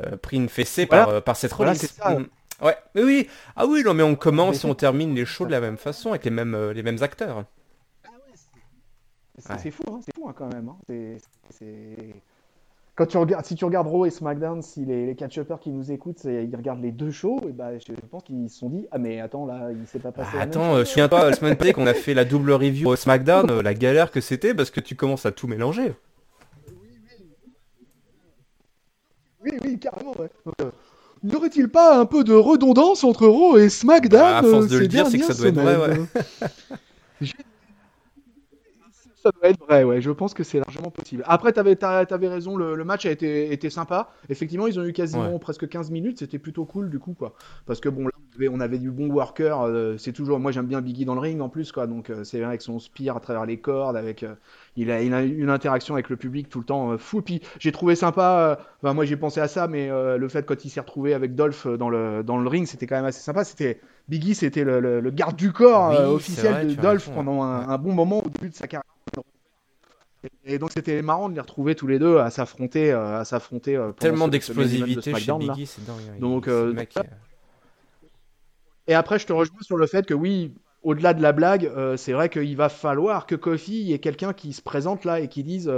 euh, 0.00 0.16
pris 0.16 0.36
une 0.38 0.48
fessée 0.48 0.86
par, 0.86 1.08
euh, 1.10 1.20
par 1.20 1.36
Seth 1.36 1.52
Rollins. 1.52 1.74
ça. 1.74 2.18
Ouais, 2.60 2.76
mais 2.94 3.02
oui, 3.02 3.28
ah 3.56 3.66
oui, 3.66 3.82
non, 3.84 3.94
mais 3.94 4.02
on 4.02 4.16
commence 4.16 4.64
et 4.64 4.68
on 4.68 4.74
termine 4.74 5.14
les 5.14 5.24
shows 5.24 5.46
de 5.46 5.52
la 5.52 5.60
même 5.60 5.76
façon 5.76 6.10
avec 6.10 6.24
les 6.24 6.30
mêmes, 6.30 6.70
les 6.70 6.82
mêmes 6.82 7.02
acteurs. 7.02 7.44
Ah 8.04 8.10
ouais, 8.10 9.58
c'est 9.58 9.70
fou, 9.70 9.84
hein, 9.90 10.00
c'est 10.04 10.14
fou 10.14 10.28
hein, 10.28 10.34
quand 10.36 10.52
même. 10.52 10.68
Hein. 10.68 10.76
C'est 11.50 12.14
quand 12.98 13.06
tu 13.06 13.16
regardes, 13.16 13.46
si 13.46 13.54
tu 13.54 13.64
regardes 13.64 13.86
Raw 13.86 14.06
et 14.06 14.10
SmackDown, 14.10 14.60
si 14.60 14.84
les, 14.84 15.06
les 15.06 15.14
catch 15.14 15.38
qui 15.60 15.70
nous 15.70 15.92
écoutent, 15.92 16.24
ils 16.24 16.54
regardent 16.56 16.82
les 16.82 16.90
deux 16.90 17.12
shows, 17.12 17.40
et 17.48 17.52
bah, 17.52 17.78
je 17.78 17.92
pense 18.10 18.24
qu'ils 18.24 18.50
se 18.50 18.58
sont 18.58 18.70
dit 18.70 18.88
ah 18.90 18.98
mais 18.98 19.20
attends 19.20 19.46
là, 19.46 19.68
il 19.70 19.86
s'est 19.86 20.00
pas 20.00 20.10
passé. 20.10 20.30
Ah, 20.34 20.40
attends, 20.40 20.74
je 20.74 20.80
euh, 20.80 20.84
souviens 20.84 21.06
pas 21.06 21.30
la 21.30 21.32
semaine 21.32 21.56
passée 21.56 21.72
qu'on 21.72 21.86
a 21.86 21.94
fait 21.94 22.12
la 22.12 22.24
double 22.24 22.50
review 22.50 22.88
au 22.88 22.96
SmackDown, 22.96 23.48
euh, 23.52 23.62
la 23.62 23.74
galère 23.74 24.10
que 24.10 24.20
c'était 24.20 24.52
parce 24.52 24.72
que 24.72 24.80
tu 24.80 24.96
commences 24.96 25.26
à 25.26 25.30
tout 25.30 25.46
mélanger. 25.46 25.94
Oui, 29.44 29.52
oui, 29.62 29.78
carrément, 29.78 30.16
ouais. 30.18 30.30
Euh, 30.60 30.72
n'y 31.22 31.34
aurait-il 31.34 31.68
pas 31.68 31.98
un 31.98 32.06
peu 32.06 32.24
de 32.24 32.34
redondance 32.34 33.04
entre 33.04 33.26
Raw 33.26 33.58
et 33.58 33.68
SmackDown 33.68 34.20
bah, 34.20 34.38
À 34.38 34.42
force 34.42 34.68
de 34.68 34.78
le 34.78 34.88
dire, 34.88 35.06
c'est 35.06 35.18
que 35.18 35.24
ça 35.24 35.34
doit 35.34 35.48
être 35.48 35.60
vrai, 35.60 35.76
ouais. 35.76 36.06
ça 39.22 39.30
doit 39.32 39.50
être 39.50 39.60
vrai, 39.66 39.84
ouais. 39.84 40.00
Je 40.00 40.10
pense 40.10 40.34
que 40.34 40.44
c'est 40.44 40.58
largement 40.58 40.90
possible. 40.90 41.22
Après, 41.26 41.52
tu 41.52 41.60
avais, 41.60 41.82
avais, 41.82 42.28
raison, 42.28 42.56
le, 42.56 42.84
match 42.84 43.06
a 43.06 43.10
été, 43.10 43.52
été, 43.52 43.70
sympa. 43.70 44.10
Effectivement, 44.28 44.66
ils 44.66 44.78
ont 44.78 44.84
eu 44.84 44.92
quasiment 44.92 45.38
presque 45.38 45.68
15 45.68 45.90
minutes. 45.90 46.20
C'était 46.20 46.38
plutôt 46.38 46.64
cool, 46.64 46.90
du 46.90 46.98
coup, 46.98 47.14
quoi. 47.14 47.34
Parce 47.66 47.80
que 47.80 47.88
bon, 47.88 48.04
là, 48.04 48.12
on 48.48 48.60
avait, 48.60 48.78
du 48.78 48.90
bon 48.90 49.08
worker. 49.10 49.62
Euh, 49.62 49.96
c'est 49.98 50.12
toujours, 50.12 50.38
moi, 50.38 50.52
j'aime 50.52 50.66
bien 50.66 50.80
Biggie 50.80 51.04
dans 51.04 51.14
le 51.14 51.20
ring 51.20 51.40
en 51.40 51.48
plus, 51.48 51.72
quoi. 51.72 51.86
Donc, 51.86 52.10
euh, 52.10 52.22
c'est 52.22 52.42
avec 52.44 52.62
son 52.62 52.78
spear 52.78 53.16
à 53.16 53.20
travers 53.20 53.46
les 53.46 53.58
cordes, 53.58 53.96
avec. 53.96 54.22
Euh, 54.22 54.34
il, 54.76 54.90
a, 54.92 55.02
il 55.02 55.12
a 55.12 55.22
une 55.22 55.50
interaction 55.50 55.94
avec 55.94 56.08
le 56.08 56.16
public 56.16 56.48
tout 56.48 56.60
le 56.60 56.64
temps 56.64 56.96
fou. 56.98 57.20
Puis, 57.22 57.40
j'ai 57.58 57.72
trouvé 57.72 57.96
sympa. 57.96 58.60
Enfin, 58.80 58.94
moi, 58.94 59.04
j'ai 59.04 59.16
pensé 59.16 59.40
à 59.40 59.48
ça, 59.48 59.66
mais 59.66 59.88
le 59.88 60.28
fait 60.28 60.46
quand 60.46 60.64
il 60.64 60.70
s'est 60.70 60.78
retrouvé 60.78 61.14
avec 61.14 61.34
Dolph 61.34 61.66
dans 61.66 61.88
le, 61.88 62.22
dans 62.22 62.38
le 62.38 62.48
ring, 62.48 62.66
c'était 62.66 62.86
quand 62.86 62.96
même 62.96 63.04
assez 63.04 63.20
sympa. 63.20 63.42
C'était. 63.42 63.80
Biggie, 64.08 64.34
c'était 64.34 64.64
le, 64.64 65.00
le, 65.00 65.10
garde 65.10 65.36
du 65.36 65.52
corps 65.52 65.90
officiel 66.08 66.76
de 66.76 66.80
Dolph 66.80 67.10
pendant 67.10 67.42
un, 67.42 67.68
un 67.68 67.76
bon 67.76 67.92
moment 67.92 68.24
au 68.24 68.28
début 68.28 68.48
de 68.48 68.54
sa 68.54 68.66
carrière. 68.66 68.84
Et 70.44 70.58
donc 70.58 70.72
c'était 70.72 71.00
marrant 71.02 71.28
de 71.28 71.34
les 71.34 71.40
retrouver 71.40 71.74
tous 71.74 71.86
les 71.86 71.98
deux 71.98 72.18
à 72.18 72.30
s'affronter, 72.30 72.90
euh, 72.90 73.20
à 73.20 73.24
s'affronter. 73.24 73.76
Euh, 73.76 73.92
Tellement 73.92 74.28
d'explosivité 74.28 75.14
chez 75.14 75.32
Biggie, 75.32 75.66
c'est 75.66 75.84
dingue. 75.84 76.18
Donc, 76.18 76.48
euh, 76.48 76.74
et 78.88 78.94
après, 78.94 79.18
je 79.18 79.26
te 79.26 79.32
rejoins 79.32 79.60
sur 79.60 79.76
le 79.76 79.86
fait 79.86 80.06
que 80.06 80.14
oui, 80.14 80.52
au-delà 80.82 81.14
de 81.14 81.22
la 81.22 81.32
blague, 81.32 81.70
c'est 81.96 82.12
vrai 82.12 82.28
qu'il 82.28 82.56
va 82.56 82.68
falloir 82.68 83.26
que 83.26 83.34
Kofi 83.34 83.92
ait 83.92 83.98
quelqu'un 83.98 84.32
qui 84.32 84.52
se 84.52 84.62
présente 84.62 85.04
là 85.04 85.20
et 85.20 85.28
qui 85.28 85.42
dise, 85.42 85.70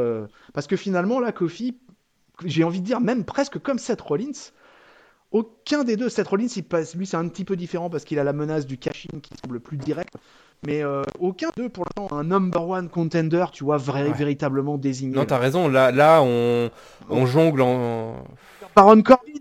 parce 0.55 0.67
que 0.67 0.77
finalement 0.77 1.21
là, 1.21 1.33
Kofi, 1.33 1.77
j'ai 2.45 2.65
envie 2.65 2.81
de 2.81 2.87
dire 2.87 3.01
même 3.01 3.25
presque 3.25 3.59
comme 3.59 3.79
Seth 3.79 4.01
Rollins. 4.01 4.51
Aucun 5.33 5.85
des 5.85 5.97
deux, 5.97 6.09
Seth 6.09 6.29
Rollins, 6.29 6.49
il 6.55 6.65
passe, 6.65 6.95
lui 6.95 7.07
c'est 7.07 7.17
un 7.17 7.29
petit 7.29 7.45
peu 7.45 7.57
différent 7.57 7.89
parce 7.91 8.05
qu'il 8.05 8.19
a 8.19 8.25
la 8.25 8.33
menace 8.33 8.67
du 8.67 8.79
cash-in 8.79 9.21
qui 9.21 9.33
semble 9.43 9.61
plus 9.61 9.77
direct 9.77 10.15
mais 10.67 10.83
euh, 10.83 11.03
aucun 11.19 11.49
d'eux 11.57 11.69
pour 11.69 11.85
l'instant 11.85 12.17
un 12.17 12.25
number 12.25 12.67
one 12.69 12.89
contender, 12.89 13.47
tu 13.53 13.65
vois, 13.65 13.79
véritablement 13.79 14.77
désigné. 14.77 15.17
Non, 15.17 15.25
t'as 15.25 15.39
raison, 15.39 15.69
là, 15.69 15.91
là 15.91 16.21
on, 16.23 16.71
on 17.09 17.27
jongle 17.27 17.63
en. 17.63 18.25
Baron 18.77 19.03
Corbin, 19.03 19.33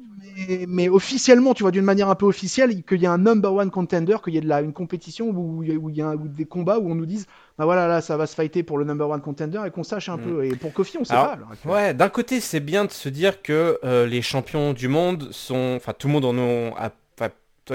mais, 0.48 0.66
mais, 0.68 0.90
officiellement, 0.90 1.54
tu 1.54 1.64
vois, 1.64 1.72
d'une 1.72 1.84
manière 1.86 2.10
un 2.10 2.16
peu 2.16 2.26
officielle, 2.26 2.84
qu'il 2.84 3.02
y 3.02 3.06
a 3.06 3.12
un 3.12 3.18
number 3.18 3.54
one 3.54 3.72
contender, 3.72 4.18
qu'il 4.24 4.34
y 4.34 4.38
ait 4.38 4.42
de 4.42 4.48
la, 4.48 4.62
une 4.62 4.74
compétition 4.74 5.30
où, 5.30 5.60
où 5.60 5.90
il 5.90 5.96
y 5.96 6.02
a 6.02 6.16
des 6.18 6.46
combats 6.46 6.80
où 6.80 6.92
on 6.92 6.96
nous 6.96 7.06
dise, 7.06 7.26
bah 7.58 7.66
voilà, 7.66 7.88
là, 7.88 8.02
ça 8.02 8.18
va 8.18 8.28
se 8.28 8.36
fighter 8.36 8.64
pour 8.64 8.78
le 8.78 8.86
number 8.86 9.10
one 9.10 9.22
contender 9.22 9.62
et 9.66 9.72
qu'on 9.72 9.84
sache 9.84 10.10
un 10.10 10.18
mm. 10.18 10.22
peu. 10.22 10.46
Et 10.46 10.56
pour 10.56 10.74
Kofi, 10.74 10.98
on 10.98 11.04
sait 11.04 11.14
pas. 11.14 11.38
ouais, 11.66 11.94
d'un 11.94 12.10
côté, 12.10 12.40
c'est 12.40 12.60
bien 12.60 12.86
de 12.86 12.92
se 12.92 13.10
dire 13.10 13.42
que 13.42 13.80
euh, 13.84 14.06
les 14.06 14.22
champions 14.22 14.74
du 14.74 14.88
monde 14.88 15.30
sont. 15.32 15.74
Enfin, 15.76 15.94
tout 15.98 16.08
le 16.08 16.14
monde 16.14 16.26
en 16.26 16.76
a 16.78 16.92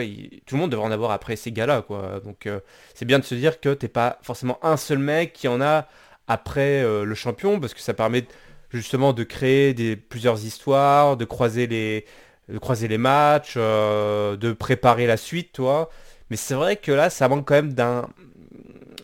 tout 0.01 0.57
le 0.57 0.61
monde 0.61 0.71
devrait 0.71 0.87
en 0.87 0.91
avoir 0.91 1.11
après 1.11 1.37
ces 1.37 1.53
gars-là, 1.53 1.83
quoi. 1.83 2.21
Donc 2.25 2.47
euh, 2.47 2.61
c'est 2.95 3.05
bien 3.05 3.19
de 3.19 3.25
se 3.25 3.35
dire 3.35 3.61
que 3.61 3.75
t'es 3.75 3.89
pas 3.89 4.19
forcément 4.23 4.59
un 4.62 4.77
seul 4.77 4.99
mec 4.99 5.33
qui 5.33 5.49
en 5.49 5.61
a 5.61 5.87
après 6.27 6.83
euh, 6.83 7.05
le 7.05 7.15
champion, 7.15 7.61
parce 7.61 7.75
que 7.75 7.81
ça 7.81 7.95
permet 7.95 8.27
justement 8.71 9.12
de 9.12 9.23
créer 9.25 9.75
des, 9.75 9.97
plusieurs 9.97 10.45
histoires, 10.45 11.17
de 11.17 11.25
croiser 11.25 11.67
les, 11.67 12.07
de 12.49 12.59
croiser 12.59 12.88
les 12.88 12.99
matchs, 12.99 13.55
euh, 13.57 14.36
de 14.36 14.53
préparer 14.53 15.07
la 15.07 15.16
suite, 15.16 15.53
toi. 15.53 15.90
Mais 16.30 16.36
c'est 16.36 16.55
vrai 16.55 16.76
que 16.76 16.92
là, 16.92 17.11
ça 17.11 17.28
manque 17.28 17.47
quand 17.47 17.55
même 17.55 17.72
d'un 17.72 18.09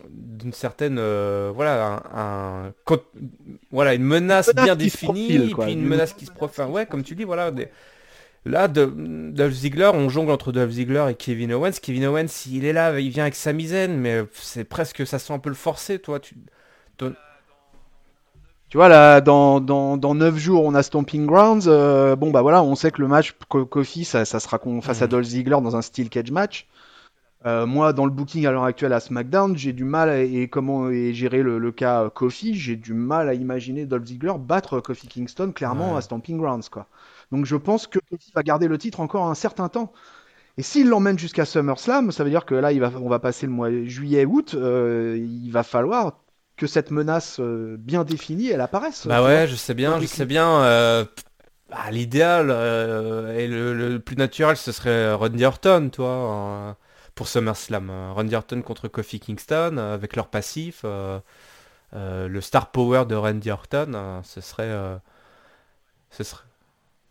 d'une 0.08 0.54
certaine 0.54 0.98
voilà 1.50 2.02
un, 2.14 2.72
voilà 3.70 3.92
une 3.92 4.04
menace, 4.04 4.50
bien 4.54 4.74
définie 4.74 5.34
et 5.34 5.54
puis 5.54 5.72
une 5.72 5.86
menace 5.86 6.14
qui 6.14 6.24
se 6.24 6.30
profile 6.30 6.64
ouais 6.64 6.86
comme 6.86 7.02
tu 7.02 7.14
dis 7.14 7.24
voilà 7.24 7.50
des, 7.50 7.68
Là, 8.46 8.68
Dolph 8.68 9.52
Ziggler, 9.52 9.90
on 9.92 10.08
jongle 10.08 10.32
entre 10.32 10.50
Dolph 10.50 10.70
Ziggler 10.70 11.06
et 11.10 11.14
Kevin 11.14 11.52
Owens. 11.52 11.72
Kevin 11.82 12.06
Owens, 12.06 12.46
il 12.50 12.64
est 12.64 12.72
là, 12.72 12.98
il 12.98 13.10
vient 13.10 13.24
avec 13.24 13.34
sa 13.34 13.52
misaine, 13.52 13.98
mais 13.98 14.22
c'est 14.32 14.64
presque, 14.64 15.06
ça 15.06 15.18
sent 15.18 15.34
un 15.34 15.38
peu 15.38 15.50
le 15.50 15.54
forcé, 15.54 15.98
toi. 15.98 16.20
Tu, 16.20 16.34
tu 18.70 18.76
vois, 18.76 18.88
là, 18.88 19.20
dans, 19.20 19.60
dans, 19.60 19.96
dans 19.96 20.14
9 20.14 20.36
jours, 20.38 20.64
on 20.64 20.74
a 20.74 20.82
Stomping 20.84 21.26
Grounds. 21.26 21.64
Euh, 21.66 22.14
bon, 22.14 22.30
bah 22.30 22.40
voilà, 22.40 22.62
on 22.62 22.76
sait 22.76 22.92
que 22.92 23.02
le 23.02 23.08
match 23.08 23.34
Kofi, 23.48 24.04
ça, 24.04 24.24
ça 24.24 24.38
sera 24.38 24.60
face 24.80 25.02
à 25.02 25.06
mm. 25.06 25.08
Dolph 25.08 25.26
Ziggler 25.26 25.58
dans 25.60 25.74
un 25.74 25.82
Steel 25.82 26.08
Cage 26.08 26.30
match. 26.30 26.68
Euh, 27.46 27.66
moi, 27.66 27.92
dans 27.92 28.04
le 28.04 28.12
booking 28.12 28.46
à 28.46 28.52
l'heure 28.52 28.64
actuelle 28.64 28.92
à 28.92 29.00
SmackDown, 29.00 29.56
j'ai 29.56 29.72
du 29.72 29.82
mal 29.82 30.08
à, 30.08 30.20
et 30.20 30.46
comment 30.46 30.88
et 30.88 31.12
gérer 31.14 31.42
le, 31.42 31.72
cas 31.72 32.10
Kofi, 32.10 32.54
j'ai 32.54 32.76
du 32.76 32.94
mal 32.94 33.28
à 33.28 33.34
imaginer 33.34 33.86
Dolph 33.86 34.04
Ziggler 34.04 34.34
battre 34.38 34.78
Kofi 34.80 35.08
Kingston 35.08 35.50
clairement 35.52 35.96
à 35.96 36.00
Stomping 36.00 36.38
Grounds, 36.38 36.68
quoi. 36.70 36.86
Donc 37.32 37.46
je 37.46 37.56
pense 37.56 37.88
que 37.88 37.98
Kofi 38.10 38.30
va 38.34 38.44
garder 38.44 38.68
le 38.68 38.78
titre 38.78 39.00
encore 39.00 39.26
un 39.26 39.34
certain 39.34 39.68
temps. 39.68 39.92
Et 40.58 40.62
s'il 40.62 40.88
l'emmène 40.88 41.18
jusqu'à 41.18 41.44
SummerSlam, 41.44 42.12
ça 42.12 42.22
veut 42.22 42.30
dire 42.30 42.44
que 42.44 42.54
là, 42.54 42.70
il 42.70 42.80
va, 42.80 42.92
on 43.02 43.08
va 43.08 43.18
passer 43.18 43.46
le 43.46 43.52
mois 43.52 43.70
juillet-août. 43.84 44.54
Euh, 44.54 45.16
il 45.18 45.50
va 45.50 45.62
falloir 45.64 46.18
que 46.60 46.66
cette 46.66 46.90
menace 46.90 47.40
euh, 47.40 47.76
bien 47.78 48.04
définie, 48.04 48.50
elle 48.50 48.60
apparaisse. 48.60 49.06
Bah 49.06 49.24
ouais, 49.24 49.48
je 49.48 49.56
sais 49.56 49.72
bien, 49.72 49.98
je 49.98 50.04
sais 50.04 50.26
bien. 50.26 50.62
Euh, 50.62 51.06
bah, 51.70 51.90
l'idéal 51.90 52.50
et 53.34 53.48
le, 53.48 53.96
plus 53.98 54.16
naturel, 54.16 54.58
ce 54.58 54.70
serait 54.70 55.14
Randy 55.14 55.42
Orton, 55.46 55.88
toi, 55.90 56.76
pour 57.14 57.28
SummerSlam. 57.28 57.90
Randy 58.12 58.34
Orton 58.34 58.60
contre 58.60 58.88
Kofi 58.88 59.20
Kingston, 59.20 59.78
avec 59.78 60.16
leur 60.16 60.28
passif. 60.28 60.84
le 60.84 62.40
star 62.40 62.70
power 62.72 63.06
de 63.06 63.14
Randy 63.14 63.50
Orton, 63.50 64.20
ce 64.22 64.42
serait... 64.42 65.00
ce 66.10 66.22
serait 66.22 66.44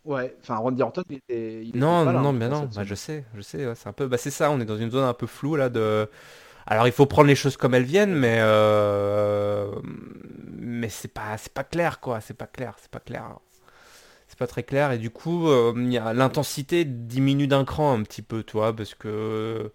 Ouais, 0.05 0.35
enfin 0.41 0.57
Randy 0.57 0.81
Orton, 0.81 1.03
il 1.09 1.17
était. 1.17 1.63
non, 1.73 2.05
non, 2.05 2.33
mais 2.33 2.49
non, 2.49 2.69
bah, 2.73 2.83
je 2.83 2.95
sais, 2.95 3.25
je 3.35 3.41
sais, 3.41 3.73
c'est 3.75 3.89
un 3.89 3.93
peu, 3.93 4.07
bah, 4.07 4.17
c'est 4.17 4.31
ça, 4.31 4.51
on 4.51 4.59
est 4.59 4.65
dans 4.65 4.77
une 4.77 4.91
zone 4.91 5.03
un 5.03 5.13
peu 5.13 5.27
floue 5.27 5.55
là 5.55 5.69
de. 5.69 6.07
Alors 6.69 6.85
il 6.87 6.93
faut 6.93 7.07
prendre 7.07 7.27
les 7.27 7.35
choses 7.35 7.57
comme 7.57 7.73
elles 7.73 7.83
viennent, 7.83 8.13
mais 8.13 8.37
euh... 8.41 9.71
mais 10.59 10.87
c'est 10.89 11.07
pas, 11.07 11.35
c'est 11.37 11.51
pas 11.51 11.63
clair 11.63 11.99
quoi, 11.99 12.21
c'est 12.21 12.35
pas 12.35 12.45
clair, 12.47 12.75
c'est 12.79 12.91
pas 12.91 12.99
clair, 12.99 13.39
c'est 14.27 14.37
pas 14.37 14.45
très 14.47 14.61
clair. 14.63 14.91
Et 14.91 14.99
du 14.99 15.09
coup, 15.09 15.49
euh, 15.49 15.73
l'intensité 16.13 16.85
diminue 16.85 17.47
d'un 17.47 17.65
cran 17.65 17.93
un 17.97 18.03
petit 18.03 18.21
peu, 18.21 18.43
toi, 18.43 18.75
parce 18.75 18.93
que 18.95 19.71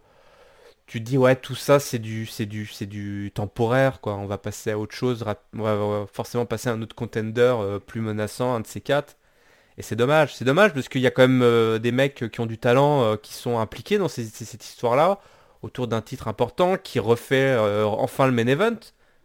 tu 0.87 1.01
dis 1.01 1.17
ouais 1.19 1.35
tout 1.37 1.55
ça 1.55 1.81
c'est 1.81 1.99
du 1.99 2.27
c'est 2.27 2.47
du 2.47 2.67
c'est 2.67 2.87
du 2.87 3.33
temporaire 3.35 4.01
quoi. 4.01 4.15
On 4.17 4.27
va 4.27 4.39
passer 4.39 4.71
à 4.73 4.79
autre 4.79 4.95
chose 4.95 5.25
on 5.55 5.63
va 5.63 6.07
forcément 6.13 6.47
passer 6.47 6.69
à 6.69 6.73
un 6.73 6.83
autre 6.83 6.95
contender 6.95 7.41
euh, 7.59 7.79
plus 7.81 8.01
menaçant 8.03 8.55
un 8.55 8.61
de 8.61 8.67
ces 8.67 8.81
quatre. 8.81 9.17
Et 9.79 9.83
c'est 9.83 9.97
dommage, 9.97 10.35
c'est 10.37 10.45
dommage 10.45 10.73
parce 10.75 10.89
qu'il 10.89 11.01
y 11.03 11.07
a 11.07 11.11
quand 11.11 11.27
même 11.29 11.79
des 11.81 11.93
mecs 11.93 12.31
qui 12.31 12.41
ont 12.41 12.47
du 12.47 12.59
talent, 12.59 13.17
qui 13.19 13.35
sont 13.35 13.59
impliqués 13.59 13.99
dans 13.99 14.09
cette 14.09 14.65
histoire-là, 14.65 15.21
autour 15.65 15.89
d'un 15.89 16.03
titre 16.03 16.29
important 16.29 16.77
qui 16.77 16.99
refait 16.99 17.55
euh, 17.59 17.85
enfin 17.87 18.27
le 18.27 18.33
main 18.33 18.47
event. 18.47 18.79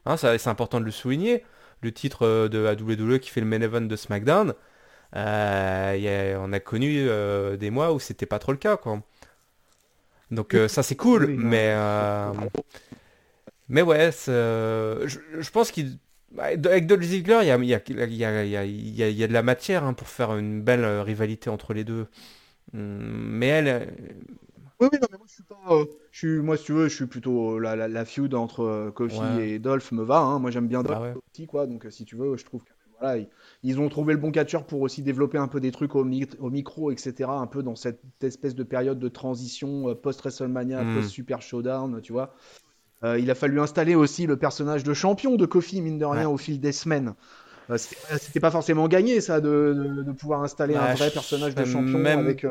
Hein, 0.06 0.18
c'est 0.18 0.48
important 0.48 0.80
de 0.80 0.86
le 0.86 0.92
souligner. 0.92 1.44
Le 1.82 1.92
titre 1.92 2.48
de 2.48 2.58
la 2.58 2.74
WWE 2.74 3.20
qui 3.20 3.30
fait 3.30 3.42
le 3.42 3.48
main 3.48 3.62
event 3.62 3.82
de 3.82 3.96
SmackDown. 3.96 4.54
on 5.14 6.54
a 6.54 6.60
connu 6.60 7.08
des 7.58 7.70
mois 7.70 7.94
où 7.94 8.00
c'était 8.00 8.26
pas 8.26 8.40
trop 8.40 8.52
le 8.52 8.58
cas. 8.58 8.78
Quoi. 8.78 9.02
Donc 10.32 10.56
ça 10.68 10.84
c'est 10.84 10.96
cool, 10.96 11.28
mais... 11.28 11.74
mais 13.70 13.82
ouais, 13.82 14.12
je, 14.12 15.20
je 15.40 15.50
pense 15.52 15.72
qu'il 15.72 16.00
avec 16.38 16.88
Dolph 16.88 17.04
Ziggler, 17.04 17.40
il 17.42 17.48
y 17.48 17.52
a, 17.52 17.58
y, 17.58 17.74
a, 17.74 18.46
y, 18.46 18.56
a, 18.56 19.10
y 19.10 19.24
a, 19.24 19.28
de 19.28 19.34
la 19.34 19.44
matière 19.44 19.84
hein, 19.84 19.94
pour 19.94 20.08
faire 20.08 20.36
une 20.36 20.62
belle 20.62 20.84
euh, 20.84 21.02
rivalité 21.04 21.50
entre 21.50 21.74
les 21.74 21.84
deux. 21.84 22.08
Hum, 22.74 23.30
mais 23.32 23.48
elle. 23.48 23.94
Euh, 24.82 24.86
oui, 24.86 24.90
oui, 24.94 25.00
non, 25.02 25.08
mais 25.12 25.18
moi 25.18 25.28
je 25.28 25.34
suis 25.34 25.44
pas. 25.44 25.60
Euh, 25.70 25.86
je 26.12 26.18
suis, 26.18 26.42
moi, 26.42 26.58
si 26.58 26.66
tu 26.66 26.74
veux, 26.74 26.88
je 26.88 26.96
suis 26.96 27.06
plutôt. 27.06 27.60
La, 27.60 27.76
la, 27.76 27.88
la 27.88 28.06
feud 28.06 28.34
entre 28.34 28.92
Kofi 28.96 29.20
et 29.42 29.60
Dolph 29.60 29.92
me 29.92 30.04
va. 30.04 30.20
Hein. 30.20 30.40
Moi 30.40 30.52
j'aime 30.52 30.68
bien 30.68 30.84
Dolph 30.84 31.00
ah 31.02 31.14
aussi, 31.34 31.48
quoi. 31.48 31.68
Donc 31.68 31.86
si 31.90 32.06
tu 32.06 32.16
veux, 32.16 32.38
je 32.38 32.46
trouve 32.46 32.64
que. 32.64 32.72
Voilà, 33.02 33.24
ils, 33.64 33.80
ont 33.80 33.88
trouvé 33.88 34.14
le 34.14 34.20
bon 34.20 34.30
catcheur 34.30 34.66
pour 34.66 34.82
aussi 34.82 35.02
développer 35.02 35.38
un 35.38 35.48
peu 35.48 35.62
des 35.62 35.72
trucs 35.72 35.96
au, 35.96 36.02
au, 36.02 36.50
micro, 36.50 36.92
etc. 36.92 37.30
Un 37.30 37.48
peu 37.48 37.64
dans 37.64 37.78
cette 37.78 38.02
espèce 38.22 38.56
de 38.56 38.64
période 38.64 39.00
de 39.00 39.08
transition 39.08 39.96
post-WrestleMania, 39.96 40.84
hmm. 40.84 40.96
post-Super 40.96 41.42
Showdown, 41.42 42.02
tu 42.02 42.12
vois. 42.12 42.36
Euh, 43.04 43.18
il 43.18 43.32
a 43.32 43.36
fallu 43.36 43.60
installer 43.62 43.96
aussi 43.96 44.26
le 44.26 44.38
personnage 44.38 44.84
de 44.84 44.94
champion 44.94 45.36
de 45.36 45.46
Kofi, 45.46 45.82
mine 45.82 45.98
de 45.98 46.06
rien, 46.06 46.30
au 46.30 46.38
fil 46.38 46.60
des 46.60 46.72
semaines. 46.72 47.14
Euh, 47.70 47.78
c'était 47.78 48.40
pas 48.40 48.52
forcément 48.52 48.88
gagné, 48.88 49.22
ça, 49.22 49.40
de, 49.40 50.04
pouvoir 50.18 50.44
installer 50.44 50.76
un 50.76 50.94
vrai 50.96 51.10
personnage 51.12 51.56
de 51.56 51.66
champion 51.66 52.04
avec, 52.04 52.44
euh, 52.44 52.50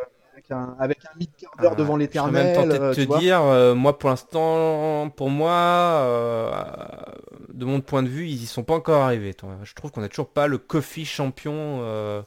un, 0.50 0.76
avec 0.78 1.04
un 1.04 1.18
mid-quart 1.18 1.52
d'heure 1.60 1.76
devant 1.76 1.96
l'éternel. 1.96 2.54
Je 2.54 2.60
même 2.60 2.70
tenté 2.70 2.78
de 2.78 2.94
te 2.94 3.18
dire, 3.18 3.74
moi, 3.74 3.98
pour 3.98 4.10
l'instant, 4.10 5.10
pour 5.10 5.30
moi, 5.30 6.54
de 7.52 7.64
mon 7.64 7.80
point 7.80 8.02
de 8.02 8.08
vue, 8.08 8.26
ils 8.26 8.42
y 8.42 8.46
sont 8.46 8.64
pas 8.64 8.74
encore 8.74 9.02
arrivés. 9.02 9.34
Je 9.62 9.74
trouve 9.74 9.90
qu'on 9.90 10.02
a 10.02 10.08
toujours 10.08 10.30
pas 10.30 10.46
le 10.46 10.58
Kofi 10.58 11.04
champion. 11.04 12.24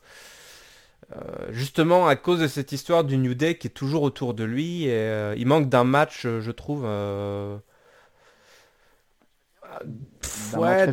justement 1.50 2.08
à 2.08 2.16
cause 2.16 2.40
de 2.40 2.48
cette 2.48 2.72
histoire 2.72 3.04
du 3.04 3.18
New 3.18 3.34
Day 3.34 3.56
qui 3.58 3.68
est 3.68 3.72
toujours 3.72 4.04
autour 4.04 4.34
de 4.34 4.46
lui 4.46 4.86
et 4.86 5.34
il 5.36 5.46
manque 5.46 5.68
d'un 5.68 5.84
match 5.84 6.26
je 6.26 6.52
trouve 6.52 6.86
ouais, 10.58 10.88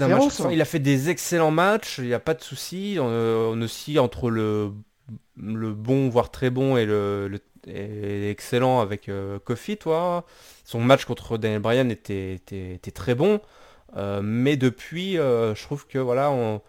il 0.50 0.60
a 0.60 0.64
fait 0.64 0.78
des 0.78 1.10
excellents 1.10 1.50
matchs, 1.50 1.98
il 1.98 2.06
n'y 2.06 2.14
a 2.14 2.20
pas 2.20 2.34
de 2.34 2.42
souci. 2.42 2.98
On, 3.00 3.60
aussi 3.60 3.98
entre 3.98 4.30
le 4.30 4.72
le 5.40 5.72
bon, 5.72 6.08
voire 6.08 6.30
très 6.30 6.50
bon 6.50 6.76
et 6.76 6.86
le, 6.86 7.40
excellent 7.66 8.80
avec 8.80 9.10
Kofi, 9.44 9.76
toi. 9.76 10.24
Son 10.64 10.80
match 10.80 11.04
contre 11.04 11.38
Daniel 11.38 11.60
Bryan 11.60 11.90
était, 11.90 12.40
très 12.94 13.14
bon. 13.14 13.40
mais 14.22 14.56
depuis, 14.56 15.14
je 15.14 15.62
trouve 15.62 15.86
que 15.86 15.98
voilà, 15.98 16.30
on, 16.30 16.60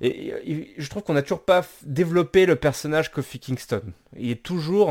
je 0.00 0.88
trouve 0.88 1.02
qu'on 1.02 1.14
n'a 1.14 1.22
toujours 1.22 1.42
pas 1.42 1.64
développé 1.82 2.46
le 2.46 2.56
personnage 2.56 3.10
Kofi 3.10 3.38
Kingston. 3.38 3.82
Il 4.16 4.30
est 4.30 4.42
toujours 4.42 4.90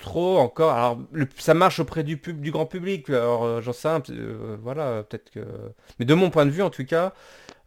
trop 0.00 0.38
encore. 0.38 0.72
Alors 0.72 0.98
ça 1.36 1.54
marche 1.54 1.80
auprès 1.80 2.04
du, 2.04 2.16
pub, 2.16 2.40
du 2.40 2.50
grand 2.50 2.66
public. 2.66 3.08
Alors 3.10 3.44
euh, 3.44 3.60
j'en 3.60 3.72
sais 3.72 3.88
un, 3.88 4.02
euh, 4.10 4.56
voilà, 4.62 5.02
peut-être 5.02 5.30
que. 5.30 5.40
Mais 5.98 6.04
de 6.04 6.14
mon 6.14 6.30
point 6.30 6.46
de 6.46 6.50
vue 6.50 6.62
en 6.62 6.70
tout 6.70 6.84
cas, 6.84 7.12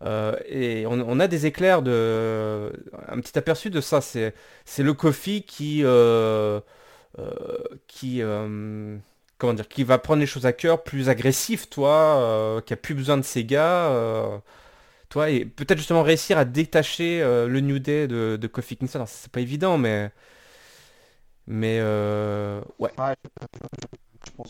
euh, 0.03 0.35
et 0.47 0.85
on, 0.87 1.19
a 1.19 1.27
des 1.27 1.45
éclairs 1.45 1.81
de. 1.81 2.71
Un 3.07 3.19
petit 3.19 3.37
aperçu 3.37 3.69
de 3.69 3.81
ça. 3.81 4.01
C'est 4.01 4.33
c'est 4.65 4.83
le 4.83 4.93
Kofi 4.93 5.43
qui 5.43 5.83
qui 7.87 8.21
comment 9.37 9.53
dire, 9.53 9.67
qui 9.67 9.83
va 9.83 9.97
prendre 9.97 10.19
les 10.19 10.27
choses 10.27 10.45
à 10.45 10.53
cœur, 10.53 10.83
plus 10.83 11.09
agressif, 11.09 11.69
toi, 11.69 12.61
qui 12.65 12.73
a 12.73 12.77
plus 12.77 12.95
besoin 12.95 13.17
de 13.17 13.23
ses 13.23 13.45
gars 13.45 14.41
toi, 15.11 15.29
et 15.29 15.45
peut-être 15.45 15.77
justement 15.77 16.03
réussir 16.03 16.37
à 16.37 16.45
détacher 16.45 17.21
euh, 17.21 17.47
le 17.47 17.59
New 17.59 17.79
Day 17.79 18.07
de, 18.07 18.37
de 18.41 18.47
Kofi 18.47 18.77
Kingston. 18.77 19.03
C'est 19.05 19.31
pas 19.31 19.41
évident, 19.41 19.77
mais. 19.77 20.09
Mais 21.47 21.79
euh, 21.81 22.61
ouais. 22.79 22.91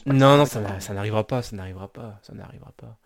non, 0.06 0.38
non, 0.38 0.46
ça, 0.46 0.62
n'arrivera 0.94 1.26
pas, 1.26 1.42
ça 1.42 1.56
n'arrivera 1.56 1.88
pas, 1.88 2.20
ça 2.22 2.34
n'arrivera 2.34 2.72
pas. 2.78 2.98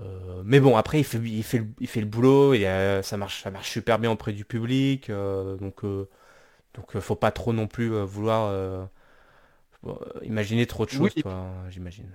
Euh, 0.00 0.42
mais 0.44 0.60
bon, 0.60 0.76
après, 0.76 0.98
il 0.98 1.04
fait, 1.04 1.18
il 1.18 1.42
fait, 1.42 1.58
le, 1.58 1.66
il 1.80 1.86
fait 1.86 2.00
le 2.00 2.06
boulot, 2.06 2.54
et 2.54 2.62
ça, 3.02 3.16
marche, 3.16 3.42
ça 3.42 3.50
marche 3.50 3.70
super 3.70 3.98
bien 3.98 4.10
auprès 4.10 4.32
du 4.32 4.44
public. 4.44 5.10
donc, 5.10 5.84
donc 5.84 6.98
faut 7.00 7.16
pas 7.16 7.30
trop 7.30 7.52
non 7.52 7.66
plus 7.66 7.90
vouloir 7.90 8.88
imaginer 10.22 10.66
trop 10.66 10.86
de 10.86 10.90
choses, 10.90 11.10
j'imagine 11.68 12.10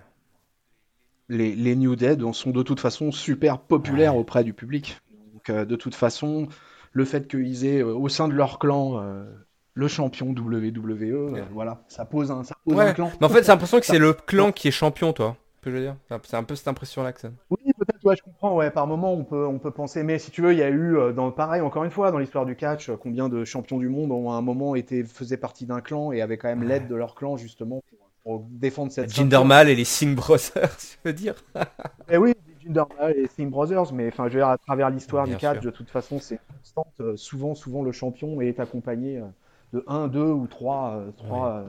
les, 1.30 1.76
New 1.76 1.96
Dead 1.96 2.22
sont 2.34 2.52
de 2.52 2.64
toute 2.64 2.80
façon 2.80 3.12
super 3.12 3.60
populaires 3.60 4.16
auprès 4.16 4.44
du 4.44 4.54
public. 4.54 5.00
Donc, 5.34 5.50
euh, 5.50 5.66
de 5.66 5.76
toute 5.76 5.96
façon, 5.96 6.48
le 6.92 7.06
fait 7.06 7.28
qu'ils 7.28 7.66
aient 7.66 7.82
euh, 7.82 7.94
au 7.94 8.10
sein 8.10 8.28
de 8.28 8.34
leur 8.34 8.60
clan 8.60 9.02
euh, 9.02 9.26
le 9.74 9.88
champion 9.88 10.28
WWE, 10.30 11.44
voilà, 11.52 11.84
ça 11.88 12.06
pose 12.06 12.32
un, 12.32 12.44
ça 12.44 12.56
pose 12.64 12.80
un 12.80 12.94
clan. 12.94 13.12
Mais 13.20 13.26
en 13.26 13.30
fait, 13.30 13.44
c'est 13.44 13.52
l'impression 13.52 13.80
que 13.80 13.86
c'est 13.86 14.00
le 14.00 14.14
clan 14.14 14.52
qui 14.52 14.70
est 14.70 14.72
champion, 14.72 15.12
toi. 15.12 15.36
Que 15.62 15.72
je 15.72 15.76
veux 15.76 15.82
dire. 15.82 15.96
C'est 16.24 16.38
un 16.38 16.44
peu 16.44 16.56
cette 16.56 16.68
impression-là 16.68 17.12
que 17.12 17.22
ça. 17.22 17.32
Oui, 17.50 17.58
ouais, 18.06 18.16
je 18.16 18.24
comprends. 18.24 18.56
Ouais, 18.56 18.72
par 18.72 18.88
moment, 18.88 19.14
on 19.14 19.24
peut, 19.24 19.46
on 19.46 19.60
peut 19.60 19.72
penser. 19.72 20.04
Mais 20.04 20.20
si 20.20 20.32
tu 20.32 20.42
veux, 20.42 20.54
il 20.54 20.60
y 20.60 20.64
a 20.64 20.70
eu, 20.70 20.98
dans 21.14 21.32
pareil, 21.32 21.62
encore 21.62 21.84
une 21.84 21.92
fois, 21.92 22.12
dans 22.12 22.20
l'histoire 22.20 22.46
du 22.46 22.56
catch, 22.56 22.90
combien 23.02 23.30
de 23.30 23.44
champions 23.44 23.78
du 23.78 23.90
monde 23.90 24.12
ont 24.12 24.32
à 24.32 24.36
un 24.36 24.42
moment 24.42 24.76
été 24.76 25.04
faisaient 25.04 25.38
partie 25.38 25.66
d'un 25.66 25.82
clan 25.82 26.12
et 26.12 26.22
avaient 26.22 26.38
quand 26.38 26.48
même 26.48 26.64
l'aide 26.64 26.88
de 26.88 26.96
leur 26.96 27.16
clan 27.16 27.38
justement 27.38 27.84
pour 28.26 28.44
défendre 28.50 28.92
cette 28.92 29.14
Jinder 29.14 29.44
Mahal 29.46 29.70
et 29.70 29.76
les 29.76 29.86
Singh 29.86 30.16
Brothers, 30.16 30.50
je 30.80 30.98
veux 31.06 31.14
dire? 31.14 31.36
eh 32.10 32.18
oui, 32.18 32.34
Jinder 32.60 32.84
Mahal 32.98 33.12
et 33.16 33.22
les 33.22 33.28
Singh 33.28 33.50
Brothers, 33.52 33.94
mais 33.94 34.08
enfin, 34.08 34.28
je 34.28 34.34
veux 34.34 34.40
dire, 34.40 34.48
à 34.48 34.58
travers 34.58 34.90
l'histoire 34.90 35.28
du 35.28 35.38
catch, 35.38 35.62
de 35.62 35.70
toute 35.70 35.90
façon, 35.90 36.20
c'est 36.20 36.40
constante. 36.58 36.94
Euh, 37.00 37.16
souvent, 37.16 37.54
souvent, 37.54 37.84
le 37.84 37.92
champion 37.92 38.42
est 38.42 38.60
accompagné 38.60 39.20
euh, 39.20 39.26
de 39.74 39.84
1, 39.88 40.08
2 40.08 40.20
ou 40.20 40.48
3, 40.48 41.04
3 41.18 41.48
euh, 41.48 41.64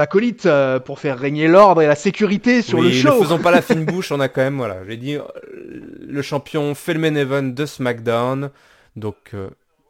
acolytes 0.00 0.48
pour 0.84 0.98
faire 0.98 1.18
régner 1.18 1.48
l'ordre 1.48 1.82
et 1.82 1.86
la 1.86 1.96
sécurité 1.96 2.62
sur 2.62 2.80
le 2.80 2.90
show. 2.90 3.18
Ne 3.18 3.24
faisons 3.24 3.38
pas 3.38 3.50
la 3.50 3.62
fine 3.62 3.84
bouche, 3.86 4.12
on 4.12 4.20
a 4.20 4.28
quand 4.28 4.42
même, 4.42 4.56
voilà, 4.56 4.78
j'ai 4.86 4.96
dit, 4.96 5.16
le 6.00 6.22
champion 6.22 6.74
fait 6.74 6.94
le 6.94 7.00
main 7.00 7.14
event 7.14 7.42
de 7.42 7.66
SmackDown, 7.66 8.50
donc 8.96 9.34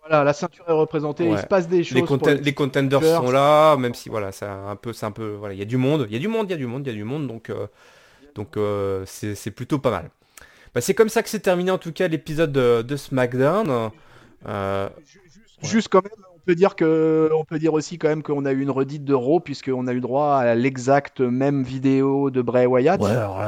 la 0.09 0.32
ceinture 0.32 0.64
est 0.68 0.72
représentée, 0.72 1.28
il 1.28 1.38
se 1.38 1.46
passe 1.46 1.68
des 1.68 1.84
choses. 1.84 1.96
Les, 2.42 2.54
contenders 2.54 3.02
sont 3.02 3.30
là, 3.30 3.76
même 3.76 3.94
si 3.94 4.09
voilà, 4.09 4.32
c'est 4.32 4.46
un 4.46 4.76
peu, 4.76 4.92
c'est 4.92 5.06
un 5.06 5.11
peu, 5.11 5.34
voilà, 5.38 5.54
il 5.54 5.59
y 5.59 5.62
a 5.62 5.66
du 5.66 5.76
monde, 5.76 6.06
il 6.09 6.12
y 6.12 6.16
a 6.16 6.18
du 6.18 6.28
monde, 6.28 6.48
il 6.48 6.52
y 6.52 6.54
a 6.54 6.56
du 6.56 6.66
monde, 6.66 6.86
il 6.86 6.90
y 6.90 6.92
a 6.92 6.96
du 6.96 7.04
monde, 7.04 7.26
donc, 7.26 7.50
euh, 7.50 7.66
donc 8.34 8.56
euh, 8.56 9.04
c'est 9.06 9.50
plutôt 9.50 9.78
pas 9.78 9.90
mal. 9.90 10.11
Bah, 10.74 10.80
c'est 10.80 10.94
comme 10.94 11.09
ça 11.09 11.22
que 11.22 11.28
c'est 11.28 11.40
terminé 11.40 11.70
en 11.70 11.78
tout 11.78 11.92
cas 11.92 12.09
l'épisode 12.09 12.52
de, 12.52 12.96
SmackDown. 12.96 13.90
Euh, 14.46 14.88
juste 15.62 15.88
quand 15.88 16.02
même, 16.02 16.12
peut 16.49 16.55
dire 16.55 16.76
que, 16.76 17.28
on 17.38 17.44
peut 17.44 17.59
dire 17.59 17.74
aussi 17.74 17.99
quand 17.99 18.09
même 18.09 18.22
qu'on 18.22 18.46
a 18.46 18.53
eu 18.53 18.62
une 18.62 18.70
redite 18.70 19.05
de 19.05 19.12
Raw 19.12 19.38
puisqu'on 19.38 19.86
a 19.86 19.92
eu 19.92 20.01
droit 20.01 20.36
à 20.36 20.55
l'exacte 20.55 21.20
même 21.20 21.62
vidéo 21.62 22.30
de 22.30 22.40
Bray 22.40 22.64
Wyatt. 22.64 22.99
Ouais, 23.03 23.11
alors 23.11 23.38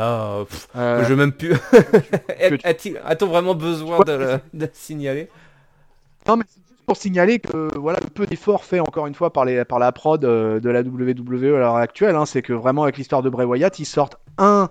là, 0.75 1.05
je 1.05 1.15
même 1.15 1.33
plus. 1.33 1.55
A-t-on 2.63 3.27
vraiment 3.27 3.55
besoin 3.55 4.01
de, 4.01 4.39
de 4.53 4.69
signaler? 4.75 5.31
Non, 6.29 6.37
mais 6.37 6.45
c'est 6.47 6.61
juste 6.61 6.85
pour 6.85 6.99
signaler 6.99 7.39
que 7.39 7.75
voilà, 7.79 8.01
le 8.01 8.11
peu 8.11 8.27
d'efforts 8.27 8.65
fait 8.65 8.81
encore 8.81 9.07
une 9.07 9.15
fois 9.15 9.33
par, 9.33 9.47
les, 9.47 9.65
par 9.65 9.79
la 9.79 9.93
prod 9.93 10.23
euh, 10.23 10.61
de 10.61 10.69
la 10.69 10.83
WWE 10.83 11.55
à 11.55 11.59
l'heure 11.59 11.77
actuelle, 11.77 12.17
hein, 12.17 12.27
c'est 12.27 12.43
que 12.43 12.53
vraiment 12.53 12.83
avec 12.83 12.99
l'histoire 12.99 13.23
de 13.23 13.31
Bray 13.31 13.47
Wyatt, 13.47 13.79
ils 13.79 13.87
sortent 13.87 14.19
un, 14.37 14.69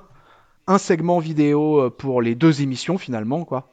un 0.67 0.77
segment 0.77 1.17
vidéo 1.17 1.79
euh, 1.79 1.89
pour 1.89 2.21
les 2.21 2.35
deux 2.35 2.61
émissions 2.61 2.99
finalement, 2.99 3.43
quoi. 3.43 3.69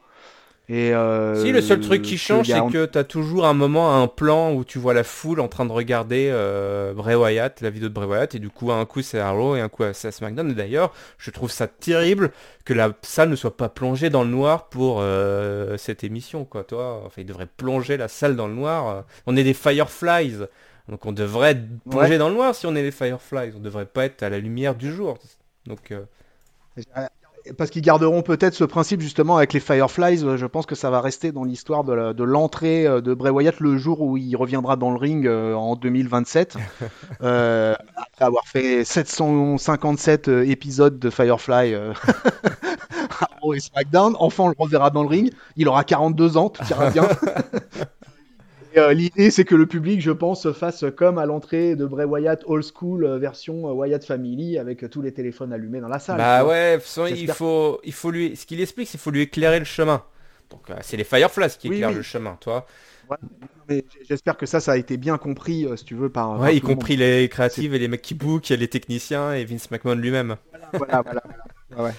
Et 0.69 0.93
euh, 0.93 1.41
si 1.41 1.53
le 1.53 1.61
seul 1.61 1.79
truc 1.79 2.01
qui 2.01 2.17
change, 2.17 2.47
c'est 2.47 2.59
que 2.71 2.85
tu 2.85 2.97
as 2.97 3.05
toujours 3.05 3.45
un 3.45 3.53
moment, 3.53 4.01
un 4.01 4.07
plan 4.07 4.51
où 4.53 4.65
tu 4.65 4.79
vois 4.79 4.93
la 4.93 5.05
foule 5.05 5.39
en 5.39 5.47
train 5.47 5.65
de 5.65 5.71
regarder 5.71 6.27
euh, 6.29 6.93
Bray 6.93 7.15
Wyatt, 7.15 7.61
la 7.61 7.69
vidéo 7.69 7.87
de 7.87 7.93
Bray 7.93 8.05
Wyatt, 8.05 8.35
et 8.35 8.39
du 8.39 8.49
coup 8.49 8.73
un 8.73 8.85
coup 8.85 9.01
c'est 9.01 9.19
Arrow 9.19 9.55
et 9.55 9.61
un 9.61 9.69
coup 9.69 9.83
c'est 9.93 10.11
SmackDown. 10.11 10.51
Et 10.51 10.53
d'ailleurs, 10.53 10.93
je 11.17 11.31
trouve 11.31 11.51
ça 11.51 11.67
terrible 11.67 12.31
que 12.65 12.73
la 12.73 12.91
salle 13.01 13.29
ne 13.29 13.37
soit 13.37 13.55
pas 13.55 13.69
plongée 13.69 14.09
dans 14.09 14.23
le 14.23 14.29
noir 14.29 14.67
pour 14.67 14.97
euh, 14.99 15.77
cette 15.77 16.03
émission, 16.03 16.43
quoi. 16.43 16.65
Toi, 16.65 17.01
enfin, 17.05 17.21
il 17.21 17.25
devrait 17.25 17.47
plonger 17.47 17.95
la 17.95 18.09
salle 18.09 18.35
dans 18.35 18.47
le 18.47 18.53
noir. 18.53 19.05
On 19.25 19.37
est 19.37 19.45
des 19.45 19.53
Fireflies, 19.53 20.39
donc 20.89 21.05
on 21.05 21.13
devrait 21.13 21.57
plonger 21.89 22.17
dans 22.17 22.27
le 22.27 22.35
noir 22.35 22.53
si 22.53 22.65
on 22.65 22.75
est 22.75 22.83
des 22.83 22.91
Fireflies. 22.91 23.53
On 23.55 23.61
devrait 23.61 23.85
pas 23.85 24.03
être 24.03 24.21
à 24.21 24.29
la 24.29 24.39
lumière 24.39 24.75
du 24.75 24.91
jour. 24.91 25.17
Donc 25.65 25.93
parce 27.57 27.69
qu'ils 27.69 27.81
garderont 27.81 28.21
peut-être 28.21 28.53
ce 28.53 28.63
principe 28.63 29.01
justement 29.01 29.37
avec 29.37 29.53
les 29.53 29.59
Fireflies. 29.59 30.23
Euh, 30.23 30.37
je 30.37 30.45
pense 30.45 30.65
que 30.65 30.75
ça 30.75 30.89
va 30.89 31.01
rester 31.01 31.31
dans 31.31 31.43
l'histoire 31.43 31.83
de 31.83 32.23
l'entrée 32.23 32.85
euh, 32.85 33.01
de 33.01 33.13
Bray 33.13 33.31
Wyatt 33.31 33.59
le 33.59 33.77
jour 33.77 34.01
où 34.01 34.17
il 34.17 34.35
reviendra 34.35 34.75
dans 34.75 34.91
le 34.91 34.97
ring 34.97 35.25
euh, 35.25 35.53
en 35.53 35.75
2027. 35.75 36.57
après 37.19 38.25
avoir 38.25 38.45
fait 38.45 38.83
757 38.83 40.27
épisodes 40.27 40.99
de 40.99 41.09
Firefly 41.09 41.75
à 43.19 43.59
SmackDown. 43.59 44.15
Enfin, 44.19 44.45
on 44.45 44.47
le 44.49 44.55
reverra 44.57 44.89
dans 44.89 45.03
le 45.03 45.09
ring. 45.09 45.31
Il 45.55 45.67
aura 45.67 45.83
42 45.83 46.37
ans, 46.37 46.49
tout 46.49 46.63
ira 46.69 46.89
bien. 46.89 47.07
Euh, 48.77 48.93
l'idée, 48.93 49.31
c'est 49.31 49.43
que 49.43 49.55
le 49.55 49.65
public, 49.65 50.01
je 50.01 50.11
pense, 50.11 50.51
fasse 50.51 50.85
comme 50.95 51.17
à 51.17 51.25
l'entrée 51.25 51.75
de 51.75 51.85
Bray 51.85 52.05
Wyatt 52.05 52.43
Old 52.45 52.63
School 52.63 53.05
euh, 53.05 53.17
version 53.17 53.67
euh, 53.67 53.73
Wyatt 53.73 54.03
Family 54.05 54.57
avec 54.57 54.89
tous 54.89 55.01
les 55.01 55.11
téléphones 55.11 55.51
allumés 55.51 55.79
dans 55.79 55.87
la 55.87 55.99
salle. 55.99 56.17
Bah 56.17 56.45
ouais, 56.45 56.79
il 57.09 57.31
faut, 57.31 57.79
il 57.83 57.93
faut 57.93 58.11
lui, 58.11 58.35
ce 58.35 58.45
qu'il 58.45 58.61
explique, 58.61 58.87
c'est 58.87 58.91
qu'il 58.91 58.99
faut 58.99 59.11
lui 59.11 59.21
éclairer 59.21 59.59
le 59.59 59.65
chemin. 59.65 60.03
Donc 60.49 60.61
c'est 60.81 60.95
les 60.95 61.03
Fireflies 61.03 61.57
qui 61.59 61.67
éclairent 61.67 61.91
le 61.91 62.01
chemin, 62.01 62.37
toi. 62.39 62.65
mais 63.67 63.83
j'espère 64.07 64.37
que 64.37 64.45
ça, 64.45 64.59
ça 64.59 64.73
a 64.73 64.77
été 64.77 64.95
bien 64.95 65.17
compris, 65.17 65.67
si 65.75 65.83
tu 65.83 65.95
veux, 65.95 66.09
par. 66.09 66.39
Ouais, 66.39 66.55
y 66.55 66.61
compris 66.61 66.95
les 66.95 67.27
créatives 67.27 67.73
et 67.73 67.79
les 67.79 67.89
mecs 67.89 68.01
qui 68.01 68.13
bookent, 68.13 68.49
les 68.49 68.67
techniciens 68.67 69.33
et 69.33 69.43
Vince 69.43 69.69
McMahon 69.71 69.95
lui-même. 69.95 70.37
Voilà, 70.73 71.01
voilà, 71.01 71.23
voilà. 71.71 71.93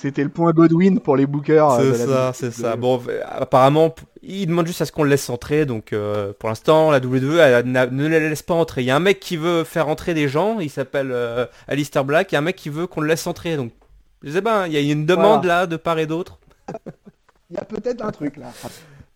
C'était 0.00 0.22
le 0.22 0.28
point 0.28 0.52
Godwin 0.52 1.00
pour 1.00 1.16
les 1.16 1.26
bookers. 1.26 1.80
C'est 1.80 2.06
ça, 2.06 2.32
c'est 2.32 2.50
ça. 2.52 2.76
Bon, 2.76 3.02
apparemment, 3.24 3.94
il 4.22 4.46
demande 4.46 4.66
juste 4.66 4.80
à 4.80 4.86
ce 4.86 4.92
qu'on 4.92 5.02
le 5.02 5.10
laisse 5.10 5.28
entrer. 5.28 5.66
Donc, 5.66 5.92
euh, 5.92 6.32
pour 6.38 6.48
l'instant, 6.48 6.92
la 6.92 6.98
WWE 6.98 7.64
ne 7.64 8.06
les 8.06 8.28
laisse 8.28 8.42
pas 8.42 8.54
entrer. 8.54 8.82
Il 8.82 8.84
y 8.84 8.90
a 8.92 8.96
un 8.96 9.00
mec 9.00 9.18
qui 9.18 9.36
veut 9.36 9.64
faire 9.64 9.88
entrer 9.88 10.14
des 10.14 10.28
gens. 10.28 10.60
Il 10.60 10.70
s'appelle 10.70 11.10
euh, 11.10 11.46
Alistair 11.66 12.04
Black. 12.04 12.30
Il 12.30 12.34
y 12.34 12.36
a 12.36 12.38
un 12.38 12.42
mec 12.42 12.54
qui 12.54 12.68
veut 12.68 12.86
qu'on 12.86 13.00
le 13.00 13.08
laisse 13.08 13.26
entrer. 13.26 13.56
Donc, 13.56 13.72
je 14.22 14.30
sais 14.30 14.42
pas, 14.42 14.68
il 14.68 14.72
y 14.72 14.76
a 14.76 14.92
une 14.92 15.04
demande 15.04 15.44
là 15.44 15.66
de 15.66 15.76
part 15.76 15.98
et 15.98 16.06
d'autre. 16.06 16.38
il 17.50 17.56
y 17.56 17.58
a 17.58 17.64
peut-être 17.64 18.04
un 18.04 18.12
truc 18.12 18.36
là. 18.36 18.52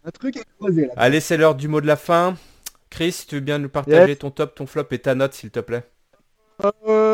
Un 0.05 0.11
truc 0.11 0.37
à 0.37 0.41
creuser 0.59 0.87
là. 0.87 0.95
Allez, 0.97 1.21
c'est 1.21 1.37
l'heure 1.37 1.55
du 1.55 1.69
mot 1.69 1.81
de 1.81 1.87
la 1.87 1.97
fin. 1.97 2.35
Chris, 2.91 3.25
tu 3.29 3.37
veux 3.37 3.41
bien 3.41 3.59
nous 3.59 3.69
partager 3.69 4.17
ton 4.17 4.31
top, 4.31 4.57
ton 4.57 4.67
flop 4.67 4.87
et 4.91 4.99
ta 4.99 5.15
note, 5.15 5.33
s'il 5.33 5.51
te 5.51 5.61
plaît? 5.61 5.85
Euh, 6.65 7.12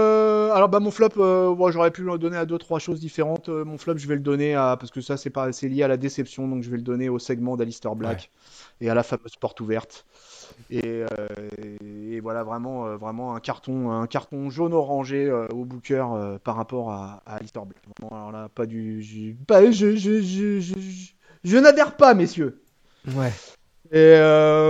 alors 0.58 0.68
bah 0.68 0.80
mon 0.80 0.90
flop, 0.90 1.10
euh, 1.18 1.70
j'aurais 1.70 1.92
pu 1.92 2.02
le 2.02 2.18
donner 2.18 2.36
à 2.36 2.44
deux 2.44 2.58
trois 2.58 2.80
choses 2.80 2.98
différentes. 2.98 3.48
Euh, 3.48 3.64
mon 3.64 3.78
flop, 3.78 3.96
je 3.96 4.08
vais 4.08 4.16
le 4.16 4.20
donner 4.20 4.56
à 4.56 4.76
parce 4.76 4.90
que 4.90 5.00
ça 5.00 5.16
c'est 5.16 5.30
pas 5.30 5.52
c'est 5.52 5.68
lié 5.68 5.84
à 5.84 5.88
la 5.88 5.96
déception, 5.96 6.48
donc 6.48 6.64
je 6.64 6.70
vais 6.70 6.76
le 6.76 6.82
donner 6.82 7.08
au 7.08 7.20
segment 7.20 7.56
d'Alistair 7.56 7.94
Black 7.94 8.32
et 8.80 8.90
à 8.90 8.94
la 8.94 9.04
fameuse 9.04 9.36
porte 9.36 9.60
ouverte. 9.60 10.04
Et, 10.70 11.04
voilà 12.20 12.42
vraiment 12.42 12.96
vraiment 12.96 13.36
un 13.36 13.40
carton 13.40 13.92
un 13.92 14.08
carton 14.08 14.50
jaune 14.50 14.74
orangé 14.74 15.30
au 15.30 15.64
Booker 15.64 16.04
par 16.42 16.56
rapport 16.56 16.90
à, 16.90 17.22
à 17.24 17.36
Alistair 17.36 17.64
Black. 17.64 17.80
alors 18.10 18.32
là 18.32 18.48
pas 18.52 18.66
du 18.66 19.00
je 19.00 19.34
je, 19.70 19.96
je, 19.96 20.20
je, 20.20 20.74
je 21.44 21.56
n'adhère 21.56 21.96
pas 21.96 22.14
messieurs. 22.14 22.64
Ouais. 23.14 23.32
Et 23.92 24.18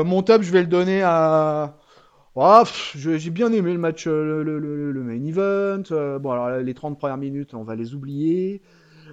mon 0.05 0.22
top, 0.22 0.43
je 0.43 0.53
vais 0.53 0.61
le 0.61 0.66
donner 0.66 1.03
à 1.03 1.78
ah, 2.36 2.64
j'ai 2.94 3.30
bien 3.30 3.52
aimé 3.52 3.72
le 3.72 3.78
match, 3.78 4.06
euh, 4.06 4.42
le, 4.44 5.02
main 5.02 5.24
event. 5.24 5.82
Euh, 5.90 6.18
bon, 6.18 6.30
alors 6.30 6.60
les 6.60 6.74
30 6.74 6.98
premières 6.98 7.16
minutes, 7.16 7.54
on 7.54 7.64
va 7.64 7.74
les 7.74 7.94
oublier. 7.94 8.62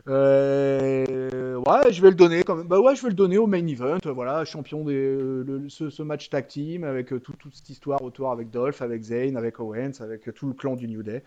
Euh, 0.07 1.55
ouais, 1.55 1.91
je 1.91 2.01
vais 2.01 2.09
le 2.09 2.16
donner. 2.16 2.43
Bah 2.66 2.80
ouais, 2.80 2.95
je 2.95 3.01
vais 3.01 3.09
le 3.09 3.16
donner 3.16 3.38
au 3.38 3.47
main 3.47 3.66
event. 3.66 3.97
Voilà, 4.13 4.45
champion 4.45 4.84
de 4.84 5.66
ce, 5.70 6.03
match 6.03 6.30
tag 6.30 6.47
team 6.47 6.84
avec 6.84 7.13
euh, 7.13 7.20
toute 7.20 7.55
cette 7.55 7.70
histoire 7.70 8.03
autour 8.03 8.32
avec 8.32 8.51
Dolph, 8.51 8.82
avec 8.82 9.01
Zayn, 9.01 9.36
avec 9.38 9.59
Owens, 9.59 10.01
avec 10.01 10.34
tout 10.36 10.47
le 10.47 10.53
clan 10.53 10.76
du 10.76 10.88
New 10.88 11.01
Day. 11.01 11.24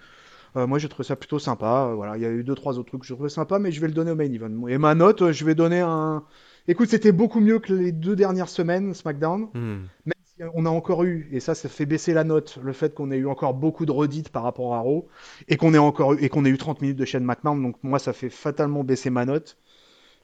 moi, 0.55 0.78
j'ai 0.78 0.89
trouvé 0.89 1.07
ça 1.07 1.16
plutôt 1.16 1.39
sympa. 1.39 1.93
voilà, 1.97 2.16
il 2.16 2.22
y 2.22 2.26
a 2.26 2.30
eu 2.30 2.45
deux 2.45 2.55
trois 2.55 2.78
autres 2.78 2.89
trucs 2.89 3.01
que 3.01 3.07
j'ai 3.07 3.14
trouvé 3.14 3.30
sympa, 3.30 3.59
mais 3.59 3.72
je 3.72 3.80
vais 3.80 3.89
le 3.89 3.95
donner 3.95 4.12
au 4.12 4.16
main 4.16 4.32
event. 4.32 4.68
Et 4.68 4.78
ma 4.78 4.95
note, 4.95 5.32
je 5.32 5.45
vais 5.45 5.55
donner 5.55 5.80
un. 5.80 6.22
Écoute, 6.68 6.91
c'était 6.91 7.12
beaucoup 7.12 7.41
mieux 7.41 7.59
que 7.59 7.72
les 7.72 7.93
deux 7.93 8.14
dernières 8.14 8.51
semaines 8.51 8.95
SmackDown. 8.95 9.49
Hmm 9.55 10.12
on 10.55 10.66
a 10.66 10.70
encore 10.70 11.05
eu, 11.05 11.28
et 11.32 11.41
ça, 11.41 11.55
ça 11.55 11.68
fait 11.68 11.86
baisser 11.86 12.14
la 12.14 12.24
note, 12.24 12.59
le 12.62 12.72
fait 12.72 12.95
qu'on 12.95 13.11
ait 13.11 13.16
eu 13.16 13.26
encore 13.26 13.55
beaucoup 13.55 13.86
de 13.86 13.93
redites 13.93 14.28
par 14.30 14.43
rapport 14.43 14.74
à 14.74 14.80
Raw, 14.80 15.09
et 15.49 15.57
qu'on 15.57 15.74
ait 15.74 15.78
encore 15.78 16.14
et 16.20 16.28
qu'on 16.28 16.45
ait 16.45 16.51
eu 16.51 16.59
30 16.59 16.80
minutes 16.80 16.97
de 16.97 17.05
chaîne 17.05 17.24
McMahon, 17.24 17.57
donc 17.57 17.76
moi, 17.82 17.99
ça 17.99 18.12
fait 18.12 18.30
fatalement 18.30 18.84
baisser 18.84 19.11
ma 19.11 19.24
note. 19.24 19.57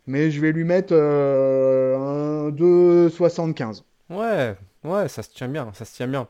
Mais 0.06 0.30
je 0.30 0.40
vais 0.40 0.52
lui 0.52 0.64
mettre 0.64 0.92
euh, 0.92 1.96
un 1.96 2.50
2,75. 2.50 3.82
Ouais, 4.10 4.54
ouais, 4.84 5.08
ça 5.08 5.22
se 5.22 5.30
tient 5.30 5.48
bien, 5.48 5.70
ça 5.72 5.86
se 5.86 5.94
tient 5.94 6.06
bien. 6.06 6.28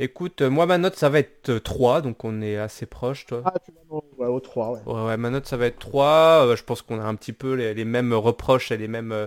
Écoute, 0.00 0.42
moi 0.42 0.64
ma 0.66 0.78
note 0.78 0.94
ça 0.94 1.08
va 1.08 1.18
être 1.18 1.58
3, 1.58 2.02
donc 2.02 2.22
on 2.24 2.40
est 2.40 2.56
assez 2.56 2.86
proche 2.86 3.26
toi. 3.26 3.42
Ah 3.44 3.54
tu 3.64 3.72
vas 4.16 4.30
au 4.30 4.38
3, 4.38 4.70
ouais. 4.70 4.80
Ouais, 4.86 5.16
ma 5.16 5.28
note 5.30 5.46
ça 5.46 5.56
va 5.56 5.66
être 5.66 5.80
3, 5.80 6.46
euh, 6.46 6.56
je 6.56 6.62
pense 6.62 6.82
qu'on 6.82 7.00
a 7.00 7.04
un 7.04 7.16
petit 7.16 7.32
peu 7.32 7.54
les, 7.54 7.84
mêmes 7.84 8.12
reproches 8.12 8.70
et 8.70 8.76
les 8.76 8.86
mêmes... 8.86 9.10
Euh, 9.10 9.26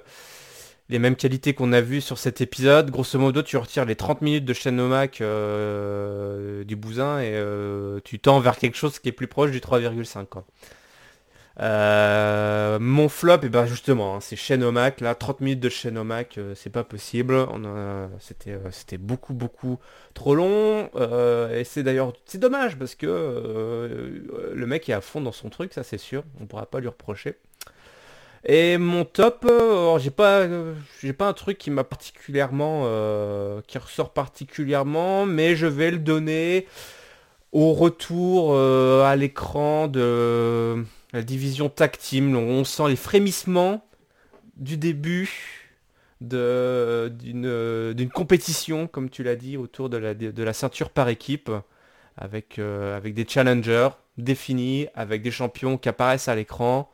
les 0.91 0.99
mêmes 0.99 1.15
qualités 1.15 1.53
qu'on 1.53 1.71
a 1.71 1.79
vues 1.79 2.01
sur 2.01 2.17
cet 2.17 2.41
épisode. 2.41 2.91
Grosso 2.91 3.17
modo, 3.17 3.41
tu 3.41 3.55
retires 3.55 3.85
les 3.85 3.95
30 3.95 4.21
minutes 4.21 4.45
de 4.45 4.53
Shen 4.53 4.77
euh, 5.21 6.63
du 6.65 6.75
bousin 6.75 7.19
et 7.19 7.31
euh, 7.33 7.99
tu 8.03 8.19
tends 8.19 8.41
vers 8.41 8.57
quelque 8.57 8.75
chose 8.75 8.99
qui 8.99 9.07
est 9.07 9.13
plus 9.13 9.27
proche 9.27 9.51
du 9.51 9.59
3,5. 9.59 10.43
Euh, 11.59 12.79
mon 12.79 13.07
flop, 13.07 13.35
et 13.35 13.39
eh 13.43 13.49
ben 13.49 13.65
justement, 13.65 14.15
hein, 14.15 14.19
c'est 14.19 14.35
Shen 14.35 14.63
là, 14.69 15.15
30 15.15 15.39
minutes 15.39 15.59
de 15.61 15.69
Shen 15.69 15.97
c'est 16.55 16.69
pas 16.69 16.83
possible. 16.83 17.47
C'était 18.19 18.57
c'était 18.71 18.97
beaucoup 18.97 19.33
beaucoup 19.33 19.79
trop 20.13 20.35
long. 20.35 20.89
et 21.53 21.63
c'est 21.63 21.83
d'ailleurs 21.83 22.11
c'est 22.25 22.39
dommage 22.39 22.77
parce 22.77 22.95
que 22.95 23.07
le 24.53 24.65
mec 24.65 24.89
est 24.89 24.93
à 24.93 25.01
fond 25.01 25.21
dans 25.21 25.31
son 25.31 25.49
truc, 25.49 25.71
ça 25.71 25.83
c'est 25.83 25.97
sûr. 25.97 26.23
On 26.41 26.47
pourra 26.47 26.65
pas 26.65 26.81
lui 26.81 26.89
reprocher. 26.89 27.37
Et 28.43 28.77
mon 28.77 29.05
top, 29.05 29.45
euh, 29.47 29.99
j'ai 29.99 30.09
pas, 30.09 30.39
euh, 30.39 30.73
j'ai 31.01 31.13
pas 31.13 31.27
un 31.27 31.33
truc 31.33 31.57
qui 31.59 31.69
m'a 31.69 31.83
particulièrement, 31.83 32.83
euh, 32.85 33.61
qui 33.67 33.77
ressort 33.77 34.13
particulièrement, 34.13 35.25
mais 35.27 35.55
je 35.55 35.67
vais 35.67 35.91
le 35.91 35.99
donner 35.99 36.67
au 37.51 37.73
retour 37.73 38.57
à 38.57 39.15
l'écran 39.15 39.87
de 39.87 40.83
la 41.13 41.21
division 41.21 41.69
tag 41.69 41.97
team. 41.97 42.35
On 42.35 42.63
sent 42.63 42.87
les 42.87 42.95
frémissements 42.95 43.85
du 44.55 44.77
début 44.77 45.29
d'une, 46.21 47.93
compétition, 48.13 48.87
comme 48.87 49.09
tu 49.09 49.23
l'as 49.23 49.35
dit, 49.35 49.57
autour 49.57 49.89
de 49.89 49.97
la, 49.97 50.13
de 50.13 50.43
la 50.43 50.53
ceinture 50.53 50.89
par 50.91 51.09
équipe, 51.09 51.51
avec, 52.17 52.57
avec 52.59 53.13
des 53.13 53.27
challengers 53.27 53.89
définis, 54.17 54.87
avec 54.95 55.21
des 55.21 55.31
champions 55.31 55.77
qui 55.77 55.89
apparaissent 55.89 56.29
à 56.29 56.35
l'écran. 56.35 56.89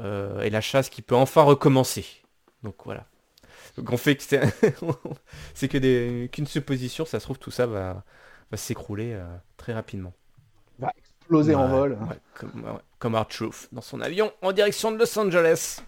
Euh, 0.00 0.40
et 0.42 0.50
la 0.50 0.60
chasse 0.60 0.88
qui 0.88 1.02
peut 1.02 1.14
enfin 1.14 1.42
recommencer. 1.42 2.04
Donc 2.62 2.76
voilà. 2.84 3.06
Donc 3.76 3.90
on 3.92 3.96
fait 3.96 4.16
que 4.16 4.22
c'est 4.22 4.40
que 5.68 6.26
qu'une 6.26 6.46
supposition, 6.46 7.04
ça 7.04 7.20
se 7.20 7.24
trouve 7.24 7.38
tout 7.38 7.50
ça 7.50 7.66
va, 7.66 8.04
va 8.50 8.56
s'écrouler 8.56 9.12
euh, 9.12 9.24
très 9.56 9.72
rapidement. 9.72 10.12
Va 10.78 10.92
exploser 10.96 11.54
en 11.54 11.68
vol. 11.68 11.98
comme, 12.34 12.80
comme 12.98 13.14
Art 13.14 13.28
Truth 13.28 13.68
dans 13.72 13.80
son 13.80 14.00
avion 14.00 14.32
en 14.42 14.52
direction 14.52 14.90
de 14.90 14.98
Los 14.98 15.18
Angeles. 15.18 15.80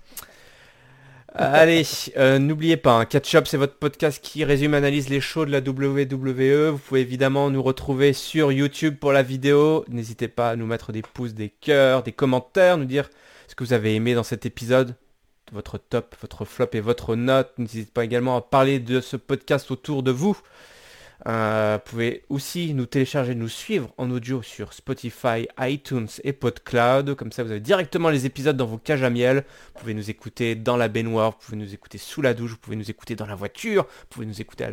Allez, 1.39 1.83
euh, 2.17 2.39
n'oubliez 2.39 2.79
pas, 2.79 3.05
Catch 3.05 3.35
Up, 3.35 3.47
c'est 3.47 3.59
votre 3.59 3.77
podcast 3.77 4.25
qui 4.25 4.43
résume, 4.43 4.73
analyse 4.73 5.11
les 5.11 5.21
shows 5.21 5.45
de 5.45 5.51
la 5.51 5.59
WWE. 5.59 6.71
Vous 6.71 6.79
pouvez 6.79 7.03
évidemment 7.03 7.51
nous 7.51 7.63
retrouver 7.63 8.15
sur 8.15 8.53
YouTube 8.53 8.97
pour 8.99 9.13
la 9.13 9.23
vidéo. 9.23 9.85
N'hésitez 9.89 10.29
pas 10.29 10.49
à 10.49 10.57
nous 10.57 10.65
mettre 10.65 10.93
des 10.93 11.03
pouces, 11.03 11.35
des 11.35 11.51
cœurs, 11.51 12.03
des 12.05 12.13
commentaires, 12.13 12.79
nous 12.79 12.87
dire 12.87 13.11
ce 13.49 13.55
que 13.55 13.65
vous 13.65 13.75
avez 13.75 13.95
aimé 13.95 14.15
dans 14.15 14.23
cet 14.23 14.47
épisode, 14.47 14.97
votre 15.53 15.77
top, 15.77 16.17
votre 16.23 16.47
flop 16.47 16.71
et 16.73 16.81
votre 16.81 17.17
note. 17.17 17.53
N'hésitez 17.59 17.91
pas 17.93 18.07
également 18.07 18.37
à 18.37 18.41
parler 18.41 18.79
de 18.79 19.03
ce 19.03 19.19
podcast 19.19 19.71
autour 19.71 20.03
de 20.03 20.13
vous. 20.13 20.39
Euh, 21.27 21.79
vous 21.79 21.91
pouvez 21.91 22.23
aussi 22.29 22.73
nous 22.73 22.87
télécharger, 22.87 23.35
nous 23.35 23.49
suivre 23.49 23.93
en 23.99 24.11
audio 24.11 24.43
sur 24.43 24.73
Spotify, 24.73 25.49
iTunes 25.59 26.09
et 26.23 26.33
PodCloud. 26.33 27.15
Comme 27.17 27.33
ça, 27.33 27.43
vous 27.43 27.51
avez 27.51 27.61
directement 27.61 28.11
les 28.11 28.27
épisodes 28.27 28.57
dans 28.57 28.67
vos 28.67 28.79
cages 28.79 29.03
à 29.03 29.11
miel. 29.11 29.45
Vous 29.75 29.81
pouvez 29.81 29.95
nous 29.95 30.09
écouter 30.09 30.55
dans 30.55 30.77
la 30.77 30.89
baignoire, 30.89 31.33
vous 31.33 31.39
pouvez 31.39 31.57
nous 31.57 31.75
écouter 31.75 31.99
sous 31.99 32.23
la 32.23 32.33
douche, 32.33 32.53
vous 32.53 32.59
pouvez 32.59 32.77
nous 32.77 32.91
écouter 32.91 33.17
dans 33.17 33.27
la 33.27 33.35
voiture, 33.35 33.85
vous 33.85 34.07
pouvez 34.11 34.27
nous 34.27 34.41
écouter 34.41 34.67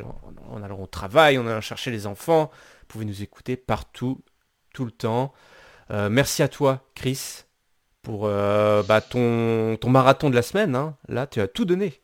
en 0.52 0.62
allant 0.62 0.80
au 0.80 0.88
travail, 0.88 1.38
en 1.38 1.48
allant 1.48 1.62
chercher 1.62 1.90
les 1.90 2.06
enfants. 2.06 2.52
Vous 2.82 2.88
pouvez 2.88 3.06
nous 3.06 3.24
écouter 3.24 3.56
partout, 3.58 4.22
tout 4.74 4.86
le 4.86 4.92
temps. 4.92 5.34
Euh, 5.92 6.10
merci 6.10 6.44
à 6.44 6.48
toi, 6.48 6.88
Chris 6.94 7.46
pour 8.04 8.26
euh, 8.26 8.84
bah, 8.84 9.02
ton, 9.02 9.78
marathon 9.88 10.30
de 10.30 10.36
la 10.36 10.42
semaine. 10.42 10.76
Hein. 10.76 10.96
Là, 11.08 11.26
tu 11.26 11.42
as 11.42 11.48
tout 11.48 11.66
donné. 11.66 12.00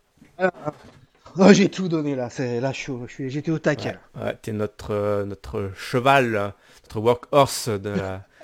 oh, 1.40 1.54
j'ai 1.54 1.70
tout 1.70 1.88
donné 1.88 2.16
là. 2.16 2.30
C'est 2.30 2.60
là, 2.60 2.74
suis, 2.74 3.30
j'étais 3.30 3.52
au 3.52 3.60
taquet. 3.60 3.96
Ouais, 4.16 4.36
t'es 4.42 4.52
notre 4.52 4.92
euh, 4.92 5.26
notre 5.26 5.72
cheval, 5.76 6.54
notre 6.84 7.00
workhorse 7.00 7.70
de 7.70 7.94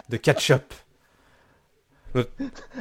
de 0.10 0.18
catch-up. 0.18 0.74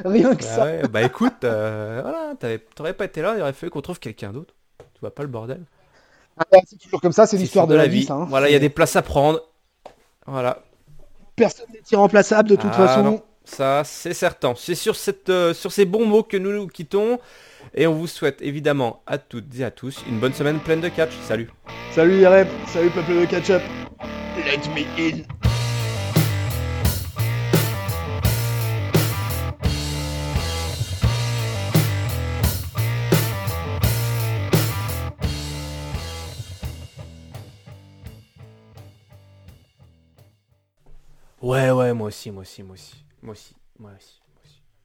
Rien 0.05 0.35
que 0.35 0.43
ça. 0.43 0.87
bah 0.87 1.01
écoute, 1.01 1.43
euh, 1.43 1.99
voilà, 2.01 2.33
t'aurais 2.75 2.93
pas 2.93 3.05
été 3.05 3.21
là, 3.21 3.33
il 3.35 3.41
aurait 3.41 3.53
fallu 3.53 3.69
qu'on 3.69 3.81
trouve 3.81 3.99
quelqu'un 3.99 4.31
d'autre. 4.31 4.53
Tu 4.77 5.01
vois 5.01 5.13
pas 5.13 5.23
le 5.23 5.29
bordel 5.29 5.61
ah, 6.37 6.43
C'est 6.65 6.77
toujours 6.79 7.01
comme 7.01 7.11
ça, 7.11 7.27
c'est 7.27 7.37
l'histoire 7.37 7.67
de, 7.67 7.75
la 7.75 7.87
vie. 7.87 8.07
Hein. 8.09 8.25
Voilà, 8.29 8.49
il 8.49 8.53
y 8.53 8.55
a 8.55 8.59
des 8.59 8.69
places 8.69 8.95
à 8.95 9.01
prendre. 9.01 9.41
Voilà. 10.25 10.63
Personne 11.35 11.67
n'est 11.73 11.81
irremplaçable 11.91 12.49
de 12.49 12.55
toute 12.55 12.71
ah, 12.73 12.87
façon. 12.87 13.23
Ça, 13.43 13.83
c'est 13.83 14.13
certain. 14.13 14.53
C'est 14.55 14.75
sur, 14.75 14.95
cette, 14.95 15.29
euh, 15.29 15.53
sur 15.53 15.71
ces 15.71 15.85
bons 15.85 16.05
mots 16.05 16.23
que 16.23 16.37
nous 16.37 16.51
nous 16.51 16.67
quittons. 16.67 17.19
Et 17.77 17.87
on 17.87 17.93
vous 17.93 18.07
souhaite 18.07 18.41
évidemment 18.41 19.03
à 19.05 19.17
toutes 19.17 19.59
et 19.59 19.65
à 19.65 19.69
tous 19.69 20.01
une 20.07 20.17
bonne 20.17 20.33
semaine 20.33 20.61
pleine 20.61 20.79
de 20.79 20.87
catch. 20.87 21.11
Salut. 21.23 21.49
Salut 21.91 22.21
Yareb. 22.21 22.47
Salut 22.67 22.89
peuple 22.89 23.19
de 23.19 23.25
catch-up. 23.25 23.61
Let 24.37 24.69
me 24.69 24.85
in. 24.97 25.23
Ouais, 41.41 41.69
ouais, 41.71 41.93
moi 41.93 42.07
aussi, 42.07 42.31
moi 42.31 42.41
aussi, 42.41 42.63
moi 42.63 42.73
aussi. 42.73 43.03
Moi 43.21 43.33
aussi, 43.33 43.53
moi 43.77 43.91
aussi. 43.97 44.24